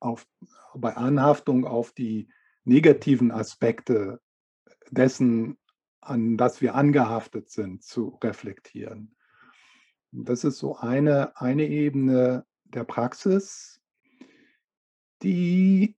auf, 0.05 0.27
bei 0.75 0.95
Anhaftung 0.95 1.65
auf 1.65 1.91
die 1.91 2.29
negativen 2.63 3.31
Aspekte 3.31 4.21
dessen, 4.91 5.57
an 6.01 6.37
das 6.37 6.61
wir 6.61 6.75
angehaftet 6.75 7.49
sind, 7.49 7.83
zu 7.83 8.19
reflektieren. 8.23 9.15
Das 10.11 10.43
ist 10.43 10.59
so 10.59 10.77
eine, 10.77 11.39
eine 11.39 11.67
Ebene 11.67 12.45
der 12.63 12.83
Praxis, 12.83 13.81
die 15.21 15.97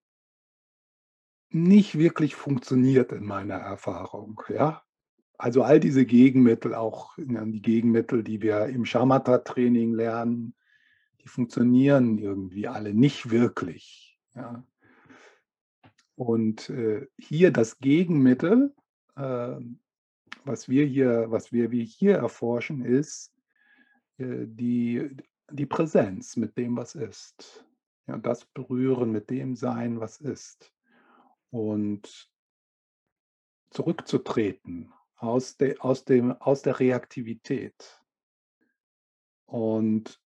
nicht 1.49 1.97
wirklich 1.97 2.35
funktioniert 2.35 3.11
in 3.11 3.25
meiner 3.25 3.55
Erfahrung. 3.55 4.41
Ja? 4.49 4.83
Also 5.37 5.63
all 5.63 5.79
diese 5.79 6.05
Gegenmittel, 6.05 6.73
auch 6.73 7.15
die 7.17 7.61
Gegenmittel, 7.61 8.23
die 8.23 8.41
wir 8.41 8.65
im 8.65 8.85
Shamatha-Training 8.85 9.93
lernen, 9.93 10.55
die 11.27 11.31
funktionieren 11.31 12.17
irgendwie 12.19 12.69
alle 12.69 12.93
nicht 12.93 13.31
wirklich. 13.31 14.17
Ja. 14.33 14.63
Und 16.15 16.69
äh, 16.69 17.05
hier 17.19 17.51
das 17.51 17.79
Gegenmittel, 17.79 18.73
äh, 19.17 19.57
was 20.45 20.69
wir 20.69 20.85
hier, 20.85 21.25
was 21.29 21.51
wir 21.51 21.69
hier 21.83 22.15
erforschen, 22.15 22.81
ist 22.85 23.33
äh, 24.19 24.45
die, 24.47 25.17
die 25.51 25.65
Präsenz 25.65 26.37
mit 26.37 26.57
dem, 26.57 26.77
was 26.77 26.95
ist. 26.95 27.65
Ja, 28.07 28.17
das 28.17 28.45
Berühren 28.45 29.11
mit 29.11 29.29
dem 29.29 29.57
Sein, 29.57 29.99
was 29.99 30.21
ist. 30.21 30.73
Und 31.49 32.31
zurückzutreten 33.71 34.93
aus, 35.17 35.57
de, 35.57 35.77
aus, 35.79 36.05
dem, 36.05 36.31
aus 36.31 36.61
der 36.61 36.79
Reaktivität 36.79 38.01
und 39.45 40.21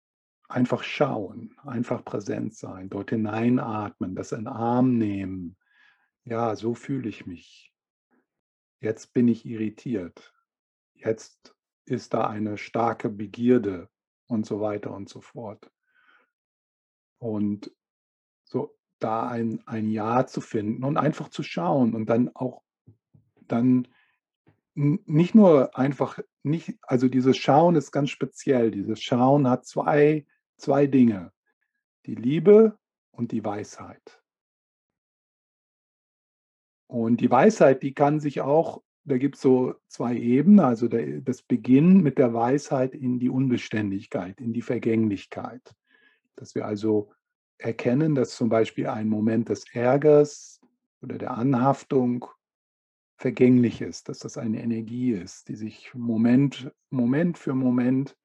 einfach 0.50 0.82
schauen, 0.82 1.54
einfach 1.64 2.04
präsent 2.04 2.54
sein, 2.54 2.90
dort 2.90 3.10
hineinatmen, 3.10 4.14
das 4.14 4.32
in 4.32 4.40
den 4.40 4.48
Arm 4.48 4.98
nehmen. 4.98 5.56
Ja, 6.24 6.56
so 6.56 6.74
fühle 6.74 7.08
ich 7.08 7.26
mich. 7.26 7.72
Jetzt 8.80 9.12
bin 9.12 9.28
ich 9.28 9.46
irritiert. 9.46 10.34
Jetzt 10.94 11.54
ist 11.84 12.14
da 12.14 12.28
eine 12.28 12.58
starke 12.58 13.08
Begierde 13.08 13.88
und 14.26 14.46
so 14.46 14.60
weiter 14.60 14.92
und 14.92 15.08
so 15.08 15.20
fort. 15.20 15.70
Und 17.18 17.72
so 18.44 18.76
da 18.98 19.28
ein, 19.28 19.62
ein 19.66 19.90
Ja 19.90 20.26
zu 20.26 20.40
finden 20.40 20.84
und 20.84 20.96
einfach 20.96 21.28
zu 21.28 21.42
schauen 21.42 21.94
und 21.94 22.06
dann 22.06 22.30
auch 22.34 22.62
dann 23.48 23.88
nicht 24.74 25.34
nur 25.34 25.76
einfach, 25.76 26.18
nicht, 26.42 26.78
also 26.82 27.08
dieses 27.08 27.36
Schauen 27.36 27.76
ist 27.76 27.92
ganz 27.92 28.10
speziell. 28.10 28.70
Dieses 28.70 29.02
Schauen 29.02 29.48
hat 29.48 29.66
zwei, 29.66 30.26
zwei 30.60 30.86
Dinge. 30.86 31.32
Die 32.06 32.14
Liebe 32.14 32.78
und 33.10 33.32
die 33.32 33.44
Weisheit. 33.44 34.22
Und 36.86 37.20
die 37.20 37.30
Weisheit, 37.30 37.82
die 37.82 37.94
kann 37.94 38.18
sich 38.20 38.40
auch, 38.40 38.82
da 39.04 39.16
gibt 39.16 39.36
es 39.36 39.42
so 39.42 39.74
zwei 39.86 40.16
Ebenen, 40.16 40.60
also 40.60 40.88
der, 40.88 41.20
das 41.20 41.42
Beginn 41.42 42.02
mit 42.02 42.18
der 42.18 42.34
Weisheit 42.34 42.94
in 42.94 43.18
die 43.18 43.28
Unbeständigkeit, 43.28 44.40
in 44.40 44.52
die 44.52 44.62
Vergänglichkeit. 44.62 45.74
Dass 46.34 46.54
wir 46.54 46.66
also 46.66 47.12
erkennen, 47.58 48.14
dass 48.14 48.34
zum 48.34 48.48
Beispiel 48.48 48.88
ein 48.88 49.08
Moment 49.08 49.50
des 49.50 49.64
Ärgers 49.72 50.60
oder 51.02 51.18
der 51.18 51.32
Anhaftung 51.32 52.26
vergänglich 53.16 53.82
ist, 53.82 54.08
dass 54.08 54.18
das 54.18 54.38
eine 54.38 54.62
Energie 54.62 55.12
ist, 55.12 55.48
die 55.48 55.54
sich 55.54 55.94
Moment, 55.94 56.72
Moment 56.88 57.38
für 57.38 57.54
Moment 57.54 58.16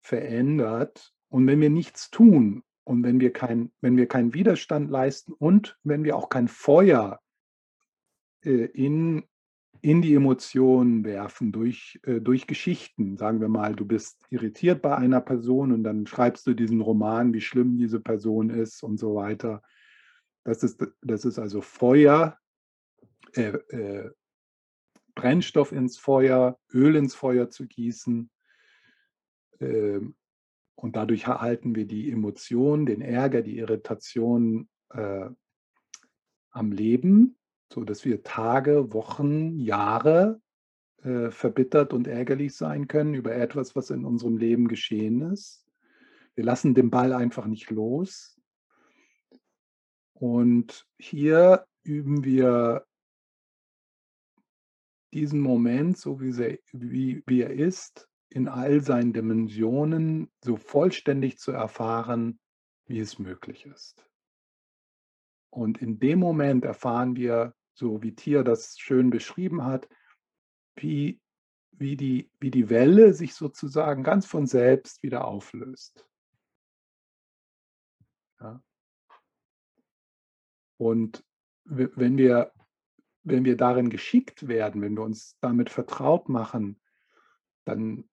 verändert. 0.00 1.14
Und 1.30 1.46
wenn 1.46 1.60
wir 1.60 1.70
nichts 1.70 2.10
tun 2.10 2.62
und 2.84 3.02
wenn 3.04 3.20
wir, 3.20 3.32
kein, 3.32 3.72
wenn 3.80 3.96
wir 3.96 4.06
keinen 4.06 4.34
Widerstand 4.34 4.90
leisten 4.90 5.32
und 5.32 5.78
wenn 5.84 6.04
wir 6.04 6.16
auch 6.16 6.28
kein 6.28 6.48
Feuer 6.48 7.20
äh, 8.44 8.66
in, 8.66 9.22
in 9.80 10.02
die 10.02 10.14
Emotionen 10.14 11.04
werfen 11.04 11.52
durch, 11.52 12.00
äh, 12.04 12.20
durch 12.20 12.46
Geschichten. 12.46 13.16
Sagen 13.16 13.40
wir 13.40 13.48
mal, 13.48 13.74
du 13.74 13.86
bist 13.86 14.26
irritiert 14.30 14.82
bei 14.82 14.96
einer 14.96 15.20
Person 15.20 15.72
und 15.72 15.84
dann 15.84 16.06
schreibst 16.06 16.46
du 16.46 16.54
diesen 16.54 16.80
Roman, 16.80 17.32
wie 17.32 17.40
schlimm 17.40 17.78
diese 17.78 18.00
Person 18.00 18.50
ist 18.50 18.82
und 18.82 18.98
so 18.98 19.14
weiter. 19.14 19.62
Das 20.44 20.62
ist, 20.62 20.84
das 21.00 21.24
ist 21.24 21.38
also 21.38 21.60
Feuer, 21.60 22.38
äh, 23.34 23.56
äh, 23.68 24.10
Brennstoff 25.14 25.70
ins 25.70 25.96
Feuer, 25.98 26.58
Öl 26.72 26.96
ins 26.96 27.14
Feuer 27.14 27.50
zu 27.50 27.66
gießen. 27.66 28.30
Und 30.80 30.96
dadurch 30.96 31.24
erhalten 31.24 31.74
wir 31.74 31.86
die 31.86 32.10
Emotion, 32.10 32.86
den 32.86 33.02
Ärger, 33.02 33.42
die 33.42 33.58
Irritation 33.58 34.66
äh, 34.88 35.28
am 36.50 36.72
Leben, 36.72 37.36
sodass 37.70 38.06
wir 38.06 38.22
Tage, 38.22 38.90
Wochen, 38.94 39.58
Jahre 39.58 40.40
äh, 41.02 41.30
verbittert 41.30 41.92
und 41.92 42.06
ärgerlich 42.06 42.56
sein 42.56 42.88
können 42.88 43.12
über 43.12 43.34
etwas, 43.34 43.76
was 43.76 43.90
in 43.90 44.06
unserem 44.06 44.38
Leben 44.38 44.68
geschehen 44.68 45.20
ist. 45.20 45.66
Wir 46.34 46.44
lassen 46.44 46.74
den 46.74 46.88
Ball 46.88 47.12
einfach 47.12 47.44
nicht 47.44 47.70
los. 47.70 48.40
Und 50.14 50.86
hier 50.98 51.66
üben 51.82 52.24
wir 52.24 52.86
diesen 55.12 55.40
Moment, 55.40 55.98
so 55.98 56.22
wie, 56.22 56.32
sie, 56.32 56.62
wie, 56.72 57.22
wie 57.26 57.42
er 57.42 57.52
ist, 57.52 58.09
in 58.30 58.48
all 58.48 58.80
seinen 58.80 59.12
Dimensionen 59.12 60.30
so 60.40 60.56
vollständig 60.56 61.38
zu 61.38 61.52
erfahren, 61.52 62.38
wie 62.86 63.00
es 63.00 63.18
möglich 63.18 63.66
ist. 63.66 64.06
Und 65.50 65.78
in 65.78 65.98
dem 65.98 66.20
Moment 66.20 66.64
erfahren 66.64 67.16
wir, 67.16 67.54
so 67.74 68.02
wie 68.02 68.14
Tia 68.14 68.42
das 68.42 68.78
schön 68.78 69.10
beschrieben 69.10 69.64
hat, 69.64 69.88
wie, 70.76 71.20
wie, 71.72 71.96
die, 71.96 72.30
wie 72.38 72.50
die 72.50 72.70
Welle 72.70 73.14
sich 73.14 73.34
sozusagen 73.34 74.04
ganz 74.04 74.26
von 74.26 74.46
selbst 74.46 75.02
wieder 75.02 75.24
auflöst. 75.24 76.06
Ja. 78.40 78.62
Und 80.78 81.24
wenn 81.64 82.16
wir, 82.16 82.52
wenn 83.22 83.44
wir 83.44 83.56
darin 83.56 83.90
geschickt 83.90 84.48
werden, 84.48 84.82
wenn 84.82 84.96
wir 84.96 85.02
uns 85.02 85.36
damit 85.40 85.70
vertraut 85.70 86.28
machen, 86.28 86.80
dann 87.64 88.09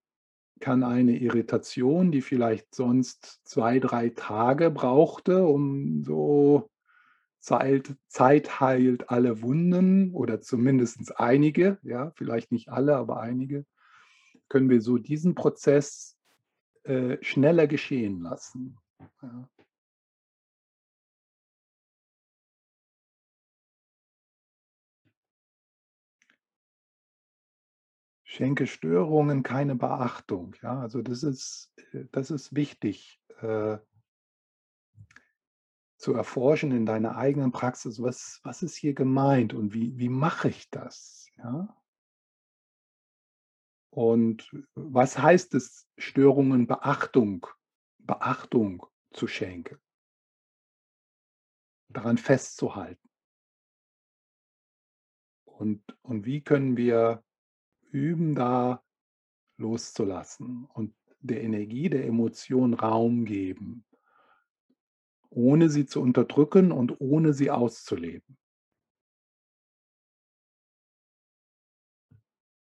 kann 0.60 0.82
eine 0.82 1.16
Irritation, 1.18 2.12
die 2.12 2.22
vielleicht 2.22 2.74
sonst 2.74 3.40
zwei, 3.44 3.78
drei 3.78 4.10
Tage 4.10 4.70
brauchte, 4.70 5.46
um 5.46 6.02
so 6.04 6.70
Zeit, 7.40 7.94
Zeit 8.08 8.60
heilt 8.60 9.10
alle 9.10 9.42
Wunden 9.42 10.12
oder 10.12 10.40
zumindest 10.40 11.18
einige, 11.18 11.78
ja, 11.82 12.12
vielleicht 12.16 12.52
nicht 12.52 12.68
alle, 12.68 12.96
aber 12.96 13.20
einige, 13.20 13.64
können 14.48 14.70
wir 14.70 14.80
so 14.80 14.98
diesen 14.98 15.34
Prozess 15.34 16.16
äh, 16.84 17.16
schneller 17.22 17.66
geschehen 17.66 18.20
lassen. 18.22 18.76
Ja. 19.22 19.48
Schenke 28.38 28.68
Störungen 28.68 29.42
keine 29.42 29.74
Beachtung. 29.74 30.54
Ja, 30.62 30.78
also 30.78 31.02
das 31.02 31.24
ist, 31.24 31.72
äh, 31.92 32.04
das 32.12 32.30
ist 32.30 32.54
wichtig 32.54 33.20
äh, 33.40 33.78
zu 35.96 36.14
erforschen 36.14 36.70
in 36.70 36.86
deiner 36.86 37.16
eigenen 37.16 37.50
Praxis. 37.50 38.00
Was, 38.00 38.38
was 38.44 38.62
ist 38.62 38.76
hier 38.76 38.94
gemeint 38.94 39.54
und 39.54 39.74
wie, 39.74 39.98
wie 39.98 40.08
mache 40.08 40.50
ich 40.50 40.70
das? 40.70 41.28
Ja? 41.36 41.76
Und 43.90 44.48
was 44.76 45.18
heißt 45.18 45.54
es, 45.54 45.88
Störungen 45.96 46.68
Beachtung, 46.68 47.44
Beachtung 47.98 48.86
zu 49.12 49.26
schenken? 49.26 49.80
Daran 51.88 52.18
festzuhalten. 52.18 53.10
Und, 55.44 55.82
und 56.02 56.24
wie 56.24 56.40
können 56.40 56.76
wir 56.76 57.24
üben, 57.92 58.34
da 58.34 58.82
loszulassen 59.56 60.66
und 60.72 60.94
der 61.20 61.42
Energie, 61.42 61.90
der 61.90 62.06
Emotion 62.06 62.74
Raum 62.74 63.24
geben, 63.24 63.84
ohne 65.30 65.68
sie 65.68 65.86
zu 65.86 66.00
unterdrücken 66.00 66.72
und 66.72 67.00
ohne 67.00 67.32
sie 67.32 67.50
auszuleben. 67.50 68.38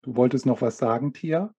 Du 0.03 0.17
wolltest 0.17 0.47
noch 0.47 0.63
was 0.63 0.79
sagen, 0.79 1.13
Tia? 1.13 1.55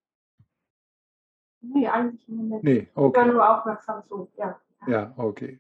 Nee, 1.62 1.88
eigentlich 1.88 2.28
nicht. 2.28 2.64
Nee, 2.64 2.90
okay. 2.96 3.28
Ich 3.28 3.34
nur 3.34 3.58
aufmerksam 3.58 4.02
so, 4.10 4.32
ja. 4.38 4.60
Ja, 4.88 5.14
okay. 5.16 5.60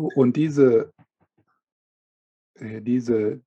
Und 0.00 0.36
diese, 0.36 0.92
äh, 2.54 2.80
diese, 2.80 3.42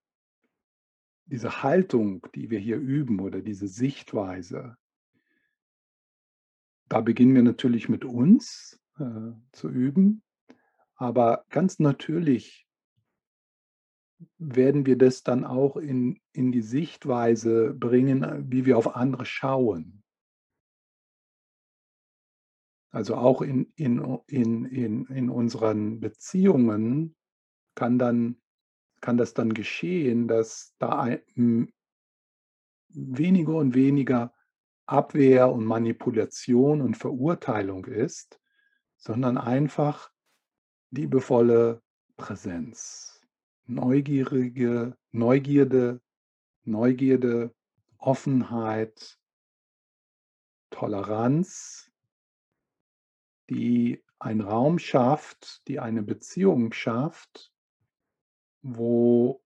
diese 1.26 1.64
Haltung, 1.64 2.26
die 2.36 2.50
wir 2.50 2.60
hier 2.60 2.78
üben 2.78 3.20
oder 3.20 3.42
diese 3.42 3.68
Sichtweise, 3.68 4.78
da 6.90 7.02
beginnen 7.02 7.34
wir 7.34 7.44
natürlich 7.44 7.90
mit 7.90 8.06
uns 8.06 8.80
äh, 9.00 9.32
zu 9.52 9.70
üben, 9.70 10.22
aber 10.96 11.46
ganz 11.50 11.80
natürlich 11.80 12.68
werden 14.38 14.86
wir 14.86 14.98
das 14.98 15.24
dann 15.24 15.44
auch 15.44 15.76
in, 15.76 16.22
in 16.34 16.52
die 16.52 16.62
Sichtweise 16.62 17.74
bringen, 17.74 18.52
wie 18.52 18.66
wir 18.66 18.78
auf 18.78 18.96
andere 18.96 19.26
schauen. 19.26 20.03
Also 22.94 23.16
auch 23.16 23.42
in, 23.42 23.74
in, 23.76 24.20
in, 24.28 24.66
in, 24.66 25.06
in 25.08 25.30
unseren 25.32 26.00
Beziehungen 26.00 27.16
kann, 27.74 27.98
dann, 27.98 28.40
kann 29.02 29.18
das 29.18 29.34
dann 29.34 29.56
geschehen, 29.56 30.28
dass 30.28 30.76
da 30.78 31.18
weniger 32.90 33.56
und 33.56 33.74
weniger 33.74 34.32
Abwehr 34.86 35.52
und 35.52 35.66
Manipulation 35.66 36.82
und 36.82 36.96
Verurteilung 36.96 37.86
ist, 37.86 38.40
sondern 38.98 39.40
einfach 39.40 40.12
liebevolle 40.92 41.82
Präsenz, 42.16 43.22
neugierige 43.66 44.96
Neugierde, 45.12 46.00
Neugierde, 46.64 47.56
Offenheit, 47.98 49.18
Toleranz 50.70 51.90
die 53.54 54.04
einen 54.20 54.42
Raum 54.42 54.80
schafft, 54.80 55.68
die 55.68 55.80
eine 55.80 56.04
Beziehung 56.04 56.74
schafft, 56.74 57.54
wo 58.62 59.44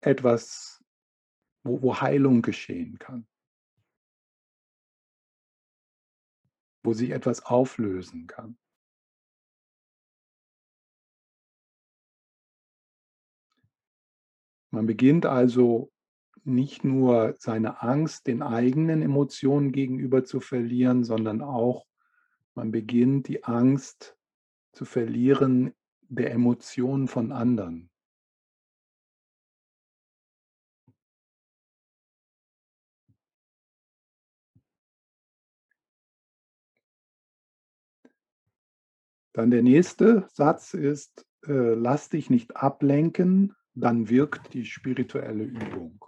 etwas, 0.00 0.84
wo, 1.62 1.82
wo 1.82 2.00
Heilung 2.00 2.42
geschehen 2.42 2.98
kann, 2.98 3.26
wo 6.82 6.92
sich 6.92 7.10
etwas 7.10 7.44
auflösen 7.44 8.26
kann. 8.26 8.58
Man 14.70 14.86
beginnt 14.86 15.26
also 15.26 15.92
nicht 16.44 16.82
nur 16.82 17.34
seine 17.38 17.82
Angst 17.82 18.26
den 18.26 18.42
eigenen 18.42 19.02
Emotionen 19.02 19.70
gegenüber 19.70 20.24
zu 20.24 20.40
verlieren, 20.40 21.04
sondern 21.04 21.42
auch 21.42 21.86
man 22.54 22.70
beginnt 22.70 23.28
die 23.28 23.44
Angst 23.44 24.16
zu 24.72 24.84
verlieren 24.84 25.74
der 26.08 26.32
Emotionen 26.32 27.08
von 27.08 27.32
anderen. 27.32 27.90
Dann 39.34 39.50
der 39.50 39.62
nächste 39.62 40.28
Satz 40.28 40.74
ist, 40.74 41.26
äh, 41.46 41.74
lass 41.74 42.10
dich 42.10 42.28
nicht 42.28 42.54
ablenken, 42.56 43.56
dann 43.74 44.10
wirkt 44.10 44.52
die 44.52 44.66
spirituelle 44.66 45.44
Übung. 45.44 46.04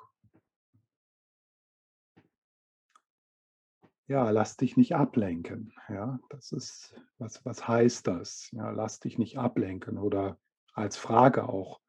Ja, 4.06 4.30
lass 4.30 4.56
dich 4.56 4.76
nicht 4.76 4.94
ablenken. 4.94 5.72
Ja, 5.88 6.20
das 6.28 6.52
ist, 6.52 6.94
was, 7.18 7.44
was 7.44 7.66
heißt 7.66 8.06
das? 8.06 8.50
Ja, 8.52 8.70
lass 8.70 9.00
dich 9.00 9.18
nicht 9.18 9.38
ablenken 9.38 9.98
oder 9.98 10.38
als 10.72 10.96
Frage 10.96 11.48
auch, 11.48 11.80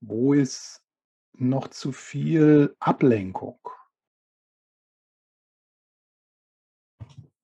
wo 0.00 0.34
ist 0.34 0.84
noch 1.32 1.68
zu 1.68 1.92
viel 1.92 2.76
Ablenkung? 2.78 3.58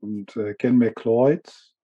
Und 0.00 0.36
äh, 0.36 0.54
Ken 0.54 0.76
McLeod 0.76 1.74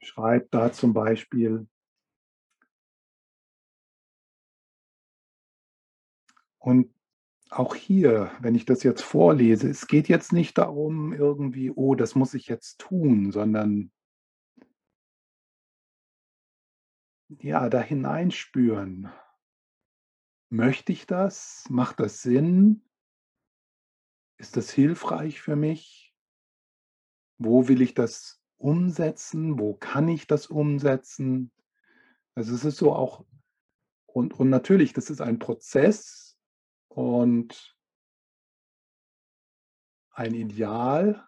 schreibt 0.00 0.54
da 0.54 0.70
zum 0.72 0.92
Beispiel, 0.92 1.66
und 6.58 6.94
auch 7.58 7.74
hier, 7.74 8.32
wenn 8.40 8.54
ich 8.54 8.64
das 8.64 8.82
jetzt 8.82 9.02
vorlese, 9.02 9.68
es 9.68 9.86
geht 9.86 10.08
jetzt 10.08 10.32
nicht 10.32 10.58
darum, 10.58 11.12
irgendwie, 11.12 11.70
oh, 11.70 11.94
das 11.94 12.14
muss 12.14 12.34
ich 12.34 12.48
jetzt 12.48 12.80
tun, 12.80 13.30
sondern 13.30 13.92
ja, 17.28 17.68
da 17.68 17.80
hineinspüren. 17.80 19.10
Möchte 20.50 20.92
ich 20.92 21.06
das? 21.06 21.64
Macht 21.68 22.00
das 22.00 22.22
Sinn? 22.22 22.82
Ist 24.36 24.56
das 24.56 24.70
hilfreich 24.70 25.40
für 25.40 25.56
mich? 25.56 26.14
Wo 27.38 27.68
will 27.68 27.82
ich 27.82 27.94
das 27.94 28.42
umsetzen? 28.56 29.58
Wo 29.58 29.74
kann 29.74 30.08
ich 30.08 30.26
das 30.26 30.48
umsetzen? 30.48 31.52
Also 32.34 32.54
es 32.54 32.64
ist 32.64 32.76
so 32.76 32.92
auch, 32.92 33.24
und, 34.06 34.38
und 34.38 34.50
natürlich, 34.50 34.92
das 34.92 35.10
ist 35.10 35.20
ein 35.20 35.38
Prozess 35.38 36.23
und 36.94 37.76
ein 40.12 40.34
Ideal, 40.34 41.26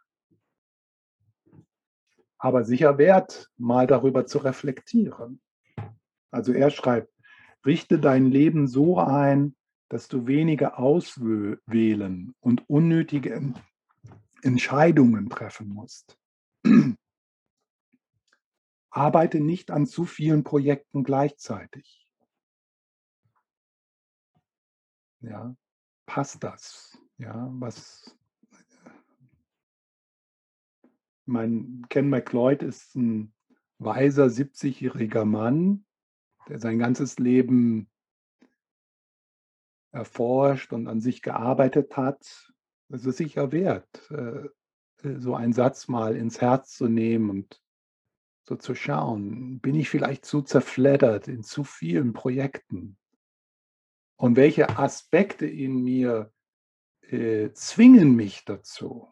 aber 2.39 2.65
sicher 2.65 2.99
wert, 2.99 3.51
mal 3.57 3.87
darüber 3.87 4.27
zu 4.27 4.39
reflektieren. 4.39 5.41
Also 6.31 6.53
er 6.53 6.71
schreibt, 6.71 7.13
richte 7.65 7.99
dein 7.99 8.27
Leben 8.27 8.69
so 8.69 8.99
ein, 9.01 9.57
dass 9.89 10.07
du 10.09 10.27
weniger 10.27 10.79
auswählen 10.79 12.35
und 12.41 12.69
unnötige 12.69 13.55
Entscheidungen 14.43 15.29
treffen 15.29 15.69
musst. 15.69 16.17
Arbeite 18.91 19.41
nicht 19.41 19.71
an 19.71 19.87
zu 19.87 20.05
vielen 20.05 20.45
Projekten 20.45 21.03
gleichzeitig. 21.03 22.06
Ja, 25.21 25.57
passt 26.07 26.43
das? 26.45 26.99
Ja, 27.19 27.49
was 27.53 28.17
mein 31.25 31.85
Ken 31.89 32.09
McLeod 32.09 32.63
ist 32.63 32.95
ein 32.95 33.33
weiser 33.79 34.27
70-jähriger 34.27 35.25
Mann, 35.25 35.85
der 36.49 36.59
sein 36.59 36.79
ganzes 36.79 37.19
Leben 37.19 37.91
erforscht 39.91 40.73
und 40.73 40.87
an 40.87 41.01
sich 41.01 41.23
gearbeitet 41.23 41.97
hat, 41.97 42.53
es 42.89 43.05
ist 43.05 43.17
sicher 43.17 43.51
wert, 43.51 44.11
äh, 44.11 44.47
äh, 45.03 45.19
so 45.19 45.35
einen 45.35 45.53
Satz 45.53 45.89
mal 45.89 46.15
ins 46.15 46.41
Herz 46.41 46.77
zu 46.77 46.89
nehmen 46.89 47.31
und 47.31 47.61
so 48.45 48.55
zu 48.55 48.75
schauen, 48.75 49.59
bin 49.59 49.75
ich 49.75 49.91
vielleicht 49.91 50.25
zu 50.25 50.43
zerfleddert 50.43 51.27
in 51.27 51.43
zu 51.43 51.65
vielen 51.65 52.13
Projekten? 52.13 52.97
Und 54.17 54.37
welche 54.37 54.79
Aspekte 54.79 55.47
in 55.47 55.83
mir 55.83 56.33
äh, 57.03 57.51
zwingen 57.53 58.17
mich 58.17 58.45
dazu, 58.45 59.09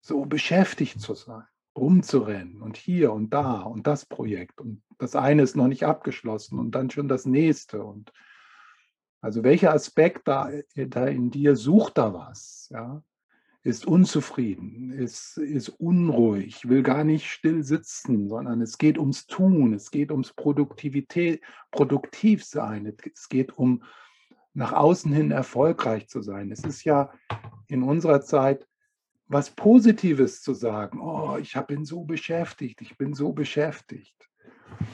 so 0.00 0.24
beschäftigt 0.24 1.00
zu 1.00 1.14
sein, 1.14 1.44
rumzurennen 1.76 2.60
und 2.60 2.76
hier 2.76 3.12
und 3.12 3.30
da 3.30 3.60
und 3.62 3.86
das 3.86 4.06
Projekt 4.06 4.60
und 4.60 4.82
das 4.98 5.14
eine 5.14 5.42
ist 5.42 5.56
noch 5.56 5.68
nicht 5.68 5.84
abgeschlossen 5.84 6.58
und 6.58 6.72
dann 6.72 6.90
schon 6.90 7.08
das 7.08 7.24
nächste 7.24 7.84
und 7.84 8.12
also 9.20 9.42
welcher 9.42 9.72
Aspekt 9.72 10.26
da, 10.28 10.50
äh, 10.50 10.86
da 10.86 11.06
in 11.06 11.30
dir 11.30 11.56
sucht 11.56 11.98
da 11.98 12.14
was, 12.14 12.68
ja? 12.70 13.02
ist 13.64 13.86
unzufrieden, 13.86 14.92
ist, 14.92 15.36
ist 15.36 15.68
unruhig, 15.68 16.68
will 16.68 16.82
gar 16.82 17.04
nicht 17.04 17.28
still 17.28 17.62
sitzen, 17.64 18.28
sondern 18.28 18.62
es 18.62 18.78
geht 18.78 18.98
ums 18.98 19.26
Tun, 19.26 19.74
es 19.74 19.90
geht 19.90 20.12
ums 20.12 20.32
Produktivität, 20.32 21.42
produktiv 21.70 22.44
sein, 22.44 22.96
es 23.14 23.28
geht 23.28 23.58
um 23.58 23.82
nach 24.58 24.72
außen 24.72 25.12
hin 25.12 25.30
erfolgreich 25.30 26.08
zu 26.08 26.20
sein. 26.20 26.50
Es 26.50 26.64
ist 26.64 26.82
ja 26.82 27.12
in 27.68 27.84
unserer 27.84 28.20
Zeit 28.20 28.66
was 29.28 29.50
Positives 29.50 30.42
zu 30.42 30.52
sagen. 30.52 31.00
Oh, 31.00 31.36
ich 31.40 31.54
bin 31.68 31.84
so 31.84 32.02
beschäftigt, 32.02 32.80
ich 32.80 32.96
bin 32.98 33.14
so 33.14 33.32
beschäftigt. 33.32 34.16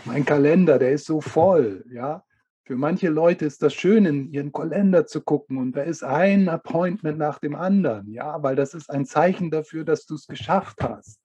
Mein 0.04 0.24
Kalender, 0.24 0.78
der 0.78 0.92
ist 0.92 1.06
so 1.06 1.20
voll, 1.20 1.84
ja. 1.90 2.24
Für 2.64 2.76
manche 2.76 3.08
Leute 3.08 3.46
ist 3.46 3.62
das 3.62 3.74
schön, 3.74 4.04
in 4.06 4.30
ihren 4.30 4.52
Kalender 4.52 5.06
zu 5.06 5.22
gucken 5.22 5.58
und 5.58 5.72
da 5.72 5.82
ist 5.82 6.02
ein 6.02 6.48
Appointment 6.48 7.18
nach 7.18 7.38
dem 7.38 7.54
anderen, 7.54 8.10
ja, 8.10 8.42
weil 8.42 8.56
das 8.56 8.74
ist 8.74 8.90
ein 8.90 9.06
Zeichen 9.06 9.50
dafür, 9.50 9.84
dass 9.84 10.04
du 10.04 10.14
es 10.14 10.26
geschafft 10.26 10.82
hast. 10.82 11.20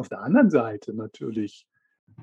Auf 0.00 0.08
der 0.08 0.22
anderen 0.22 0.48
Seite 0.48 0.94
natürlich 0.94 1.68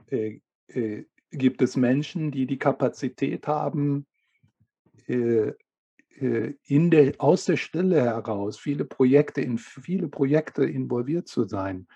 äh, 0.09 0.39
äh, 0.65 1.05
gibt 1.29 1.61
es 1.61 1.77
Menschen, 1.77 2.31
die 2.31 2.47
die 2.47 2.57
Kapazität 2.57 3.45
haben, 3.45 4.07
äh, 5.05 5.53
äh, 6.19 6.55
in 6.63 6.89
der, 6.89 7.13
aus 7.19 7.45
der 7.45 7.57
Stille 7.57 8.01
heraus 8.01 8.57
viele 8.57 8.83
Projekte, 8.83 9.41
in 9.41 9.59
viele 9.59 10.07
Projekte 10.07 10.65
involviert 10.65 11.27
zu 11.27 11.43
sein, 11.43 11.87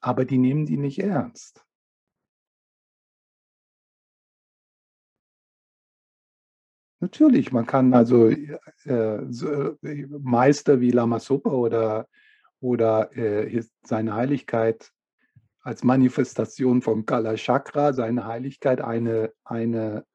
aber 0.00 0.24
die 0.24 0.38
nehmen 0.38 0.66
die 0.66 0.76
nicht 0.76 1.00
ernst. 1.00 1.66
Natürlich, 7.00 7.50
man 7.50 7.66
kann 7.66 7.92
also 7.92 8.28
äh, 8.28 8.58
äh, 8.84 10.06
Meister 10.20 10.80
wie 10.80 10.92
Lama 10.92 11.18
Sopa 11.18 11.50
oder, 11.50 12.06
oder 12.60 13.16
äh, 13.16 13.64
seine 13.82 14.14
Heiligkeit 14.14 14.92
als 15.68 15.84
Manifestation 15.84 16.80
vom 16.80 17.04
Kala 17.04 17.34
Chakra, 17.34 17.92
seine 17.92 18.24
Heiligkeit 18.24 18.80
eine, 18.80 19.34
eine, 19.44 20.06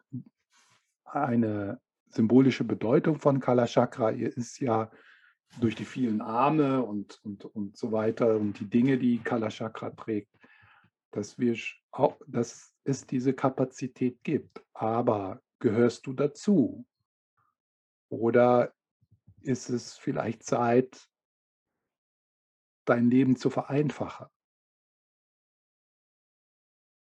eine 1.05 1.79
symbolische 2.09 2.63
Bedeutung 2.63 3.19
von 3.19 3.39
Kala 3.39 3.67
Chakra 3.67 4.09
ist 4.09 4.59
ja 4.59 4.89
durch 5.59 5.75
die 5.75 5.85
vielen 5.85 6.21
Arme 6.21 6.81
und, 6.81 7.19
und, 7.23 7.45
und 7.45 7.77
so 7.77 7.91
weiter 7.91 8.35
und 8.35 8.59
die 8.59 8.67
Dinge, 8.67 8.97
die 8.97 9.19
Kala 9.19 9.49
Chakra 9.49 9.91
trägt, 9.91 10.35
dass, 11.11 11.37
wir 11.37 11.55
dass 12.25 12.73
es 12.83 13.05
diese 13.05 13.35
Kapazität 13.35 14.23
gibt. 14.23 14.59
Aber 14.73 15.39
gehörst 15.59 16.07
du 16.07 16.13
dazu? 16.13 16.83
Oder 18.09 18.73
ist 19.41 19.69
es 19.69 19.99
vielleicht 19.99 20.41
Zeit, 20.41 21.07
dein 22.85 23.11
Leben 23.11 23.35
zu 23.35 23.51
vereinfachen? 23.51 24.25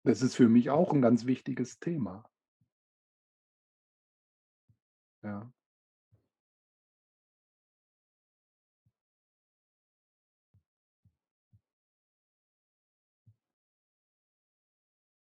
Das 0.05 0.21
ist 0.21 0.35
für 0.35 0.47
mich 0.47 0.69
auch 0.69 0.93
ein 0.93 1.01
ganz 1.01 1.25
wichtiges 1.25 1.79
Thema. 1.79 2.23
Ja. 5.23 5.51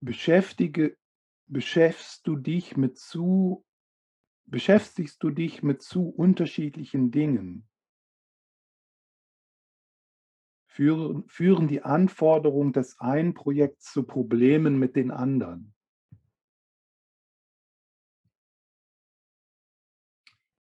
Beschäftige 0.05 0.97
beschäftigst 1.47 2.27
du 2.27 2.35
dich 2.37 2.77
mit 2.77 2.99
zu 2.99 3.65
beschäftigst 4.47 5.23
du 5.23 5.31
dich 5.31 5.63
mit 5.63 5.83
zu 5.83 6.09
unterschiedlichen 6.11 7.11
Dingen? 7.11 7.69
Führen 10.75 11.29
führen 11.29 11.69
die 11.69 11.83
Anforderungen 11.83 12.73
des 12.73 12.99
einen 12.99 13.35
Projekts 13.35 13.93
zu 13.93 14.05
Problemen 14.05 14.79
mit 14.79 14.97
den 14.97 15.11
anderen? 15.11 15.75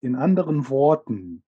In 0.01 0.17
anderen 0.17 0.69
Worten, 0.69 1.45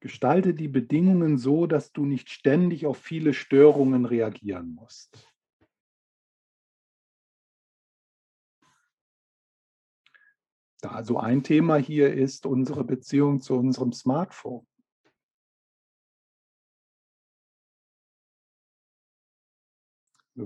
gestalte 0.00 0.54
die 0.54 0.68
Bedingungen 0.68 1.36
so, 1.36 1.66
dass 1.66 1.92
du 1.92 2.06
nicht 2.06 2.30
ständig 2.30 2.86
auf 2.86 2.96
viele 2.96 3.34
Störungen 3.34 4.06
reagieren 4.06 4.74
musst. 4.74 5.28
Da 10.80 10.92
also 10.92 11.18
ein 11.18 11.42
Thema 11.42 11.76
hier 11.76 12.14
ist 12.14 12.46
unsere 12.46 12.84
Beziehung 12.84 13.42
zu 13.42 13.56
unserem 13.56 13.92
Smartphone. 13.92 14.66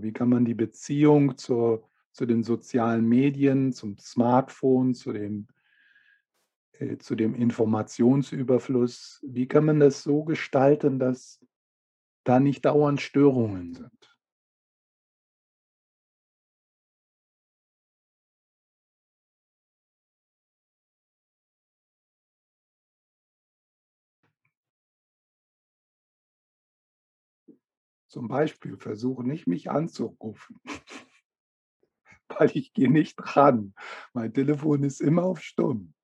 Wie 0.01 0.13
kann 0.13 0.29
man 0.29 0.45
die 0.45 0.55
Beziehung 0.55 1.37
zur, 1.37 1.89
zu 2.13 2.25
den 2.25 2.45
sozialen 2.45 3.07
Medien, 3.07 3.73
zum 3.73 3.99
Smartphone, 3.99 4.95
zu 4.95 5.13
dem 5.13 5.49
äh, 6.83 6.99
zu 6.99 7.15
dem 7.15 7.35
Informationsüberfluss, 7.35 9.25
wie 9.27 9.47
kann 9.47 9.65
man 9.65 9.81
das 9.81 10.03
so 10.03 10.25
gestalten, 10.25 10.99
dass 10.99 11.45
da 12.25 12.41
nicht 12.41 12.65
dauernd 12.65 13.01
Störungen 13.01 13.75
sind? 13.75 14.12
Zum 28.13 28.29
Beispiel 28.29 28.77
versuche 28.77 29.25
nicht, 29.25 29.47
mich 29.47 29.71
anzurufen, 29.71 30.61
weil 32.29 32.51
ich 32.53 32.75
gehe 32.75 32.93
nicht 32.93 33.19
ran. 33.37 33.75
Mein 34.13 34.35
Telefon 34.35 34.85
ist 34.85 35.01
immer 35.01 35.23
auf 35.23 35.41
Stumm. 35.41 35.95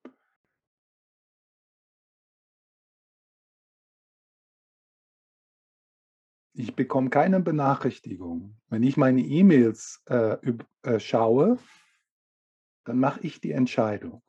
Ich 6.54 6.74
bekomme 6.74 7.10
keine 7.10 7.40
Benachrichtigung. 7.40 8.56
Wenn 8.70 8.84
ich 8.84 8.96
meine 8.96 9.20
E-Mails 9.20 10.02
äh, 10.06 10.38
äh, 10.80 10.98
schaue, 10.98 11.58
dann 12.84 12.98
mache 13.00 13.20
ich 13.20 13.42
die 13.42 13.52
Entscheidung. 13.52 14.22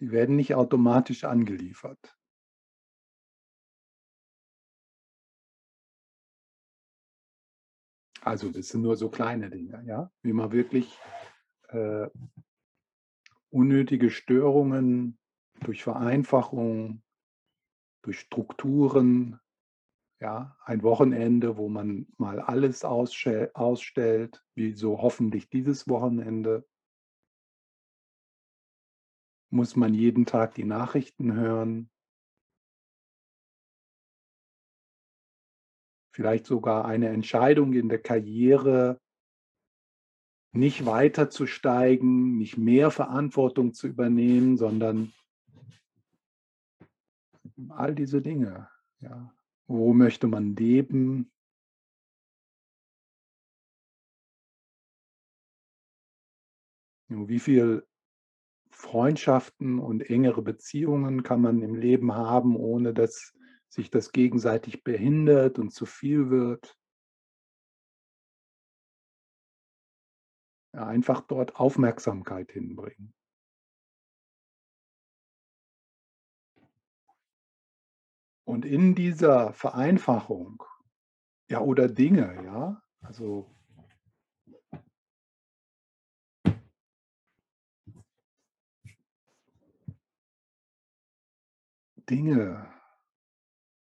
Die 0.00 0.12
werden 0.12 0.36
nicht 0.36 0.54
automatisch 0.54 1.24
angeliefert. 1.24 2.17
Also 8.22 8.50
das 8.50 8.68
sind 8.68 8.82
nur 8.82 8.96
so 8.96 9.08
kleine 9.08 9.50
Dinge, 9.50 9.82
ja, 9.86 10.10
wie 10.22 10.32
man 10.32 10.52
wirklich 10.52 10.98
äh, 11.68 12.08
unnötige 13.50 14.10
Störungen 14.10 15.18
durch 15.60 15.82
Vereinfachung, 15.82 17.02
durch 18.02 18.20
Strukturen, 18.20 19.40
ja, 20.20 20.56
ein 20.64 20.82
Wochenende, 20.82 21.56
wo 21.56 21.68
man 21.68 22.06
mal 22.16 22.40
alles 22.40 22.84
ausstellt, 22.84 24.44
wie 24.54 24.72
so 24.72 25.00
hoffentlich 25.00 25.48
dieses 25.48 25.88
Wochenende, 25.88 26.66
muss 29.50 29.76
man 29.76 29.94
jeden 29.94 30.26
Tag 30.26 30.54
die 30.54 30.64
Nachrichten 30.64 31.32
hören, 31.32 31.90
vielleicht 36.18 36.46
sogar 36.46 36.84
eine 36.84 37.10
Entscheidung 37.10 37.74
in 37.74 37.88
der 37.88 38.02
Karriere, 38.02 39.00
nicht 40.50 40.84
weiterzusteigen, 40.84 42.36
nicht 42.36 42.58
mehr 42.58 42.90
Verantwortung 42.90 43.72
zu 43.72 43.86
übernehmen, 43.86 44.56
sondern 44.56 45.12
all 47.68 47.94
diese 47.94 48.20
Dinge. 48.20 48.68
Ja. 48.98 49.32
Wo 49.68 49.92
möchte 49.92 50.26
man 50.26 50.56
leben? 50.56 51.30
Wie 57.06 57.38
viel 57.38 57.86
Freundschaften 58.72 59.78
und 59.78 60.10
engere 60.10 60.42
Beziehungen 60.42 61.22
kann 61.22 61.40
man 61.40 61.62
im 61.62 61.76
Leben 61.76 62.12
haben, 62.12 62.56
ohne 62.56 62.92
dass 62.92 63.37
sich 63.68 63.90
das 63.90 64.12
gegenseitig 64.12 64.84
behindert 64.84 65.58
und 65.58 65.70
zu 65.70 65.86
viel 65.86 66.30
wird. 66.30 66.76
Ja, 70.74 70.86
einfach 70.86 71.22
dort 71.22 71.56
Aufmerksamkeit 71.56 72.52
hinbringen. 72.52 73.14
Und 78.44 78.64
in 78.64 78.94
dieser 78.94 79.52
Vereinfachung, 79.52 80.62
ja, 81.50 81.60
oder 81.60 81.88
Dinge, 81.88 82.42
ja, 82.44 82.82
also 83.00 83.54
Dinge, 92.08 92.77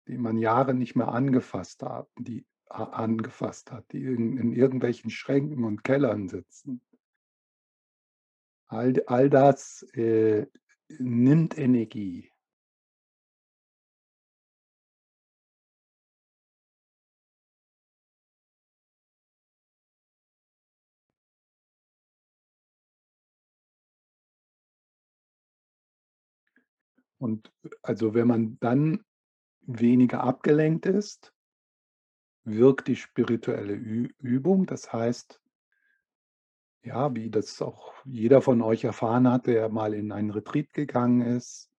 die 0.07 0.17
man 0.17 0.37
Jahre 0.37 0.73
nicht 0.73 0.95
mehr 0.95 1.09
angefasst 1.09 1.83
hat, 1.83 2.07
die 2.19 2.45
angefasst 2.69 3.71
hat, 3.71 3.91
die 3.91 4.03
in, 4.03 4.53
irgendwelchen 4.53 5.09
Schränken 5.09 5.63
und 5.63 5.83
Kellern 5.83 6.27
sitzen. 6.27 6.81
All, 8.67 9.03
all 9.05 9.29
das 9.29 9.83
äh, 9.93 10.47
nimmt 10.97 11.57
Energie. 11.57 12.31
Und 27.19 27.53
also 27.81 28.13
wenn 28.13 28.27
man 28.27 28.57
dann 28.59 29.05
weniger 29.65 30.23
abgelenkt 30.23 30.85
ist, 30.85 31.33
wirkt 32.43 32.87
die 32.87 32.95
spirituelle 32.95 33.73
Übung. 33.73 34.65
Das 34.65 34.91
heißt, 34.91 35.41
ja, 36.83 37.15
wie 37.15 37.29
das 37.29 37.61
auch 37.61 37.93
jeder 38.03 38.41
von 38.41 38.61
euch 38.61 38.83
erfahren 38.83 39.29
hat, 39.29 39.47
der 39.47 39.69
mal 39.69 39.93
in 39.93 40.11
einen 40.11 40.31
Retreat 40.31 40.73
gegangen 40.73 41.21
ist. 41.21 41.71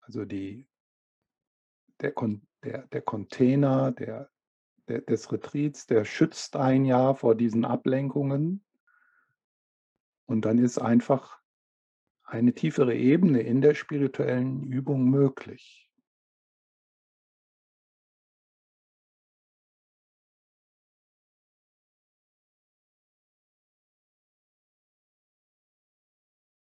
Also 0.00 0.24
die, 0.24 0.66
der, 2.00 2.14
der, 2.62 2.86
der 2.86 3.02
Container 3.02 3.90
der, 3.92 4.30
der, 4.88 5.00
des 5.00 5.32
Retreats, 5.32 5.86
der 5.86 6.04
schützt 6.04 6.56
ein 6.56 6.84
Jahr 6.84 7.16
vor 7.16 7.34
diesen 7.34 7.64
Ablenkungen. 7.64 8.64
Und 10.26 10.44
dann 10.44 10.58
ist 10.58 10.78
einfach 10.78 11.40
eine 12.22 12.54
tiefere 12.54 12.94
Ebene 12.94 13.40
in 13.40 13.60
der 13.60 13.74
spirituellen 13.74 14.62
Übung 14.62 15.10
möglich. 15.10 15.89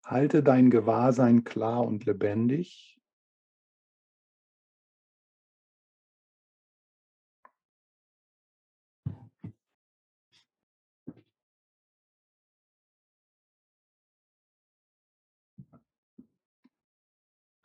Halte 0.09 0.43
dein 0.43 0.70
Gewahrsein 0.70 1.44
klar 1.44 1.86
und 1.86 2.06
lebendig. 2.06 2.98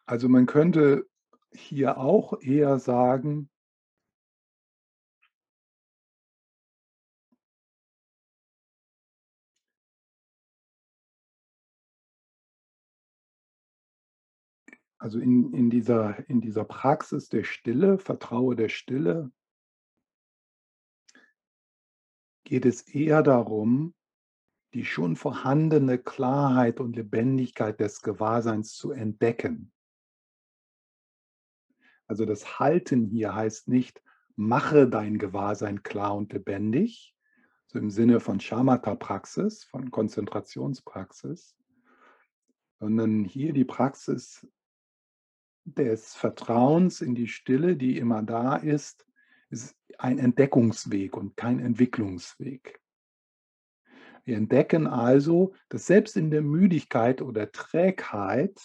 Also 0.05 0.27
man 0.27 0.45
könnte 0.45 1.07
hier 1.53 1.97
auch 1.97 2.41
eher 2.41 2.77
sagen, 2.77 3.49
Also 15.03 15.19
in, 15.19 15.53
in, 15.53 15.69
dieser, 15.69 16.29
in 16.29 16.39
dieser 16.39 16.63
Praxis 16.63 17.27
der 17.27 17.43
Stille, 17.43 17.97
Vertraue 17.99 18.55
der 18.55 18.69
Stille, 18.69 19.33
geht 22.45 22.65
es 22.65 22.83
eher 22.83 23.21
darum, 23.21 23.95
die 24.73 24.85
schon 24.85 25.17
vorhandene 25.17 25.97
Klarheit 25.97 26.79
und 26.79 26.95
Lebendigkeit 26.95 27.81
des 27.81 28.01
Gewahrseins 28.01 28.75
zu 28.75 28.91
entdecken. 28.91 29.73
Also 32.07 32.23
das 32.23 32.57
Halten 32.59 33.05
hier 33.05 33.35
heißt 33.35 33.67
nicht, 33.67 34.01
mache 34.37 34.87
dein 34.87 35.17
Gewahrsein 35.17 35.83
klar 35.83 36.15
und 36.15 36.31
lebendig, 36.31 37.13
so 37.67 37.77
im 37.77 37.89
Sinne 37.89 38.21
von 38.21 38.39
Shamatha-Praxis, 38.39 39.65
von 39.65 39.91
Konzentrationspraxis, 39.91 41.57
sondern 42.79 43.25
hier 43.25 43.51
die 43.51 43.65
Praxis 43.65 44.47
des 45.65 46.15
Vertrauens 46.15 47.01
in 47.01 47.15
die 47.15 47.27
Stille, 47.27 47.75
die 47.75 47.97
immer 47.97 48.23
da 48.23 48.55
ist, 48.55 49.05
ist 49.49 49.75
ein 49.97 50.19
Entdeckungsweg 50.19 51.15
und 51.15 51.37
kein 51.37 51.59
Entwicklungsweg. 51.59 52.81
Wir 54.25 54.37
entdecken 54.37 54.87
also, 54.87 55.53
dass 55.69 55.85
selbst 55.85 56.15
in 56.15 56.31
der 56.31 56.41
Müdigkeit 56.41 57.21
oder 57.21 57.51
Trägheit 57.51 58.59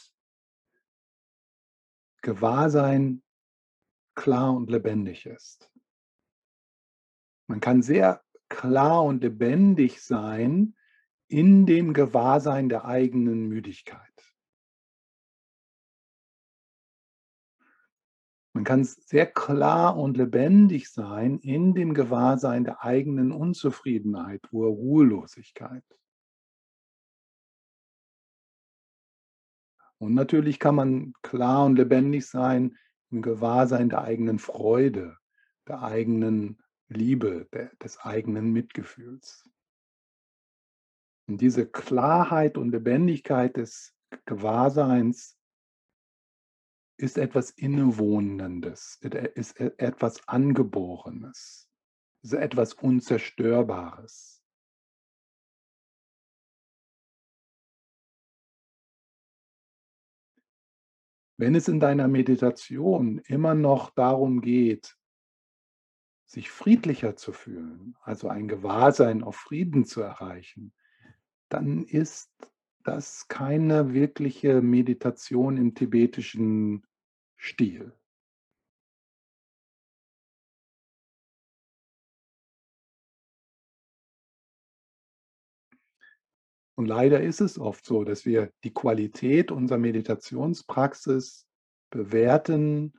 Gewahrsein 2.23 3.23
klar 4.15 4.55
und 4.55 4.71
lebendig 4.71 5.27
ist. 5.27 5.71
Man 7.47 7.61
kann 7.61 7.83
sehr 7.83 8.23
klar 8.49 9.05
und 9.05 9.23
lebendig 9.23 10.03
sein 10.03 10.75
in 11.29 11.67
dem 11.67 11.93
Gewahrsein 11.93 12.69
der 12.69 12.85
eigenen 12.85 13.49
Müdigkeit. 13.49 14.28
Man 18.59 18.65
kann 18.65 18.83
sehr 18.83 19.27
klar 19.27 19.97
und 19.97 20.17
lebendig 20.17 20.91
sein 20.91 21.39
in 21.39 21.75
dem 21.75 21.95
Gewahrsein 21.95 22.65
der 22.65 22.83
eigenen 22.83 23.31
Unzufriedenheit 23.31 24.53
oder 24.53 24.67
Ruhelosigkeit. 24.67 25.85
Und 29.99 30.15
natürlich 30.15 30.59
kann 30.59 30.75
man 30.75 31.13
klar 31.23 31.67
und 31.67 31.77
lebendig 31.77 32.27
sein 32.27 32.77
im 33.13 33.23
Gewahrsein 33.23 33.91
der 33.91 34.03
eigenen 34.03 34.41
Freude, 34.41 35.17
der 35.69 35.85
eigenen 35.85 36.61
Liebe, 36.89 37.47
der, 37.53 37.71
des 37.77 38.01
eigenen 38.01 38.53
Mitgefühls. 38.53 39.49
Und 41.29 41.41
diese 41.41 41.65
Klarheit 41.65 42.59
und 42.59 42.73
Lebendigkeit 42.73 43.57
des 43.57 43.95
Gewahrseins 44.25 45.38
ist 46.99 47.17
etwas 47.17 47.51
Innewohnendes, 47.51 48.99
ist 49.35 49.59
e, 49.61 49.73
etwas 49.79 50.27
Angeborenes, 50.29 51.71
ist 52.23 52.35
etwas 52.35 52.75
Unzerstörbares. 52.75 54.43
Wenn 61.41 61.55
es 61.55 61.69
in 61.69 61.79
deiner 61.79 62.09
Meditation 62.09 63.19
immer 63.21 63.55
noch 63.55 63.91
darum 63.91 64.41
geht, 64.41 64.99
sich 66.27 66.51
friedlicher 66.51 67.15
zu 67.15 67.33
fühlen, 67.33 67.97
also 68.03 68.29
ein 68.29 68.49
Gewahrsein 68.49 69.23
auf 69.23 69.37
Frieden 69.37 69.85
zu 69.85 70.01
erreichen, 70.01 70.75
dann 71.49 71.85
ist 71.85 72.33
das 72.83 73.29
keine 73.29 73.95
wirkliche 73.95 74.63
Meditation 74.63 75.57
im 75.57 75.77
tibetischen 75.77 76.88
Stil. 77.39 77.93
Und 86.77 86.87
leider 86.87 87.21
ist 87.21 87.41
es 87.41 87.59
oft 87.59 87.85
so, 87.85 88.05
dass 88.05 88.25
wir 88.25 88.53
die 88.63 88.73
Qualität 88.73 89.51
unserer 89.51 89.79
Meditationspraxis 89.79 91.49
bewerten 91.91 92.95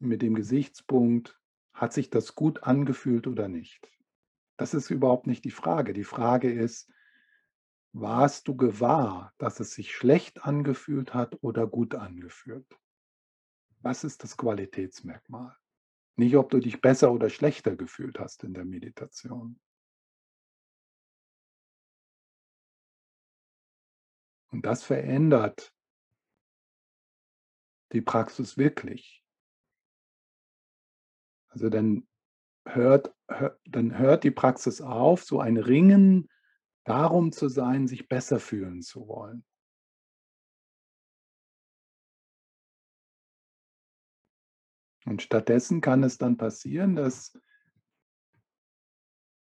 mit 0.00 0.22
dem 0.22 0.34
Gesichtspunkt, 0.34 1.38
hat 1.72 1.92
sich 1.92 2.10
das 2.10 2.34
gut 2.34 2.64
angefühlt 2.64 3.28
oder 3.28 3.46
nicht? 3.46 3.88
Das 4.56 4.74
ist 4.74 4.90
überhaupt 4.90 5.26
nicht 5.28 5.44
die 5.44 5.52
Frage. 5.52 5.92
Die 5.92 6.04
Frage 6.04 6.52
ist, 6.52 6.90
warst 7.92 8.48
du 8.48 8.56
gewahr, 8.56 9.32
dass 9.38 9.60
es 9.60 9.72
sich 9.72 9.94
schlecht 9.94 10.44
angefühlt 10.44 11.14
hat 11.14 11.38
oder 11.42 11.66
gut 11.66 11.94
angefühlt? 11.94 12.66
Was 13.82 14.04
ist 14.04 14.22
das 14.22 14.36
Qualitätsmerkmal? 14.36 15.56
Nicht, 16.16 16.36
ob 16.36 16.50
du 16.50 16.60
dich 16.60 16.80
besser 16.80 17.12
oder 17.12 17.30
schlechter 17.30 17.76
gefühlt 17.76 18.18
hast 18.18 18.44
in 18.44 18.54
der 18.54 18.64
Meditation. 18.64 19.60
Und 24.50 24.66
das 24.66 24.84
verändert 24.84 25.74
die 27.92 28.02
Praxis 28.02 28.56
wirklich. 28.56 29.24
Also 31.48 31.68
dann 31.68 32.06
hört, 32.66 33.14
hört, 33.28 33.60
dann 33.64 33.98
hört 33.98 34.24
die 34.24 34.30
Praxis 34.30 34.80
auf, 34.80 35.24
so 35.24 35.40
ein 35.40 35.56
Ringen 35.56 36.30
darum 36.84 37.32
zu 37.32 37.48
sein, 37.48 37.86
sich 37.88 38.08
besser 38.08 38.40
fühlen 38.40 38.82
zu 38.82 39.08
wollen. 39.08 39.44
Und 45.04 45.22
stattdessen 45.22 45.80
kann 45.80 46.02
es 46.02 46.18
dann 46.18 46.36
passieren, 46.36 46.96
dass 46.96 47.38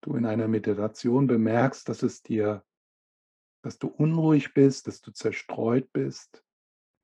du 0.02 0.16
in 0.16 0.26
einer 0.26 0.48
Meditation 0.48 1.28
bemerkst, 1.28 1.88
dass 1.88 2.04
es 2.04 2.22
dir 2.22 2.64
dass 3.66 3.80
du 3.80 3.88
unruhig 3.88 4.54
bist, 4.54 4.86
dass 4.86 5.02
du 5.02 5.10
zerstreut 5.10 5.92
bist. 5.92 6.46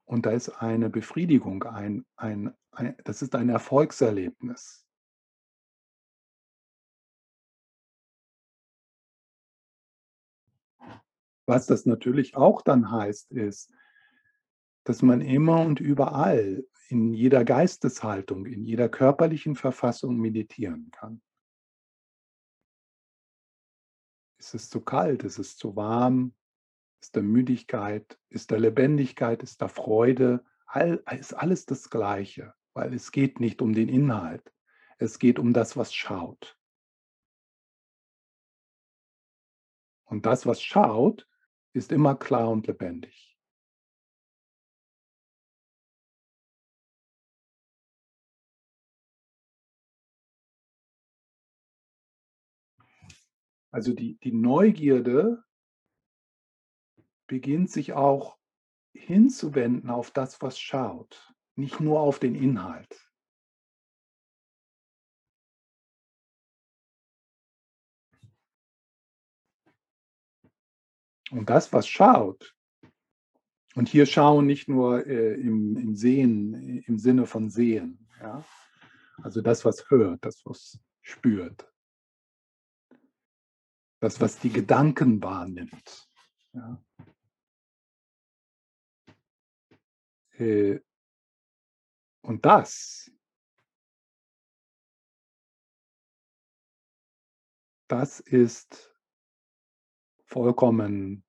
Und 0.06 0.28
da 0.28 0.32
ist 0.32 0.50
eine 0.50 0.92
Befriedigung, 0.92 1.64
ein, 1.64 2.06
ein, 2.16 2.56
ein, 2.70 2.96
das 3.04 3.24
ist 3.24 3.34
ein 3.34 3.50
Erfolgserlebnis. 3.50 4.86
Was 11.48 11.66
das 11.66 11.88
natürlich 11.88 12.36
auch 12.36 12.62
dann 12.62 12.92
heißt, 12.92 13.32
ist, 13.32 13.74
dass 14.84 15.02
man 15.02 15.22
immer 15.22 15.62
und 15.62 15.80
überall, 15.80 16.64
in 16.92 17.14
jeder 17.14 17.46
Geisteshaltung, 17.46 18.46
in 18.46 18.64
jeder 18.64 18.90
körperlichen 18.90 19.56
Verfassung 19.56 20.18
meditieren 20.18 20.92
kann. 20.92 21.22
Ist 24.38 24.56
es 24.56 24.70
zu 24.70 24.82
kalt? 24.82 25.24
Ist 25.24 25.40
es 25.40 25.56
zu 25.56 25.76
warm? 25.76 26.34
Ist 27.02 27.16
da 27.16 27.22
Müdigkeit? 27.22 28.20
Ist 28.30 28.52
da 28.52 28.58
Lebendigkeit? 28.58 29.42
Ist 29.42 29.62
da 29.62 29.68
Freude? 29.68 30.44
All, 30.66 31.04
ist 31.18 31.34
alles 31.34 31.66
das 31.66 31.90
Gleiche, 31.90 32.54
weil 32.74 32.94
es 32.94 33.12
geht 33.12 33.40
nicht 33.40 33.62
um 33.62 33.74
den 33.74 33.88
Inhalt. 33.88 34.54
Es 34.98 35.18
geht 35.18 35.40
um 35.40 35.54
das, 35.54 35.78
was 35.78 35.94
schaut. 35.94 36.58
Und 40.06 40.26
das, 40.26 40.46
was 40.46 40.62
schaut, 40.62 41.28
ist 41.74 41.92
immer 41.92 42.16
klar 42.16 42.50
und 42.50 42.68
lebendig. 42.68 43.31
Also 53.72 53.94
die, 53.94 54.18
die 54.20 54.34
Neugierde 54.34 55.44
beginnt 57.28 57.72
sich 57.72 57.94
auch 57.94 58.38
hinzuwenden 58.94 59.90
auf 59.90 60.12
das, 60.12 60.42
was 60.42 60.60
schaut, 60.60 61.34
nicht 61.56 61.80
nur 61.80 62.02
auf 62.02 62.20
den 62.20 62.36
Inhalt. 62.36 63.10
Und 71.32 71.50
das, 71.50 71.72
was 71.72 71.88
schaut, 71.88 72.54
und 73.76 73.88
hier 73.88 74.06
schauen 74.06 74.46
nicht 74.46 74.68
nur 74.68 75.08
äh, 75.08 75.36
im, 75.36 75.78
im 75.78 75.96
Sehen, 75.96 76.84
im 76.86 77.00
Sinne 77.00 77.26
von 77.26 77.50
Sehen, 77.50 78.06
ja? 78.20 78.44
also 79.24 79.42
das, 79.42 79.64
was 79.64 79.90
hört, 79.90 80.26
das, 80.26 80.46
was 80.46 80.78
spürt, 81.02 81.71
das, 84.02 84.20
was 84.20 84.40
die 84.40 84.50
Gedanken 84.50 85.22
wahrnimmt. 85.22 86.10
Ja? 86.54 86.84
Äh, 90.34 90.82
und 92.24 92.46
das, 92.46 93.12
das 97.88 98.20
ist 98.20 98.92
vollkommen 100.26 101.24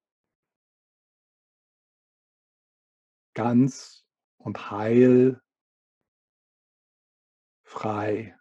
ganz 3.35 4.07
und 4.39 4.70
heil, 4.70 5.43
frei, 7.65 8.39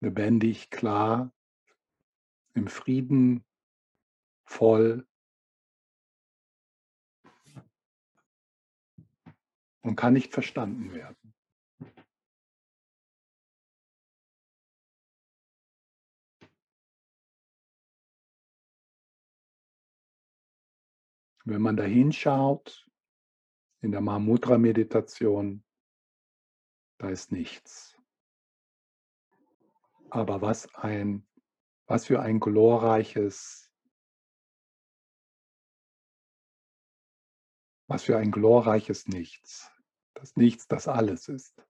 lebendig, 0.00 0.70
klar, 0.70 1.32
im 2.54 2.68
Frieden, 2.68 3.44
voll, 4.44 5.06
und 9.82 9.96
kann 9.96 10.12
nicht 10.12 10.32
verstanden 10.32 10.92
werden. 10.92 11.34
Wenn 21.44 21.60
man 21.60 21.76
da 21.76 21.82
hinschaut, 21.82 22.88
in 23.80 23.90
der 23.90 24.00
Mahamudra-Meditation, 24.00 25.64
da 26.98 27.08
ist 27.10 27.32
nichts. 27.32 27.98
Aber 30.08 30.40
was 30.40 30.72
ein, 30.76 31.26
was 31.92 32.06
für 32.06 32.22
ein 32.22 32.40
glorreiches, 32.40 33.70
was 37.86 38.02
für 38.04 38.16
ein 38.16 38.30
glorreiches 38.30 39.06
Nichts 39.08 39.70
dass 40.14 40.36
nichts 40.36 40.68
das 40.68 40.86
alles 40.88 41.28
ist. 41.28 41.66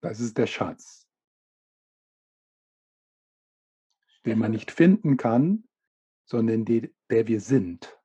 Das 0.00 0.20
ist 0.20 0.38
der 0.38 0.46
Schatz, 0.46 1.06
den 4.24 4.38
man 4.38 4.52
nicht 4.52 4.70
finden 4.70 5.16
kann, 5.16 5.68
sondern 6.24 6.64
die, 6.64 6.94
der 7.10 7.26
wir 7.26 7.40
sind. 7.40 7.99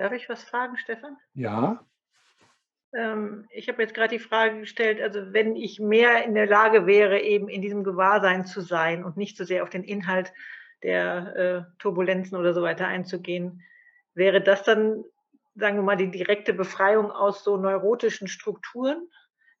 Darf 0.00 0.12
ich 0.12 0.30
was 0.30 0.42
fragen, 0.42 0.78
Stefan? 0.78 1.18
Ja. 1.34 1.84
Ähm, 2.94 3.46
ich 3.50 3.68
habe 3.68 3.82
jetzt 3.82 3.92
gerade 3.92 4.16
die 4.16 4.18
Frage 4.18 4.60
gestellt, 4.60 4.98
also 4.98 5.34
wenn 5.34 5.56
ich 5.56 5.78
mehr 5.78 6.24
in 6.24 6.34
der 6.34 6.46
Lage 6.46 6.86
wäre, 6.86 7.20
eben 7.20 7.50
in 7.50 7.60
diesem 7.60 7.84
Gewahrsein 7.84 8.46
zu 8.46 8.62
sein 8.62 9.04
und 9.04 9.18
nicht 9.18 9.36
so 9.36 9.44
sehr 9.44 9.62
auf 9.62 9.68
den 9.68 9.84
Inhalt 9.84 10.32
der 10.82 11.36
äh, 11.36 11.78
Turbulenzen 11.78 12.38
oder 12.38 12.54
so 12.54 12.62
weiter 12.62 12.86
einzugehen, 12.86 13.62
wäre 14.14 14.40
das 14.40 14.62
dann, 14.62 15.04
sagen 15.54 15.76
wir 15.76 15.82
mal, 15.82 15.98
die 15.98 16.10
direkte 16.10 16.54
Befreiung 16.54 17.10
aus 17.10 17.44
so 17.44 17.58
neurotischen 17.58 18.26
Strukturen? 18.26 19.06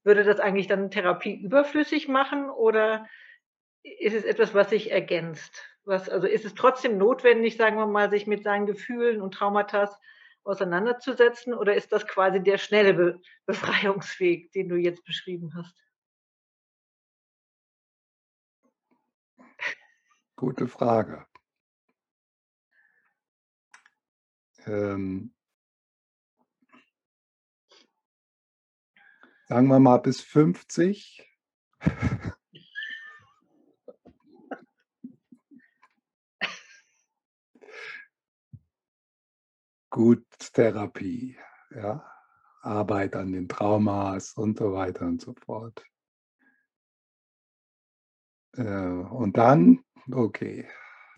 Würde 0.04 0.24
das 0.24 0.40
eigentlich 0.40 0.68
dann 0.68 0.90
Therapie 0.90 1.34
überflüssig 1.34 2.08
machen 2.08 2.48
oder 2.48 3.06
ist 3.82 4.14
es 4.14 4.24
etwas, 4.24 4.54
was 4.54 4.70
sich 4.70 4.90
ergänzt? 4.90 5.66
Was, 5.84 6.08
also 6.08 6.26
ist 6.26 6.46
es 6.46 6.54
trotzdem 6.54 6.96
notwendig, 6.96 7.58
sagen 7.58 7.76
wir 7.76 7.86
mal, 7.86 8.08
sich 8.08 8.26
mit 8.26 8.42
seinen 8.42 8.64
Gefühlen 8.64 9.20
und 9.20 9.34
Traumata 9.34 9.90
auseinanderzusetzen 10.44 11.54
oder 11.54 11.74
ist 11.74 11.92
das 11.92 12.06
quasi 12.06 12.42
der 12.42 12.58
schnelle 12.58 12.94
Be 12.94 13.20
Befreiungsweg, 13.46 14.52
den 14.52 14.68
du 14.68 14.76
jetzt 14.76 15.04
beschrieben 15.04 15.54
hast? 15.54 15.76
Gute 20.36 20.68
Frage. 20.68 21.26
Ähm, 24.66 25.34
sagen 29.48 29.68
wir 29.68 29.80
mal 29.80 29.98
bis 29.98 30.20
50. 30.22 31.26
Gut 39.90 40.24
Therapie, 40.52 41.36
ja, 41.74 42.08
Arbeit 42.62 43.16
an 43.16 43.32
den 43.32 43.48
Traumas 43.48 44.34
und 44.34 44.58
so 44.58 44.72
weiter 44.72 45.06
und 45.06 45.20
so 45.20 45.34
fort. 45.34 45.84
Äh, 48.56 48.62
und 48.62 49.36
dann, 49.36 49.80
okay, 50.12 50.68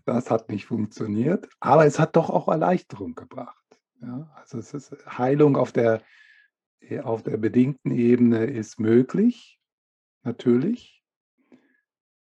das 0.07 0.31
hat 0.31 0.49
nicht 0.49 0.67
funktioniert, 0.67 1.49
aber 1.61 1.87
es 1.87 1.99
hat 1.99 2.17
doch 2.17 2.31
auch 2.31 2.49
Erleichterung 2.49 3.15
gebracht. 3.15 3.57
Ja, 4.01 4.33
also 4.35 4.59
es 4.59 4.75
ist 4.75 4.97
Heilung 5.07 5.57
auf 5.57 5.73
der, 5.73 6.03
äh, 6.81 7.01
auf 7.01 7.23
der 7.23 7.37
bedingten 7.37 7.93
Ebene 7.93 8.47
ist 8.47 8.81
möglich, 8.81 9.61
natürlich. 10.23 11.05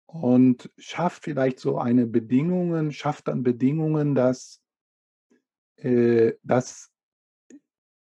Und 0.06 0.72
schafft 0.78 1.24
vielleicht 1.24 1.60
so 1.60 1.78
eine 1.78 2.08
Bedingungen, 2.08 2.94
schafft 2.94 3.28
dann 3.28 3.44
Bedingungen, 3.44 4.16
dass 4.16 4.62
äh, 5.78 6.34
dass 6.44 6.92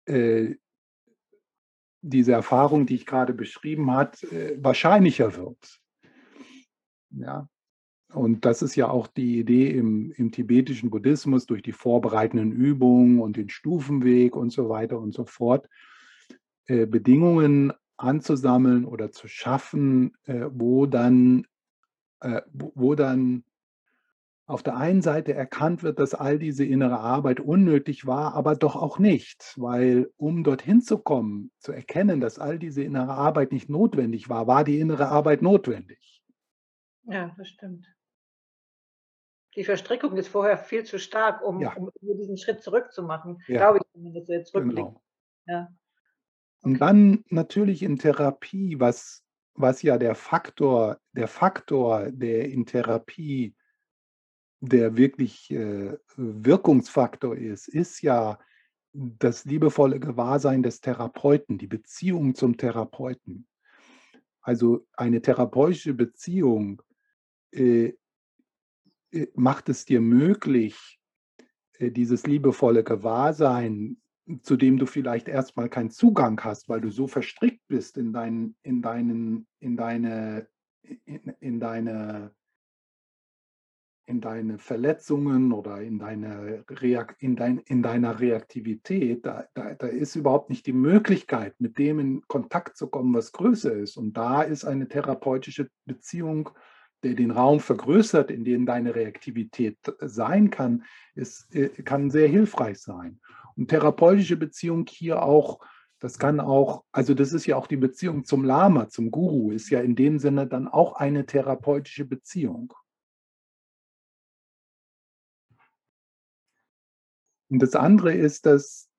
äh, 0.05 0.55
diese 2.01 2.31
Erfahrung, 2.31 2.85
die 2.85 2.95
ich 2.95 3.05
gerade 3.05 3.33
beschrieben 3.33 3.91
habe, 3.91 4.17
äh, 4.31 4.57
wahrscheinlicher 4.61 5.35
wird. 5.35 5.81
Ja. 7.11 7.49
Und 8.13 8.45
das 8.45 8.61
ist 8.61 8.75
ja 8.75 8.89
auch 8.89 9.07
die 9.07 9.39
Idee 9.39 9.69
im, 9.69 10.11
im 10.13 10.31
tibetischen 10.31 10.89
Buddhismus 10.89 11.45
durch 11.45 11.61
die 11.61 11.73
vorbereitenden 11.73 12.51
Übungen 12.51 13.19
und 13.19 13.35
den 13.35 13.49
Stufenweg 13.49 14.35
und 14.35 14.51
so 14.51 14.69
weiter 14.69 14.97
und 14.99 15.13
so 15.13 15.25
fort, 15.25 15.67
äh, 16.67 16.85
Bedingungen 16.85 17.73
anzusammeln 17.97 18.85
oder 18.85 19.11
zu 19.11 19.27
schaffen, 19.27 20.13
äh, 20.23 20.47
wo 20.51 20.85
dann, 20.85 21.45
äh, 22.21 22.41
wo, 22.53 22.71
wo 22.75 22.95
dann 22.95 23.43
auf 24.47 24.63
der 24.63 24.77
einen 24.77 25.01
Seite 25.01 25.33
erkannt 25.33 25.83
wird, 25.83 25.99
dass 25.99 26.15
all 26.15 26.39
diese 26.39 26.63
innere 26.63 26.99
Arbeit 26.99 27.41
unnötig 27.41 28.07
war, 28.07 28.33
aber 28.33 28.55
doch 28.55 28.77
auch 28.77 28.97
nicht, 28.97 29.53
weil 29.57 30.09
um 30.15 30.45
dorthin 30.45 30.81
zu 30.81 30.97
kommen, 30.97 31.51
zu 31.59 31.73
erkennen, 31.73 32.21
dass 32.21 32.39
all 32.39 32.57
diese 32.57 32.81
innere 32.81 33.11
Arbeit 33.11 33.51
nicht 33.51 33.69
notwendig 33.69 34.29
war, 34.29 34.47
war 34.47 34.63
die 34.63 34.79
innere 34.79 35.09
Arbeit 35.09 35.41
notwendig. 35.41 36.23
Ja, 37.03 37.35
das 37.37 37.49
stimmt. 37.49 37.85
Die 39.57 39.65
Verstrickung 39.65 40.15
ist 40.15 40.29
vorher 40.29 40.57
viel 40.57 40.85
zu 40.85 40.97
stark, 40.97 41.43
um, 41.43 41.59
ja. 41.59 41.73
um 41.73 41.91
diesen 42.01 42.37
Schritt 42.37 42.63
zurückzumachen, 42.63 43.41
ja. 43.47 43.57
glaube 43.57 43.79
ich, 43.79 43.83
wenn 43.93 44.03
man 44.03 44.13
das 44.13 44.29
jetzt 44.29 44.55
rückblickt. 44.55 44.77
Genau. 44.77 45.01
Ja. 45.45 45.63
Okay. 46.61 46.71
Und 46.71 46.79
dann 46.79 47.25
natürlich 47.29 47.83
in 47.83 47.97
Therapie, 47.97 48.79
was, 48.79 49.25
was 49.55 49.81
ja 49.81 49.97
der 49.97 50.15
Faktor, 50.15 50.99
der 51.11 51.27
Faktor, 51.27 52.11
der 52.11 52.49
in 52.49 52.65
Therapie 52.65 53.56
der 54.59 54.97
wirklich 54.97 55.51
äh, 55.51 55.97
Wirkungsfaktor 56.15 57.35
ist, 57.35 57.67
ist 57.67 58.01
ja 58.01 58.39
das 58.93 59.45
liebevolle 59.45 59.99
Gewahrsein 59.99 60.63
des 60.63 60.81
Therapeuten, 60.81 61.57
die 61.57 61.67
Beziehung 61.67 62.33
zum 62.33 62.57
Therapeuten. 62.57 63.47
Also 64.41 64.87
eine 64.93 65.21
therapeutische 65.21 65.93
Beziehung 65.93 66.81
äh, 67.51 67.93
äh, 69.11 69.27
macht 69.35 69.69
es 69.69 69.85
dir 69.85 70.01
möglich, 70.01 70.99
äh, 71.79 71.91
dieses 71.91 72.25
liebevolle 72.25 72.83
Gewahrsein, 72.83 74.01
zu 74.41 74.57
dem 74.57 74.77
du 74.77 74.85
vielleicht 74.85 75.27
erstmal 75.27 75.69
keinen 75.69 75.91
Zugang 75.91 76.43
hast, 76.43 76.67
weil 76.67 76.81
du 76.81 76.89
so 76.91 77.07
verstrickt 77.07 77.61
bist 77.67 77.97
in, 77.97 78.11
dein, 78.11 78.55
in, 78.63 78.81
deinen, 78.81 79.47
in 79.59 79.77
deine, 79.77 80.47
in, 80.81 81.33
in 81.39 81.59
deine 81.59 82.35
in 84.07 84.21
deine 84.21 84.57
Verletzungen 84.57 85.51
oder 85.51 85.81
in, 85.81 85.99
deine 85.99 86.63
Reak 86.69 87.17
in, 87.19 87.35
dein, 87.35 87.59
in 87.59 87.83
deiner 87.83 88.19
Reaktivität, 88.21 89.25
da, 89.25 89.45
da, 89.53 89.73
da 89.73 89.87
ist 89.87 90.15
überhaupt 90.15 90.49
nicht 90.49 90.65
die 90.65 90.73
Möglichkeit, 90.73 91.59
mit 91.59 91.77
dem 91.77 91.99
in 91.99 92.21
Kontakt 92.27 92.77
zu 92.77 92.87
kommen, 92.87 93.13
was 93.13 93.33
größer 93.33 93.73
ist. 93.73 93.97
Und 93.97 94.15
da 94.15 94.43
ist 94.43 94.63
eine 94.63 94.87
therapeutische 94.87 95.69
Beziehung, 95.85 96.49
der 97.03 97.15
den 97.15 97.31
Raum 97.31 97.59
vergrößert, 97.59 98.31
in 98.31 98.45
dem 98.45 98.65
deine 98.65 98.95
Reaktivität 98.95 99.77
sein 99.99 100.49
kann, 100.51 100.85
ist, 101.13 101.53
äh, 101.53 101.67
kann 101.83 102.09
sehr 102.09 102.29
hilfreich 102.29 102.79
sein. 102.79 103.19
Und 103.57 103.67
therapeutische 103.67 104.37
Beziehung 104.37 104.85
hier 104.87 105.21
auch, 105.21 105.59
das 105.99 106.17
kann 106.17 106.39
auch, 106.39 106.85
also 106.93 107.13
das 107.13 107.33
ist 107.33 107.45
ja 107.45 107.57
auch 107.57 107.67
die 107.67 107.77
Beziehung 107.77 108.23
zum 108.23 108.45
Lama, 108.45 108.87
zum 108.87 109.11
Guru, 109.11 109.51
ist 109.51 109.69
ja 109.69 109.81
in 109.81 109.97
dem 109.97 110.17
Sinne 110.17 110.47
dann 110.47 110.69
auch 110.69 110.93
eine 110.93 111.25
therapeutische 111.25 112.05
Beziehung. 112.05 112.73
Und 117.49 117.59
das 117.59 117.75
andere 117.75 118.13
ist, 118.13 118.45
dass 118.45 118.89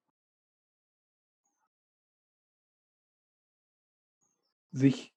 sich 4.73 5.15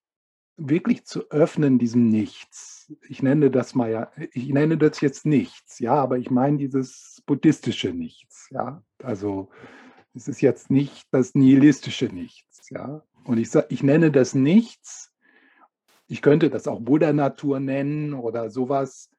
wirklich 0.56 1.04
zu 1.04 1.30
öffnen 1.30 1.78
diesem 1.78 2.08
Nichts. 2.08 2.92
Ich 3.08 3.22
nenne 3.22 3.50
das 3.50 3.74
mal 3.74 3.90
ja, 3.90 4.12
ich 4.32 4.48
nenne 4.48 4.76
das 4.76 5.00
jetzt 5.00 5.24
Nichts, 5.24 5.78
ja, 5.78 5.94
aber 5.94 6.18
ich 6.18 6.30
meine 6.30 6.58
dieses 6.58 7.22
buddhistische 7.26 7.92
Nichts, 7.92 8.48
ja. 8.50 8.82
Also 9.02 9.50
es 10.14 10.28
ist 10.28 10.42
jetzt 10.42 10.70
nicht 10.70 11.06
das 11.10 11.34
nihilistische 11.34 12.06
Nichts, 12.06 12.68
ja. 12.70 13.02
Und 13.24 13.38
ich, 13.38 13.48
ich 13.70 13.82
nenne 13.82 14.10
das 14.10 14.34
Nichts, 14.34 15.12
ich 16.06 16.20
könnte 16.20 16.50
das 16.50 16.68
auch 16.68 16.80
Buddha-Natur 16.80 17.60
nennen 17.60 18.12
oder 18.12 18.50
sowas, 18.50 19.10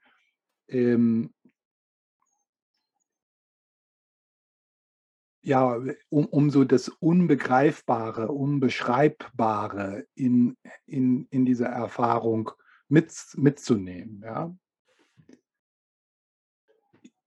ähm, 0.67 1.33
ja, 5.43 5.77
um, 6.09 6.25
um 6.27 6.49
so 6.49 6.63
das 6.63 6.87
Unbegreifbare, 6.87 8.29
Unbeschreibbare 8.29 10.07
in, 10.15 10.57
in, 10.85 11.27
in 11.29 11.45
dieser 11.45 11.67
Erfahrung 11.67 12.51
mit, 12.87 13.13
mitzunehmen. 13.35 14.21
Ja? 14.23 14.55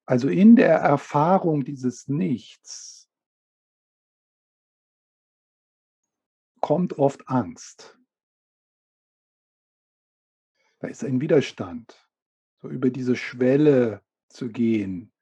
Also 0.06 0.28
in 0.28 0.56
der 0.56 0.76
Erfahrung 0.76 1.64
dieses 1.64 2.08
Nichts 2.08 3.10
kommt 6.60 6.98
oft 6.98 7.28
Angst. 7.28 7.98
Da 10.78 10.88
ist 10.88 11.04
ein 11.04 11.20
Widerstand, 11.20 12.08
so 12.60 12.68
über 12.68 12.90
diese 12.90 13.14
Schwelle 13.14 14.02
zu 14.28 14.48
gehen, 14.48 15.12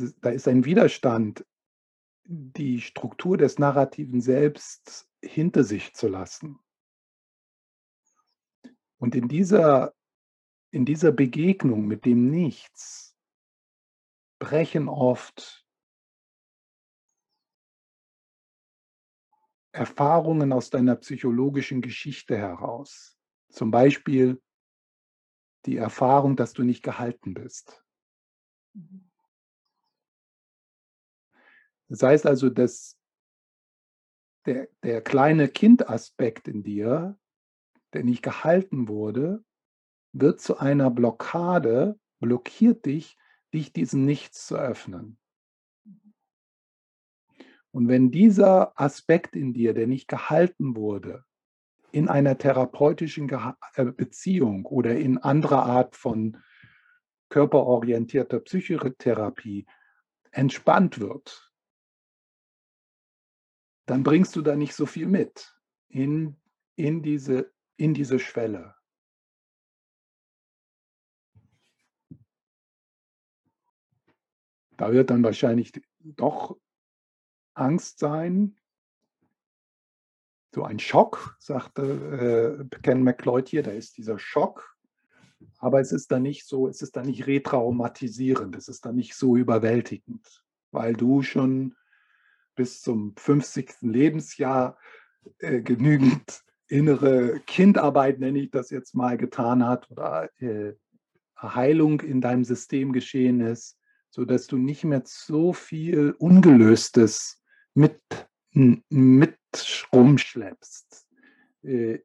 ist, 0.00 0.16
da 0.20 0.30
ist 0.30 0.48
ein 0.48 0.64
Widerstand, 0.64 1.44
die 2.24 2.80
Struktur 2.80 3.36
des 3.36 3.58
narrativen 3.58 4.20
Selbst 4.20 5.08
hinter 5.22 5.64
sich 5.64 5.94
zu 5.94 6.08
lassen. 6.08 6.58
Und 8.98 9.14
in 9.14 9.28
dieser, 9.28 9.94
in 10.70 10.84
dieser 10.84 11.12
Begegnung 11.12 11.86
mit 11.86 12.04
dem 12.04 12.30
Nichts 12.30 13.16
brechen 14.38 14.88
oft 14.88 15.66
Erfahrungen 19.72 20.52
aus 20.52 20.70
deiner 20.70 20.96
psychologischen 20.96 21.80
Geschichte 21.80 22.36
heraus. 22.36 23.18
Zum 23.48 23.70
Beispiel 23.70 24.40
die 25.66 25.76
Erfahrung, 25.76 26.36
dass 26.36 26.52
du 26.52 26.62
nicht 26.62 26.82
gehalten 26.82 27.34
bist. 27.34 27.84
Mhm. 28.74 29.11
Das 31.92 32.02
heißt 32.02 32.26
also, 32.26 32.48
dass 32.48 32.98
der, 34.46 34.68
der 34.82 35.02
kleine 35.02 35.48
Kindaspekt 35.48 36.48
in 36.48 36.62
dir, 36.62 37.18
der 37.92 38.02
nicht 38.02 38.22
gehalten 38.22 38.88
wurde, 38.88 39.44
wird 40.14 40.40
zu 40.40 40.56
einer 40.56 40.90
Blockade, 40.90 42.00
blockiert 42.18 42.86
dich, 42.86 43.18
dich 43.52 43.74
diesem 43.74 44.06
Nichts 44.06 44.46
zu 44.46 44.56
öffnen. 44.56 45.18
Und 47.72 47.88
wenn 47.88 48.10
dieser 48.10 48.72
Aspekt 48.80 49.36
in 49.36 49.52
dir, 49.52 49.74
der 49.74 49.86
nicht 49.86 50.08
gehalten 50.08 50.74
wurde, 50.74 51.26
in 51.90 52.08
einer 52.08 52.38
therapeutischen 52.38 53.28
äh, 53.28 53.84
Beziehung 53.84 54.64
oder 54.64 54.96
in 54.96 55.18
anderer 55.18 55.66
Art 55.66 55.94
von 55.94 56.38
körperorientierter 57.28 58.40
Psychotherapie 58.40 59.66
entspannt 60.30 60.98
wird, 60.98 61.51
dann 63.86 64.02
bringst 64.02 64.36
du 64.36 64.42
da 64.42 64.56
nicht 64.56 64.74
so 64.74 64.86
viel 64.86 65.06
mit 65.06 65.54
in, 65.88 66.36
in, 66.76 67.02
diese, 67.02 67.52
in 67.76 67.94
diese 67.94 68.18
Schwelle. 68.18 68.74
Da 74.76 74.92
wird 74.92 75.10
dann 75.10 75.22
wahrscheinlich 75.22 75.72
doch 76.00 76.56
Angst 77.54 77.98
sein, 77.98 78.56
so 80.54 80.64
ein 80.64 80.78
Schock, 80.78 81.36
sagte 81.38 82.68
äh, 82.70 82.78
Ken 82.82 83.02
McLeod 83.02 83.48
hier, 83.48 83.62
da 83.62 83.70
ist 83.70 83.96
dieser 83.96 84.18
Schock, 84.18 84.76
aber 85.58 85.80
es 85.80 85.92
ist 85.92 86.10
dann 86.12 86.22
nicht 86.22 86.46
so, 86.46 86.68
es 86.68 86.82
ist 86.82 86.96
dann 86.96 87.06
nicht 87.06 87.26
retraumatisierend, 87.26 88.56
es 88.56 88.68
ist 88.68 88.84
dann 88.84 88.96
nicht 88.96 89.14
so 89.14 89.36
überwältigend, 89.36 90.44
weil 90.70 90.94
du 90.94 91.22
schon 91.22 91.74
bis 92.54 92.82
zum 92.82 93.14
50. 93.16 93.82
Lebensjahr 93.82 94.78
äh, 95.38 95.60
genügend 95.60 96.42
innere 96.68 97.40
Kindarbeit, 97.40 98.18
nenne 98.18 98.40
ich 98.40 98.50
das 98.50 98.70
jetzt 98.70 98.94
mal, 98.94 99.16
getan 99.16 99.66
hat 99.66 99.90
oder 99.90 100.30
äh, 100.40 100.74
Heilung 101.36 102.00
in 102.00 102.20
deinem 102.20 102.44
System 102.44 102.92
geschehen 102.92 103.40
ist, 103.40 103.78
sodass 104.10 104.46
du 104.46 104.56
nicht 104.56 104.84
mehr 104.84 105.02
so 105.04 105.52
viel 105.52 106.12
Ungelöstes 106.18 107.42
mit, 107.74 108.00
mit 108.52 109.38
rumschleppst. 109.92 111.06
Äh, 111.62 111.98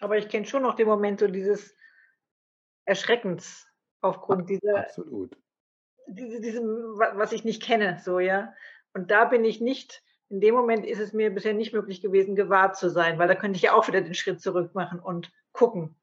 Aber 0.00 0.18
ich 0.18 0.28
kenne 0.28 0.46
schon 0.46 0.62
noch 0.62 0.74
den 0.74 0.88
Moment 0.88 1.20
so 1.20 1.28
dieses 1.28 1.74
Erschreckens 2.84 3.66
aufgrund 4.00 4.48
dieser, 4.48 4.78
absolut. 4.78 5.36
Diese, 6.08 6.40
diesem, 6.40 6.66
was 6.96 7.32
ich 7.32 7.44
nicht 7.44 7.62
kenne, 7.62 8.00
so, 8.04 8.18
ja. 8.18 8.52
Und 8.94 9.10
da 9.10 9.24
bin 9.24 9.44
ich 9.44 9.60
nicht, 9.60 10.02
in 10.28 10.40
dem 10.40 10.54
Moment 10.54 10.84
ist 10.84 10.98
es 10.98 11.12
mir 11.12 11.30
bisher 11.30 11.54
nicht 11.54 11.72
möglich 11.72 12.00
gewesen, 12.00 12.36
gewahrt 12.36 12.76
zu 12.76 12.90
sein, 12.90 13.18
weil 13.18 13.28
da 13.28 13.34
könnte 13.34 13.56
ich 13.56 13.62
ja 13.62 13.72
auch 13.72 13.88
wieder 13.88 14.00
den 14.00 14.14
Schritt 14.14 14.40
zurück 14.40 14.74
machen 14.74 15.00
und 15.00 15.32
gucken. 15.52 15.96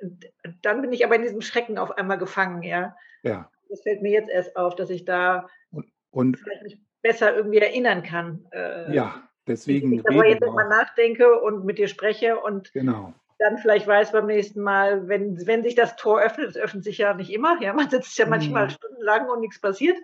Und 0.00 0.26
dann 0.62 0.82
bin 0.82 0.92
ich 0.92 1.04
aber 1.04 1.16
in 1.16 1.22
diesem 1.22 1.40
Schrecken 1.40 1.78
auf 1.78 1.92
einmal 1.92 2.18
gefangen, 2.18 2.62
ja. 2.62 2.96
Ja. 3.22 3.50
Das 3.68 3.82
fällt 3.82 4.02
mir 4.02 4.12
jetzt 4.12 4.28
erst 4.28 4.56
auf, 4.56 4.74
dass 4.74 4.90
ich 4.90 5.04
da 5.04 5.48
und, 5.70 5.86
und 6.10 6.38
vielleicht 6.38 6.62
mich 6.62 6.80
besser 7.00 7.34
irgendwie 7.34 7.58
erinnern 7.58 8.02
kann. 8.02 8.46
Äh, 8.52 8.94
ja, 8.94 9.28
deswegen. 9.46 9.92
Ich 9.92 10.02
darüber 10.02 10.26
jetzt 10.26 10.42
mal 10.42 10.68
nachdenke 10.68 11.40
und 11.40 11.64
mit 11.64 11.78
dir 11.78 11.88
spreche 11.88 12.38
und 12.40 12.72
genau. 12.72 13.14
Dann 13.38 13.58
vielleicht 13.58 13.86
weiß 13.86 14.12
beim 14.12 14.26
nächsten 14.26 14.62
Mal, 14.62 15.08
wenn, 15.08 15.46
wenn 15.46 15.62
sich 15.62 15.74
das 15.74 15.96
Tor 15.96 16.20
öffnet, 16.20 16.50
es 16.50 16.56
öffnet 16.56 16.84
sich 16.84 16.98
ja 16.98 17.14
nicht 17.14 17.30
immer, 17.30 17.60
ja, 17.60 17.72
man 17.74 17.90
sitzt 17.90 18.16
ja 18.18 18.26
manchmal 18.26 18.66
Mhm. 18.66 18.70
stundenlang 18.70 19.28
und 19.28 19.40
nichts 19.40 19.60
passiert, 19.60 19.96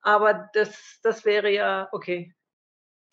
aber 0.00 0.48
das, 0.54 1.00
das 1.02 1.24
wäre 1.24 1.50
ja 1.50 1.88
okay. 1.92 2.34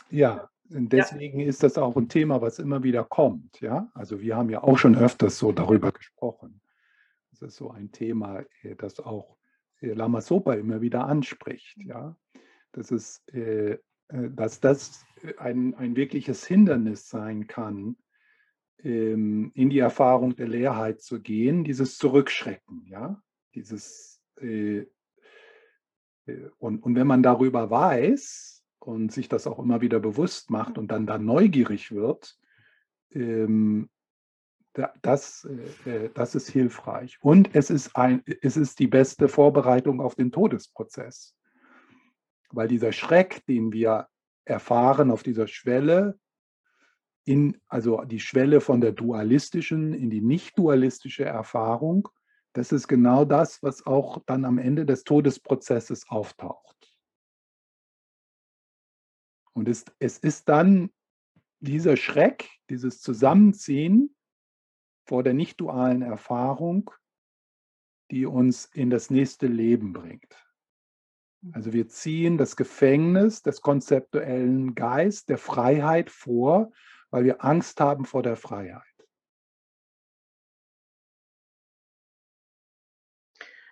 Ja, 0.10 0.49
und 0.72 0.90
deswegen 0.94 1.40
ist 1.41 1.64
das 1.64 1.77
auch 1.77 1.95
ein 1.95 2.10
Thema, 2.10 2.41
was 2.41 2.60
immer 2.60 2.84
wieder 2.84 3.03
kommt. 3.03 3.61
Ja, 3.61 3.90
also 3.94 4.22
wir 4.22 4.36
haben 4.36 4.49
ja 4.49 4.64
auch 4.64 4.77
schon 4.77 4.95
öfters 4.95 5.38
so 5.38 5.52
darüber 5.52 5.91
gesprochen. 5.91 6.61
Das 7.32 7.41
ist 7.41 7.57
so 7.57 7.69
ein 7.72 7.91
Thema, 7.91 8.44
äh, 8.64 8.76
das 8.76 8.99
auch 8.99 9.38
äh, 9.82 9.94
Lama 9.94 10.22
Sopa 10.22 10.53
immer 10.53 10.82
wieder 10.82 11.06
anspricht. 11.06 11.77
Ja, 11.77 12.15
das 12.72 12.91
ist, 12.91 13.32
äh, 13.34 13.77
dass 14.10 14.60
das 14.60 15.06
ein, 15.38 15.76
ein 15.76 15.95
wirkliches 15.95 16.45
Hindernis 16.45 17.10
sein 17.10 17.48
kann, 17.48 17.98
ähm, 18.86 19.52
in 19.53 19.70
die 19.70 19.80
Erfahrung 19.80 20.38
der 20.38 20.48
Leerheit 20.48 21.02
zu 21.02 21.22
gehen, 21.22 21.66
dieses 21.66 21.98
Zurückschrecken. 21.98 22.86
Ja, 22.88 23.22
dieses 23.53 24.22
äh, 24.40 24.86
äh, 26.26 26.49
und, 26.57 26.84
und 26.84 26.95
wenn 26.95 27.07
man 27.07 27.24
darüber 27.24 27.70
weiß, 27.70 28.56
und 28.86 29.12
sich 29.12 29.28
das 29.28 29.48
auch 29.48 29.60
immer 29.60 29.82
wieder 29.82 29.99
bewusst 29.99 30.52
macht 30.52 30.78
und 30.78 30.90
dann 30.91 31.07
da 31.07 31.18
neugierig 31.18 31.91
wird, 31.91 32.38
ähm, 33.12 33.90
da, 34.74 34.94
das, 35.02 35.48
äh, 35.86 36.10
das 36.14 36.36
ist 36.36 36.49
hilfreich. 36.49 37.18
Und 37.22 37.56
es 37.56 37.70
ist, 37.70 37.95
ein, 37.95 38.22
es 38.41 38.57
ist 38.57 38.80
die 38.80 38.88
beste 38.88 39.28
Vorbereitung 39.28 40.02
auf 40.02 40.16
den 40.16 40.32
Todesprozess. 40.32 41.36
Weil 42.52 42.68
dieser 42.68 42.91
Schreck, 42.91 43.44
den 43.48 43.74
wir 43.74 44.07
erfahren 44.44 45.10
auf 45.10 45.24
dieser 45.24 45.48
Schwelle, 45.48 46.20
in, 47.26 47.60
also 47.68 48.04
die 48.06 48.20
Schwelle 48.20 48.62
von 48.62 48.82
der 48.82 48.92
dualistischen 48.92 49.94
in 49.94 50.10
die 50.10 50.22
nicht 50.22 50.58
dualistische 50.58 51.26
Erfahrung, 51.26 52.08
das 52.54 52.72
ist 52.72 52.88
genau 52.88 53.26
das, 53.26 53.62
was 53.64 53.86
auch 53.86 54.24
dann 54.26 54.46
am 54.46 54.58
Ende 54.58 54.86
des 54.86 55.04
Todesprozesses 55.04 56.08
auftaucht. 56.08 56.96
Und 59.54 59.68
es, 59.68 59.86
es 60.00 60.18
ist 60.18 60.48
dann 60.48 60.92
dieser 61.60 61.98
Schreck, 61.98 62.50
dieses 62.70 63.02
Zusammenziehen 63.02 64.16
vor 65.06 65.24
der 65.24 65.34
nicht-dualen 65.34 66.02
Erfahrung, 66.02 66.92
die 68.12 68.26
uns 68.26 68.66
in 68.66 68.90
das 68.90 69.10
nächste 69.10 69.48
Leben 69.48 69.94
bringt. 69.94 70.36
Also 71.52 71.74
wir 71.74 71.88
ziehen 71.88 72.38
das 72.38 72.56
Gefängnis 72.56 73.42
des 73.44 73.62
konzeptuellen 73.62 74.76
Geist, 74.76 75.30
der 75.30 75.38
Freiheit 75.38 76.10
vor, 76.10 76.72
weil 77.16 77.24
wir 77.24 77.46
Angst 77.46 77.80
haben 77.80 78.04
vor 78.04 78.24
der 78.24 78.36
Freiheit. 78.36 78.84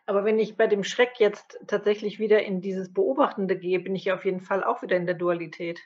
Aber 0.05 0.23
wenn 0.23 0.39
ich 0.39 0.55
bei 0.55 0.67
dem 0.67 0.85
Schreck 0.85 1.19
jetzt 1.19 1.59
tatsächlich 1.67 2.19
wieder 2.19 2.41
in 2.45 2.61
dieses 2.61 2.93
Beobachtende 2.93 3.59
gehe, 3.59 3.81
bin 3.81 3.97
ich 3.97 4.05
ja 4.05 4.15
auf 4.15 4.23
jeden 4.23 4.39
Fall 4.39 4.63
auch 4.63 4.81
wieder 4.81 4.95
in 4.95 5.05
der 5.05 5.15
Dualität. 5.15 5.81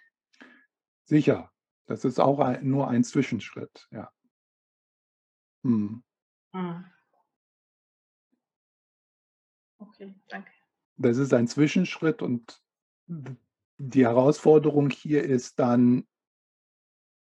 Sicher, 1.06 1.52
das 1.88 2.06
ist 2.06 2.20
auch 2.20 2.38
ein, 2.38 2.70
nur 2.70 2.90
ein 2.90 3.04
Zwischenschritt, 3.04 3.88
ja. 3.90 4.12
Hm. 5.64 6.04
Hm. 6.54 6.86
Okay, 9.80 10.14
danke. 10.28 10.52
Das 10.98 11.18
ist 11.18 11.34
ein 11.34 11.48
Zwischenschritt 11.48 12.22
und 12.22 12.62
die 13.80 14.06
Herausforderung 14.06 14.92
hier 14.92 15.24
ist 15.24 15.58
dann, 15.58 16.08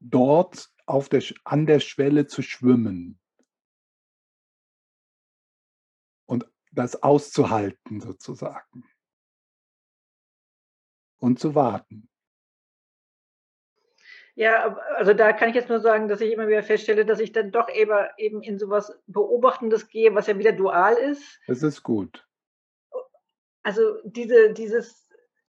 dort 0.04 0.70
auf 0.86 1.10
der, 1.10 1.24
an 1.44 1.66
der 1.66 1.80
Schwelle 1.80 2.28
zu 2.28 2.42
schwimmen. 2.42 3.20
Und 6.26 6.46
das 6.72 7.02
auszuhalten 7.02 8.02
sozusagen. 8.02 8.86
Und 11.18 11.40
zu 11.40 11.56
warten. 11.56 12.10
Ja, 14.36 14.76
also 14.98 15.14
da 15.14 15.32
kann 15.32 15.50
ich 15.50 15.56
jetzt 15.56 15.70
nur 15.70 15.80
sagen, 15.80 16.08
dass 16.08 16.20
ich 16.20 16.32
immer 16.32 16.48
wieder 16.48 16.64
feststelle, 16.64 17.06
dass 17.06 17.20
ich 17.20 17.32
dann 17.32 17.52
doch 17.52 17.70
eben, 17.70 17.94
eben 18.18 18.42
in 18.42 18.58
sowas 18.58 19.00
Beobachtendes 19.06 19.90
gehe, 19.90 20.16
was 20.16 20.26
ja 20.26 20.38
wieder 20.40 20.54
dual 20.54 20.96
ist. 20.96 21.40
Das 21.46 21.62
ist 21.62 21.84
gut. 21.84 22.28
Also 23.62 24.02
diese, 24.04 24.52
dieses, 24.54 25.03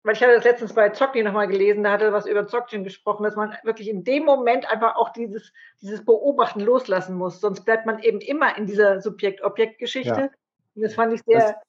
weil 0.07 0.15
ich 0.15 0.21
hatte 0.21 0.35
das 0.35 0.45
letztens 0.45 0.73
bei 0.73 0.87
Zocki 0.91 1.21
nochmal 1.21 1.49
gelesen, 1.49 1.83
da 1.83 1.91
hatte 1.91 2.05
er 2.05 2.13
was 2.13 2.27
über 2.27 2.47
Zockin 2.47 2.85
gesprochen, 2.85 3.23
dass 3.23 3.35
man 3.35 3.53
wirklich 3.63 3.89
in 3.89 4.05
dem 4.05 4.23
Moment 4.23 4.65
einfach 4.71 4.95
auch 4.95 5.09
dieses, 5.09 5.51
dieses 5.81 6.05
Beobachten 6.05 6.61
loslassen 6.61 7.17
muss. 7.17 7.41
Sonst 7.41 7.65
bleibt 7.65 7.85
man 7.85 7.99
eben 7.99 8.21
immer 8.21 8.57
in 8.57 8.67
dieser 8.67 9.01
Subjekt-Objekt-Geschichte. 9.01 10.09
Ja. 10.09 10.29
Und 10.75 10.81
das 10.81 10.93
fand 10.93 11.11
ich 11.11 11.21
sehr, 11.25 11.61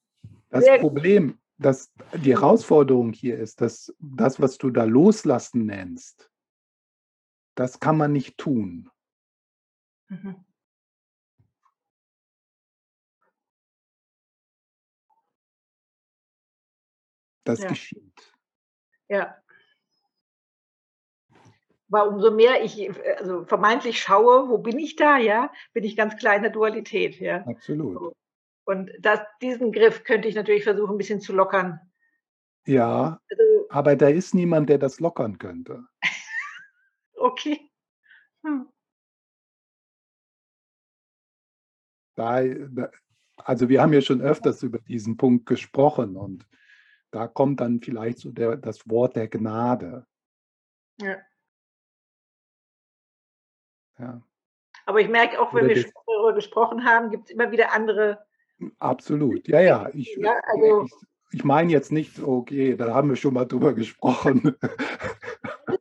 Das 0.51 0.65
sehr 0.65 0.79
Problem, 0.79 1.37
dass 1.59 1.93
die 2.15 2.31
Herausforderung 2.31 3.13
hier 3.13 3.41
ist, 3.41 3.61
dass 3.61 3.93
das, 3.99 4.41
was 4.41 4.57
du 4.57 4.71
da 4.71 4.85
loslassen 4.85 5.67
nennst, 5.67 6.31
das 7.57 7.81
kann 7.81 7.97
man 7.97 8.13
nicht 8.13 8.39
tun. 8.39 8.89
Mhm. 10.11 10.45
Das 17.43 17.59
Ja. 17.59 17.69
geschieht. 17.69 18.28
Ja. 19.09 19.37
Weil 21.89 22.09
umso 22.09 22.31
mehr 22.31 22.63
ich 22.63 22.79
äh, 22.81 23.15
also 23.19 23.45
vermeintlich 23.45 24.01
schaue, 24.01 24.49
wo 24.49 24.59
bin 24.59 24.79
ich 24.79 24.97
da, 24.97 25.17
ja, 25.17 25.51
bin 25.73 25.85
ich 25.85 25.97
ganz 25.97 26.17
klar 26.17 26.37
in 26.37 26.43
der 26.43 26.51
Dualität, 26.51 27.19
ja. 27.19 27.45
Absolut. 27.47 27.95
So. 27.95 28.13
Und 28.65 28.91
das, 29.01 29.21
diesen 29.41 29.73
Griff 29.73 30.05
könnte 30.05 30.29
ich 30.29 30.35
natürlich 30.35 30.65
versuchen, 30.65 30.95
ein 30.95 30.99
bisschen 30.99 31.21
zu 31.21 31.33
lockern. 31.33 31.81
Ja, 32.67 33.19
Also 33.31 33.67
aber 33.71 33.97
da 33.97 34.09
ist 34.09 34.35
niemand, 34.35 34.69
der 34.69 34.79
das 34.79 35.01
lockern 35.01 35.39
könnte. 35.39 35.87
Okay. 37.21 37.69
Hm. 38.45 38.69
Da, 42.15 42.45
da, 42.45 42.91
also 43.39 43.69
wir 43.69 43.83
haben 43.83 43.93
ja 43.93 44.01
schon 44.01 44.21
öfters 44.21 44.63
über 44.63 44.79
diesen 44.79 45.17
Punkt 45.17 45.47
gesprochen 45.47 46.17
und 46.17 46.47
da 47.11 47.27
kommt 47.27 47.61
dann 47.61 47.81
vielleicht 47.81 48.19
so 48.19 48.31
der, 48.31 48.57
das 48.57 48.89
Wort 48.89 49.17
der 49.17 49.29
Gnade. 49.29 50.07
Ja. 51.01 51.17
Ja, 53.99 54.23
Aber 54.87 55.01
ich 55.01 55.09
merke 55.09 55.41
auch, 55.41 55.53
wenn 55.53 55.65
Oder 55.65 55.75
wir 55.75 55.83
das- 55.83 55.93
darüber 56.07 56.33
gesprochen 56.35 56.85
haben, 56.85 57.11
gibt 57.11 57.25
es 57.25 57.31
immer 57.31 57.51
wieder 57.51 57.73
andere. 57.73 58.25
absolut. 58.79 59.49
Ja, 59.49 59.61
ja. 59.61 59.91
Ich, 59.93 60.15
Ja, 60.17 60.35
also- 60.47 60.85
ich, 60.85 60.93
ich 61.33 61.45
meine 61.45 61.71
jetzt 61.73 61.91
nicht, 61.93 62.21
okay, 62.21 62.77
da 62.77 62.95
haben 62.95 63.09
wir 63.09 63.17
schon 63.17 63.35
mal 63.35 63.45
drüber 63.45 63.73
gesprochen. 63.75 64.57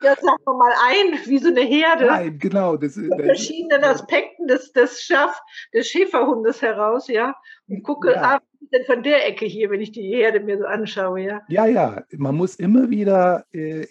Das 0.01 0.19
sagen 0.19 0.43
wir 0.45 0.53
mal 0.53 0.73
ein, 0.85 1.19
wie 1.26 1.38
so 1.38 1.47
eine 1.49 1.61
Herde. 1.61 2.05
Nein, 2.05 2.39
genau. 2.39 2.77
Das, 2.77 2.95
Mit 2.95 3.14
verschiedenen 3.14 3.84
Aspekten 3.84 4.47
des, 4.47 4.72
des 4.73 5.01
Schaf, 5.01 5.39
des 5.73 5.88
Schäferhundes 5.88 6.61
heraus, 6.61 7.07
ja. 7.07 7.35
Und 7.68 7.84
gucke, 7.84 8.11
Ja. 8.11 8.22
ah, 8.22 8.39
was 8.41 8.61
ist 8.61 8.73
denn 8.73 8.85
von 8.85 9.03
der 9.03 9.27
Ecke 9.27 9.45
hier, 9.45 9.69
wenn 9.69 9.81
ich 9.81 9.91
die 9.91 10.07
Herde 10.07 10.39
mir 10.39 10.57
so 10.57 10.65
anschaue, 10.65 11.22
ja. 11.22 11.41
Ja, 11.47 11.65
ja, 11.65 12.03
man 12.18 12.35
muss 12.35 12.55
immer 12.55 12.89
wieder 12.89 13.45
äh, 13.53 13.81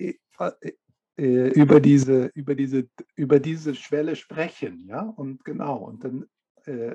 äh, 0.40 0.72
äh, 1.18 1.48
über, 1.50 1.80
diese, 1.80 2.26
über, 2.34 2.54
diese, 2.54 2.88
über 3.14 3.40
diese 3.40 3.74
Schwelle 3.74 4.16
sprechen, 4.16 4.86
ja, 4.88 5.00
und 5.00 5.44
genau, 5.44 5.76
und 5.78 6.04
dann 6.04 6.26
äh, 6.66 6.94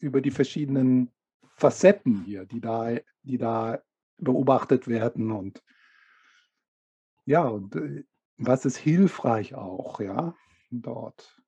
über 0.00 0.20
die 0.20 0.30
verschiedenen 0.30 1.10
Facetten 1.56 2.22
hier, 2.24 2.46
die 2.46 2.60
da, 2.60 2.90
die 3.22 3.38
da 3.38 3.82
beobachtet 4.18 4.88
werden 4.88 5.30
und 5.32 5.62
ja, 7.24 7.44
und 7.44 7.76
äh, 7.76 8.04
was 8.46 8.64
ist 8.64 8.76
hilfreich 8.76 9.54
auch, 9.54 10.00
ja, 10.00 10.34
dort. 10.70 11.40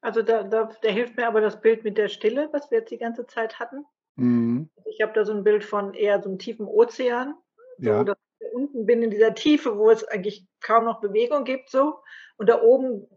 Also 0.00 0.22
da, 0.22 0.42
da, 0.44 0.70
da 0.82 0.88
hilft 0.88 1.16
mir 1.16 1.26
aber 1.26 1.40
das 1.40 1.60
Bild 1.60 1.84
mit 1.84 1.98
der 1.98 2.08
Stille, 2.08 2.48
was 2.52 2.70
wir 2.70 2.78
jetzt 2.78 2.90
die 2.90 2.98
ganze 2.98 3.26
Zeit 3.26 3.58
hatten. 3.58 3.84
Mhm, 4.16 4.68
Ich 4.86 5.00
habe 5.02 5.12
da 5.12 5.24
so 5.24 5.32
ein 5.32 5.44
Bild 5.44 5.64
von 5.64 5.94
eher 5.94 6.20
so 6.22 6.28
einem 6.28 6.38
tiefen 6.38 6.66
Ozean, 6.66 7.34
so, 7.78 7.90
ja, 7.90 8.04
dass 8.04 8.16
ich 8.40 8.52
unten 8.54 8.86
bin 8.86 9.02
in 9.02 9.10
dieser 9.10 9.34
Tiefe, 9.34 9.76
wo 9.78 9.90
es 9.90 10.04
eigentlich 10.04 10.46
kaum 10.60 10.84
noch 10.84 11.00
Bewegung 11.00 11.44
gibt, 11.44 11.70
so. 11.70 11.98
Und 12.36 12.48
da 12.48 12.62
oben 12.62 13.08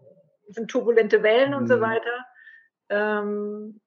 sind 0.50 0.70
turbulente 0.70 1.24
Wellen 1.24 1.54
und 1.54 1.68
so 1.68 1.78
Mhm. 1.78 1.82
weiter. 1.82 2.26
Ähm, 2.92 3.80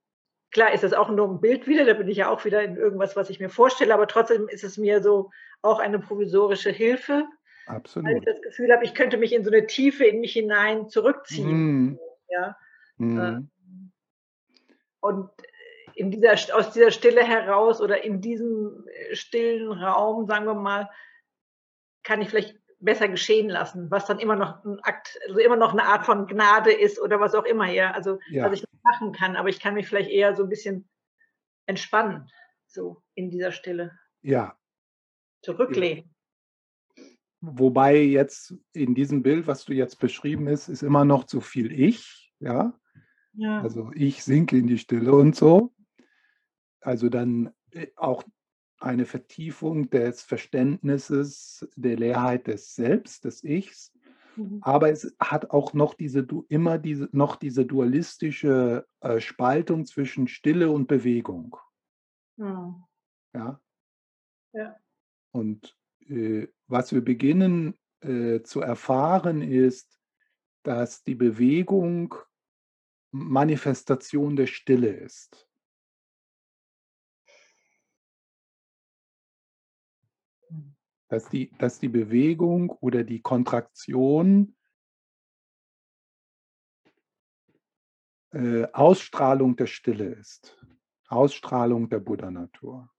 klar 0.51 0.73
ist 0.73 0.83
das 0.83 0.95
auch 0.95 1.11
nur 1.11 1.29
ein 1.29 1.41
Bild 1.41 1.67
wieder, 1.67 1.85
da 1.85 1.95
bin 1.95 2.09
ich 2.09 2.17
ja 2.17 2.31
auch 2.31 2.45
wieder 2.45 2.63
in 2.63 2.77
irgendwas, 2.77 3.17
was 3.17 3.29
ich 3.29 3.39
mir 3.39 3.51
vorstelle, 3.51 3.93
aber 3.93 4.09
trotzdem 4.09 4.49
ist 4.49 4.65
es 4.65 4.79
mir 4.79 5.03
so 5.03 5.31
auch 5.63 5.79
eine 5.79 5.99
provisorische 5.99 6.71
Hilfe, 6.71 7.13
weil 7.67 7.77
ich 7.77 7.77
absolut. 7.77 8.27
das 8.27 8.41
Gefühl 8.43 8.73
habe, 8.73 8.85
ich 8.85 8.95
könnte 8.95 9.17
mich 9.17 9.33
in 9.33 9.45
so 9.45 9.51
eine 9.51 9.67
Tiefe 9.67 10.05
in 10.05 10.21
mich 10.21 10.33
hinein 10.33 10.89
zurückziehen. 10.89 11.51
Mhm, 11.51 11.99
Ja. 12.29 12.57
mhm, 12.97 13.51
Und 15.01 15.31
in 15.95 16.11
dieser, 16.11 16.33
aus 16.57 16.73
dieser 16.73 16.91
Stille 16.91 17.23
heraus 17.23 17.81
oder 17.81 18.03
in 18.03 18.21
diesem 18.21 18.87
äh, 18.89 19.15
stillen 19.15 19.71
Raum, 19.71 20.27
sagen 20.27 20.47
wir 20.47 20.55
mal, 20.55 20.91
kann 22.03 22.21
ich 22.21 22.29
vielleicht 22.29 22.59
besser 22.81 23.09
geschehen 23.09 23.49
lassen, 23.49 23.91
was 23.91 24.07
dann 24.07 24.19
immer 24.19 24.37
noch 24.37 24.65
ein 24.65 24.79
Akt, 24.81 25.19
also 25.29 25.41
immer 25.41 25.57
noch 25.57 25.73
eine 25.73 25.85
Art 25.85 26.05
von 26.07 26.27
Gnade 26.27 26.73
ist 26.73 27.01
oder 27.01 27.21
was 27.21 27.35
auch 27.35 27.45
immer, 27.45 27.71
ja. 27.71 27.93
Also 27.93 28.19
Ja. 28.29 28.45
was 28.47 28.55
ich 28.55 28.63
nicht 28.63 28.85
machen 28.85 29.13
kann, 29.13 29.37
aber 29.37 29.49
ich 29.49 29.61
kann 29.61 29.75
mich 29.75 29.89
vielleicht 29.89 30.11
eher 30.11 30.35
so 30.35 30.43
ein 30.45 30.49
bisschen 30.49 30.89
entspannen, 31.67 32.29
so 32.67 33.03
in 33.15 33.31
dieser 33.31 33.53
Stille. 33.53 33.99
ja. 34.23 34.57
Zurücklehnen. 35.43 36.11
Wobei 37.43 37.99
jetzt 37.99 38.55
in 38.73 38.95
diesem 38.95 39.23
Bild, 39.23 39.47
was 39.47 39.67
du 39.67 39.75
jetzt 39.75 39.97
beschrieben 39.97 40.49
hast, 40.49 40.69
ist 40.69 40.83
immer 40.83 41.05
noch 41.05 41.25
zu 41.25 41.43
viel 41.43 41.71
Ich, 41.71 42.33
ja. 42.41 42.73
Ja. 43.35 43.61
Also 43.61 43.91
ich 43.95 44.25
sinke 44.25 44.57
in 44.57 44.67
die 44.67 44.79
Stille 44.79 45.13
und 45.13 45.37
so. 45.37 45.75
Also 46.81 47.11
dann 47.11 47.53
äh, 47.73 47.89
auch 47.97 48.23
eine 48.85 49.07
Vertiefung 49.07 49.91
des 49.91 50.23
Verständnisses 50.23 51.69
der 51.77 51.97
Leerheit 51.97 52.47
des 52.47 52.75
Selbst, 52.75 53.25
des 53.25 53.43
Ichs. 53.43 53.93
Mhm. 54.37 54.59
Aber 54.63 54.91
es 54.91 55.15
hat 55.19 55.51
auch 55.51 55.75
noch 55.75 55.95
diese 55.95 56.27
immer 56.49 56.79
diese 56.79 57.09
noch 57.13 57.37
diese 57.37 57.65
dualistische 57.65 58.87
äh, 59.01 59.21
Spaltung 59.21 59.87
zwischen 59.87 60.29
Stille 60.29 60.71
und 60.71 60.87
Bewegung. 60.87 61.57
Mhm. 62.37 62.85
Ja. 63.35 63.61
Ja. 64.53 64.77
Und 65.33 65.77
äh, 66.07 66.49
was 66.67 66.93
wir 66.93 67.05
beginnen 67.05 67.75
äh, 68.01 68.43
zu 68.43 68.61
erfahren, 68.61 69.43
ist, 69.43 69.99
dass 70.63 71.03
die 71.03 71.15
Bewegung 71.15 72.15
Manifestation 73.11 74.37
der 74.37 74.47
Stille 74.47 74.89
ist. 74.89 75.49
Dass 81.15 81.29
die, 81.29 81.49
dass 81.59 81.79
die 81.79 81.89
Bewegung 81.89 82.71
oder 82.71 83.05
die 83.05 83.23
Kontraktion 83.23 84.57
äh, 88.33 88.67
Ausstrahlung 88.73 89.55
der 89.55 89.69
Stille 89.69 90.07
ist. 90.07 90.61
Ausstrahlung 91.07 91.89
der 91.89 92.01
Buddha-Natur. 92.01 92.93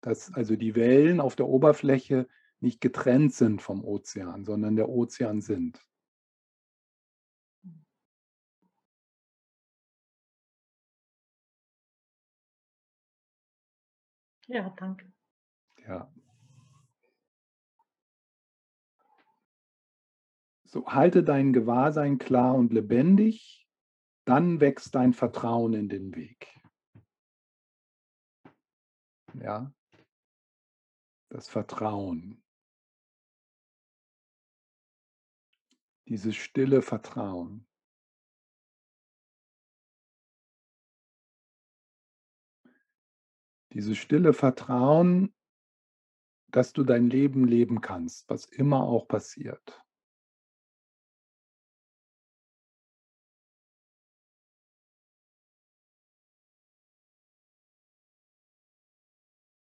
Dass 0.00 0.32
also 0.32 0.54
die 0.54 0.76
Wellen 0.76 1.18
auf 1.18 1.34
der 1.34 1.48
Oberfläche 1.48 2.28
nicht 2.60 2.80
getrennt 2.80 3.34
sind 3.34 3.62
vom 3.62 3.84
Ozean, 3.84 4.44
sondern 4.44 4.76
der 4.76 4.88
Ozean 4.88 5.40
sind. 5.40 5.84
Ja, 14.46 14.70
danke. 14.70 15.12
Ja. 15.86 16.12
So, 20.64 20.86
halte 20.86 21.22
dein 21.22 21.52
Gewahrsein 21.52 22.18
klar 22.18 22.54
und 22.54 22.72
lebendig, 22.72 23.68
dann 24.24 24.60
wächst 24.60 24.94
dein 24.94 25.12
Vertrauen 25.12 25.74
in 25.74 25.88
den 25.88 26.14
Weg. 26.16 26.48
Ja, 29.34 29.72
das 31.28 31.48
Vertrauen. 31.48 32.42
Dieses 36.08 36.36
stille 36.36 36.82
Vertrauen. 36.82 37.66
Dieses 43.76 43.98
stille 43.98 44.32
Vertrauen, 44.32 45.34
dass 46.50 46.72
du 46.72 46.82
dein 46.82 47.10
Leben 47.10 47.46
leben 47.46 47.82
kannst, 47.82 48.26
was 48.30 48.46
immer 48.46 48.82
auch 48.84 49.06
passiert. 49.06 49.84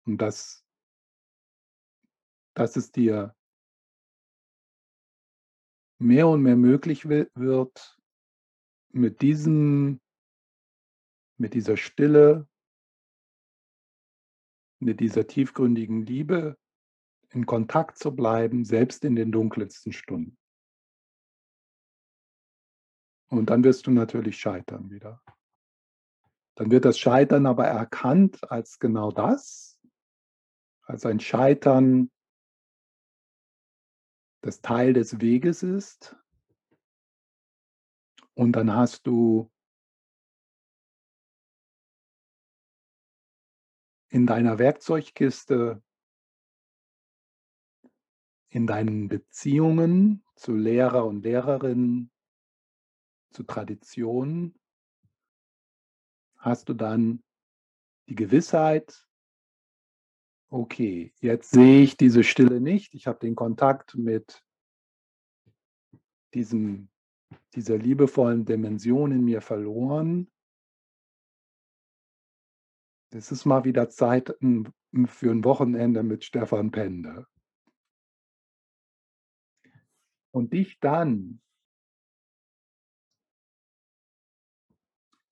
Und 0.07 0.17
dass, 0.17 0.67
dass 2.55 2.77
es 2.77 2.91
dir 2.91 3.37
mehr 5.99 6.27
und 6.27 6.41
mehr 6.41 6.57
möglich 6.57 7.07
wi- 7.07 7.29
wird, 7.35 8.01
mit 8.93 9.21
diesem, 9.21 10.01
mit 11.37 11.53
dieser 11.53 11.77
Stille, 11.77 12.49
mit 14.81 15.01
dieser 15.01 15.27
tiefgründigen 15.27 16.03
Liebe 16.03 16.59
in 17.31 17.47
Kontakt 17.47 17.99
zu 17.99 18.15
bleiben, 18.15 18.65
selbst 18.65 19.05
in 19.05 19.15
den 19.15 19.31
dunkelsten 19.31 19.93
Stunden. 19.93 20.37
Und 23.29 23.51
dann 23.51 23.63
wirst 23.63 23.87
du 23.87 23.93
natürlich 23.93 24.39
scheitern 24.39 24.91
wieder. 24.91 25.23
Dann 26.57 26.71
wird 26.71 26.85
das 26.85 26.99
Scheitern 26.99 27.47
aber 27.47 27.67
erkannt 27.67 28.51
als 28.51 28.79
genau 28.81 29.13
das, 29.13 29.81
als 30.83 31.07
ein 31.07 31.21
Scheitern, 31.21 32.11
das 34.43 34.61
Teil 34.61 34.93
des 34.93 35.21
Weges 35.21 35.63
ist. 35.63 36.17
Und 38.35 38.53
dann 38.53 38.75
hast 38.75 39.07
du 39.07 39.51
in 44.11 44.27
deiner 44.27 44.59
Werkzeugkiste 44.59 45.83
in 48.51 48.67
deinen 48.67 49.09
Beziehungen 49.09 50.25
zu 50.35 50.55
Lehrer 50.55 51.07
und 51.07 51.23
Lehrerinnen, 51.23 52.11
zu 53.31 53.45
Traditionen, 53.45 54.59
hast 56.37 56.69
du 56.69 56.75
dann 56.75 57.23
die 58.09 58.17
Gewissheit, 58.17 59.07
okay, 60.49 61.13
jetzt 61.21 61.53
sehe 61.53 61.83
ich 61.83 61.97
diese 61.97 62.25
Stille 62.25 62.61
nicht, 62.61 62.93
ich 62.95 63.07
habe 63.07 63.21
den 63.21 63.37
Kontakt 63.37 63.95
mit 63.95 64.43
diesem, 66.35 66.89
dieser 67.55 67.79
liebevollen 67.79 68.45
Dimension 68.45 69.13
in 69.13 69.25
mir 69.25 69.43
verloren. 69.43 70.29
Es 73.13 73.33
ist 73.33 73.45
mal 73.45 73.65
wieder 73.65 73.89
Zeit 73.89 74.29
für 74.29 75.31
ein 75.31 75.45
Wochenende 75.45 76.03
mit 76.03 76.25
Stefan 76.25 76.71
Pende. 76.71 77.27
Und 80.33 80.53
dich 80.53 80.79
dann 80.79 81.43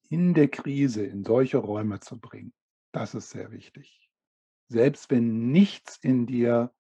in 0.08 0.34
der 0.34 0.48
Krise 0.48 1.06
in 1.06 1.22
solche 1.22 1.58
Räume 1.58 2.00
zu 2.00 2.18
bringen, 2.18 2.52
das 2.92 3.14
ist 3.14 3.30
sehr 3.30 3.52
wichtig. 3.52 4.10
Selbst 4.66 5.10
wenn 5.10 5.50
nichts 5.50 5.98
in 5.98 6.26
dir 6.26 6.74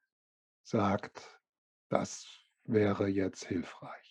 sagt, 0.64 1.40
das 1.88 2.26
wäre 2.64 3.06
jetzt 3.06 3.44
hilfreich. 3.44 4.07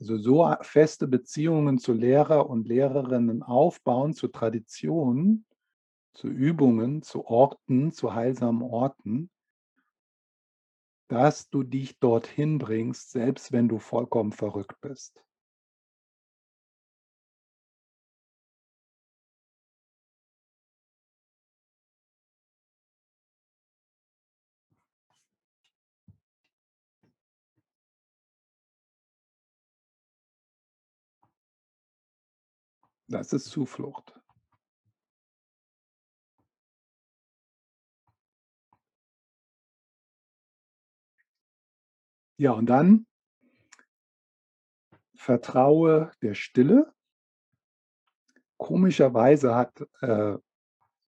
Also 0.00 0.16
so 0.16 0.54
feste 0.62 1.08
Beziehungen 1.08 1.78
zu 1.78 1.92
Lehrer 1.92 2.48
und 2.48 2.68
Lehrerinnen 2.68 3.42
aufbauen, 3.42 4.14
zu 4.14 4.28
Traditionen, 4.28 5.44
zu 6.14 6.28
Übungen, 6.28 7.02
zu 7.02 7.26
Orten, 7.26 7.92
zu 7.92 8.14
heilsamen 8.14 8.62
Orten, 8.62 9.30
dass 11.08 11.48
du 11.48 11.62
dich 11.62 11.98
dorthin 11.98 12.58
bringst, 12.58 13.10
selbst 13.10 13.52
wenn 13.52 13.68
du 13.68 13.78
vollkommen 13.78 14.32
verrückt 14.32 14.80
bist. 14.80 15.24
Das 33.08 33.32
ist 33.32 33.46
Zuflucht. 33.46 34.14
Ja, 42.36 42.52
und 42.52 42.66
dann 42.66 43.06
vertraue 45.16 46.12
der 46.22 46.34
Stille. 46.34 46.94
Komischerweise 48.58 49.54
hat 49.54 49.80
äh, 50.02 50.36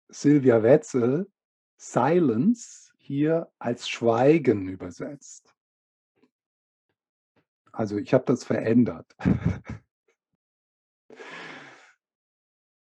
Silvia 0.08 0.62
Wetzel 0.62 1.30
Silence 1.76 2.92
hier 2.98 3.50
als 3.58 3.88
Schweigen 3.88 4.68
übersetzt. 4.68 5.54
Also 7.72 7.96
ich 7.96 8.12
habe 8.12 8.24
das 8.24 8.44
verändert. 8.44 9.14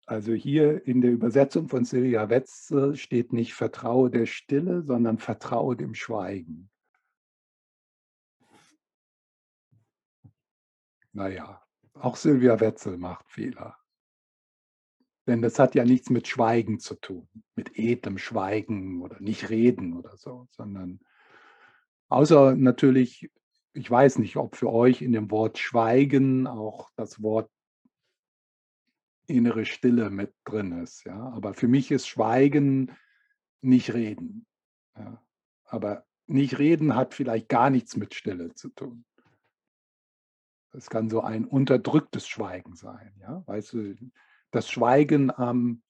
Also 0.09 0.33
hier 0.33 0.87
in 0.87 1.03
der 1.03 1.11
Übersetzung 1.11 1.69
von 1.69 1.85
Silvia 1.85 2.31
Wetzel 2.31 2.97
steht 2.97 3.35
nicht 3.35 3.53
Vertraue 3.53 4.09
der 4.09 4.25
Stille, 4.25 4.83
sondern 4.83 5.19
Vertraue 5.19 5.77
dem 5.77 5.95
Schweigen. 5.95 6.71
Naja, 11.13 11.63
auch 11.93 12.17
Silvia 12.17 12.59
Wetzel 12.59 12.97
macht 12.97 13.29
Fehler. 13.29 13.77
Denn 15.27 15.43
das 15.43 15.59
hat 15.59 15.75
ja 15.75 15.85
nichts 15.85 16.09
mit 16.09 16.27
Schweigen 16.27 16.81
zu 16.81 16.95
tun, 16.95 17.29
mit 17.55 17.79
edlem 17.79 18.17
Schweigen 18.17 19.03
oder 19.03 19.21
nicht 19.21 19.51
reden 19.51 19.93
oder 19.95 20.17
so, 20.17 20.49
sondern 20.53 21.01
außer 22.09 22.57
natürlich, 22.57 23.31
ich 23.75 23.91
weiß 23.91 24.21
nicht, 24.21 24.37
ob 24.39 24.57
für 24.57 24.73
euch 24.73 25.03
in 25.03 25.13
dem 25.13 25.31
Wort 25.31 25.59
Schweigen 25.59 26.47
auch 26.47 26.89
das 26.97 27.21
Wort 27.23 27.51
innere 29.29 29.65
Stille 29.65 30.11
mit 30.11 30.35
drin 30.45 30.73
ist. 30.73 31.05
Ja? 31.05 31.31
Aber 31.31 31.55
für 31.55 31.69
mich 31.69 31.91
ist 31.91 32.09
Schweigen 32.09 32.93
nicht 33.61 33.95
reden. 33.95 34.47
Ja? 34.97 35.23
Aber 35.65 36.07
nicht 36.27 36.59
reden 36.59 36.95
hat 36.95 37.15
vielleicht 37.15 37.49
gar 37.49 37.71
nichts 37.71 37.97
mit 37.97 38.15
Stille 38.15 38.55
zu 38.55 38.69
tun. 38.71 39.05
Es 40.73 40.91
kann 40.91 41.09
so 41.09 41.23
ein 41.23 41.45
unterdrücktes 41.45 42.29
Schweigen 42.29 42.75
sein. 42.75 43.15
Ja? 43.21 43.43
Weißt 43.47 43.73
du, 43.73 43.95
das 44.51 44.71
Schweigen 44.71 45.31
am, 45.31 45.83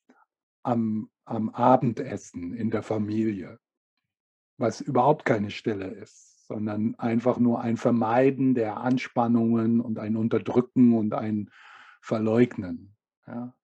am, 0.62 1.10
am 1.24 1.48
Abendessen 1.51 2.55
in 2.55 2.70
der 2.70 2.82
Familie, 2.82 3.59
was 4.56 4.81
überhaupt 4.81 5.24
keine 5.24 5.51
Stille 5.51 5.86
ist, 5.86 6.47
sondern 6.47 6.94
einfach 6.97 7.39
nur 7.39 7.60
ein 7.60 7.77
Vermeiden 7.77 8.55
der 8.55 8.78
Anspannungen 8.78 9.81
und 9.81 9.98
ein 9.98 10.16
Unterdrücken 10.16 10.94
und 10.94 11.15
ein 11.15 11.51
Verleugnen. 12.01 12.97
Ja. 13.29 13.55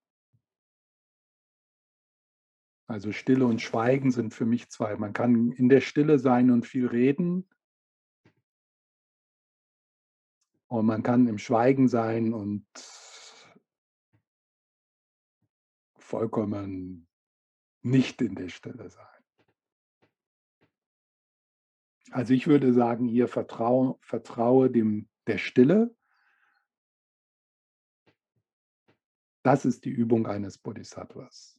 Also 2.86 3.12
Stille 3.12 3.46
und 3.46 3.62
Schweigen 3.62 4.10
sind 4.10 4.34
für 4.34 4.44
mich 4.44 4.68
zwei. 4.68 4.94
Man 4.96 5.14
kann 5.14 5.52
in 5.52 5.70
der 5.70 5.80
Stille 5.80 6.18
sein 6.18 6.50
und 6.50 6.66
viel 6.66 6.86
reden. 6.86 7.48
Und 10.66 10.84
man 10.86 11.02
kann 11.02 11.26
im 11.26 11.38
Schweigen 11.38 11.88
sein 11.88 12.34
und 12.34 12.66
vollkommen 15.98 17.08
nicht 17.80 18.20
in 18.20 18.34
der 18.34 18.50
Stille 18.50 18.90
sein. 18.90 19.06
Also 22.10 22.34
ich 22.34 22.46
würde 22.46 22.74
sagen, 22.74 23.08
hier 23.08 23.28
vertraue, 23.28 23.96
vertraue 24.00 24.70
dem 24.70 25.08
der 25.26 25.38
Stille 25.38 25.96
Das 29.44 29.64
ist 29.64 29.84
die 29.84 29.90
Übung 29.90 30.26
eines 30.26 30.58
Bodhisattvas. 30.58 31.53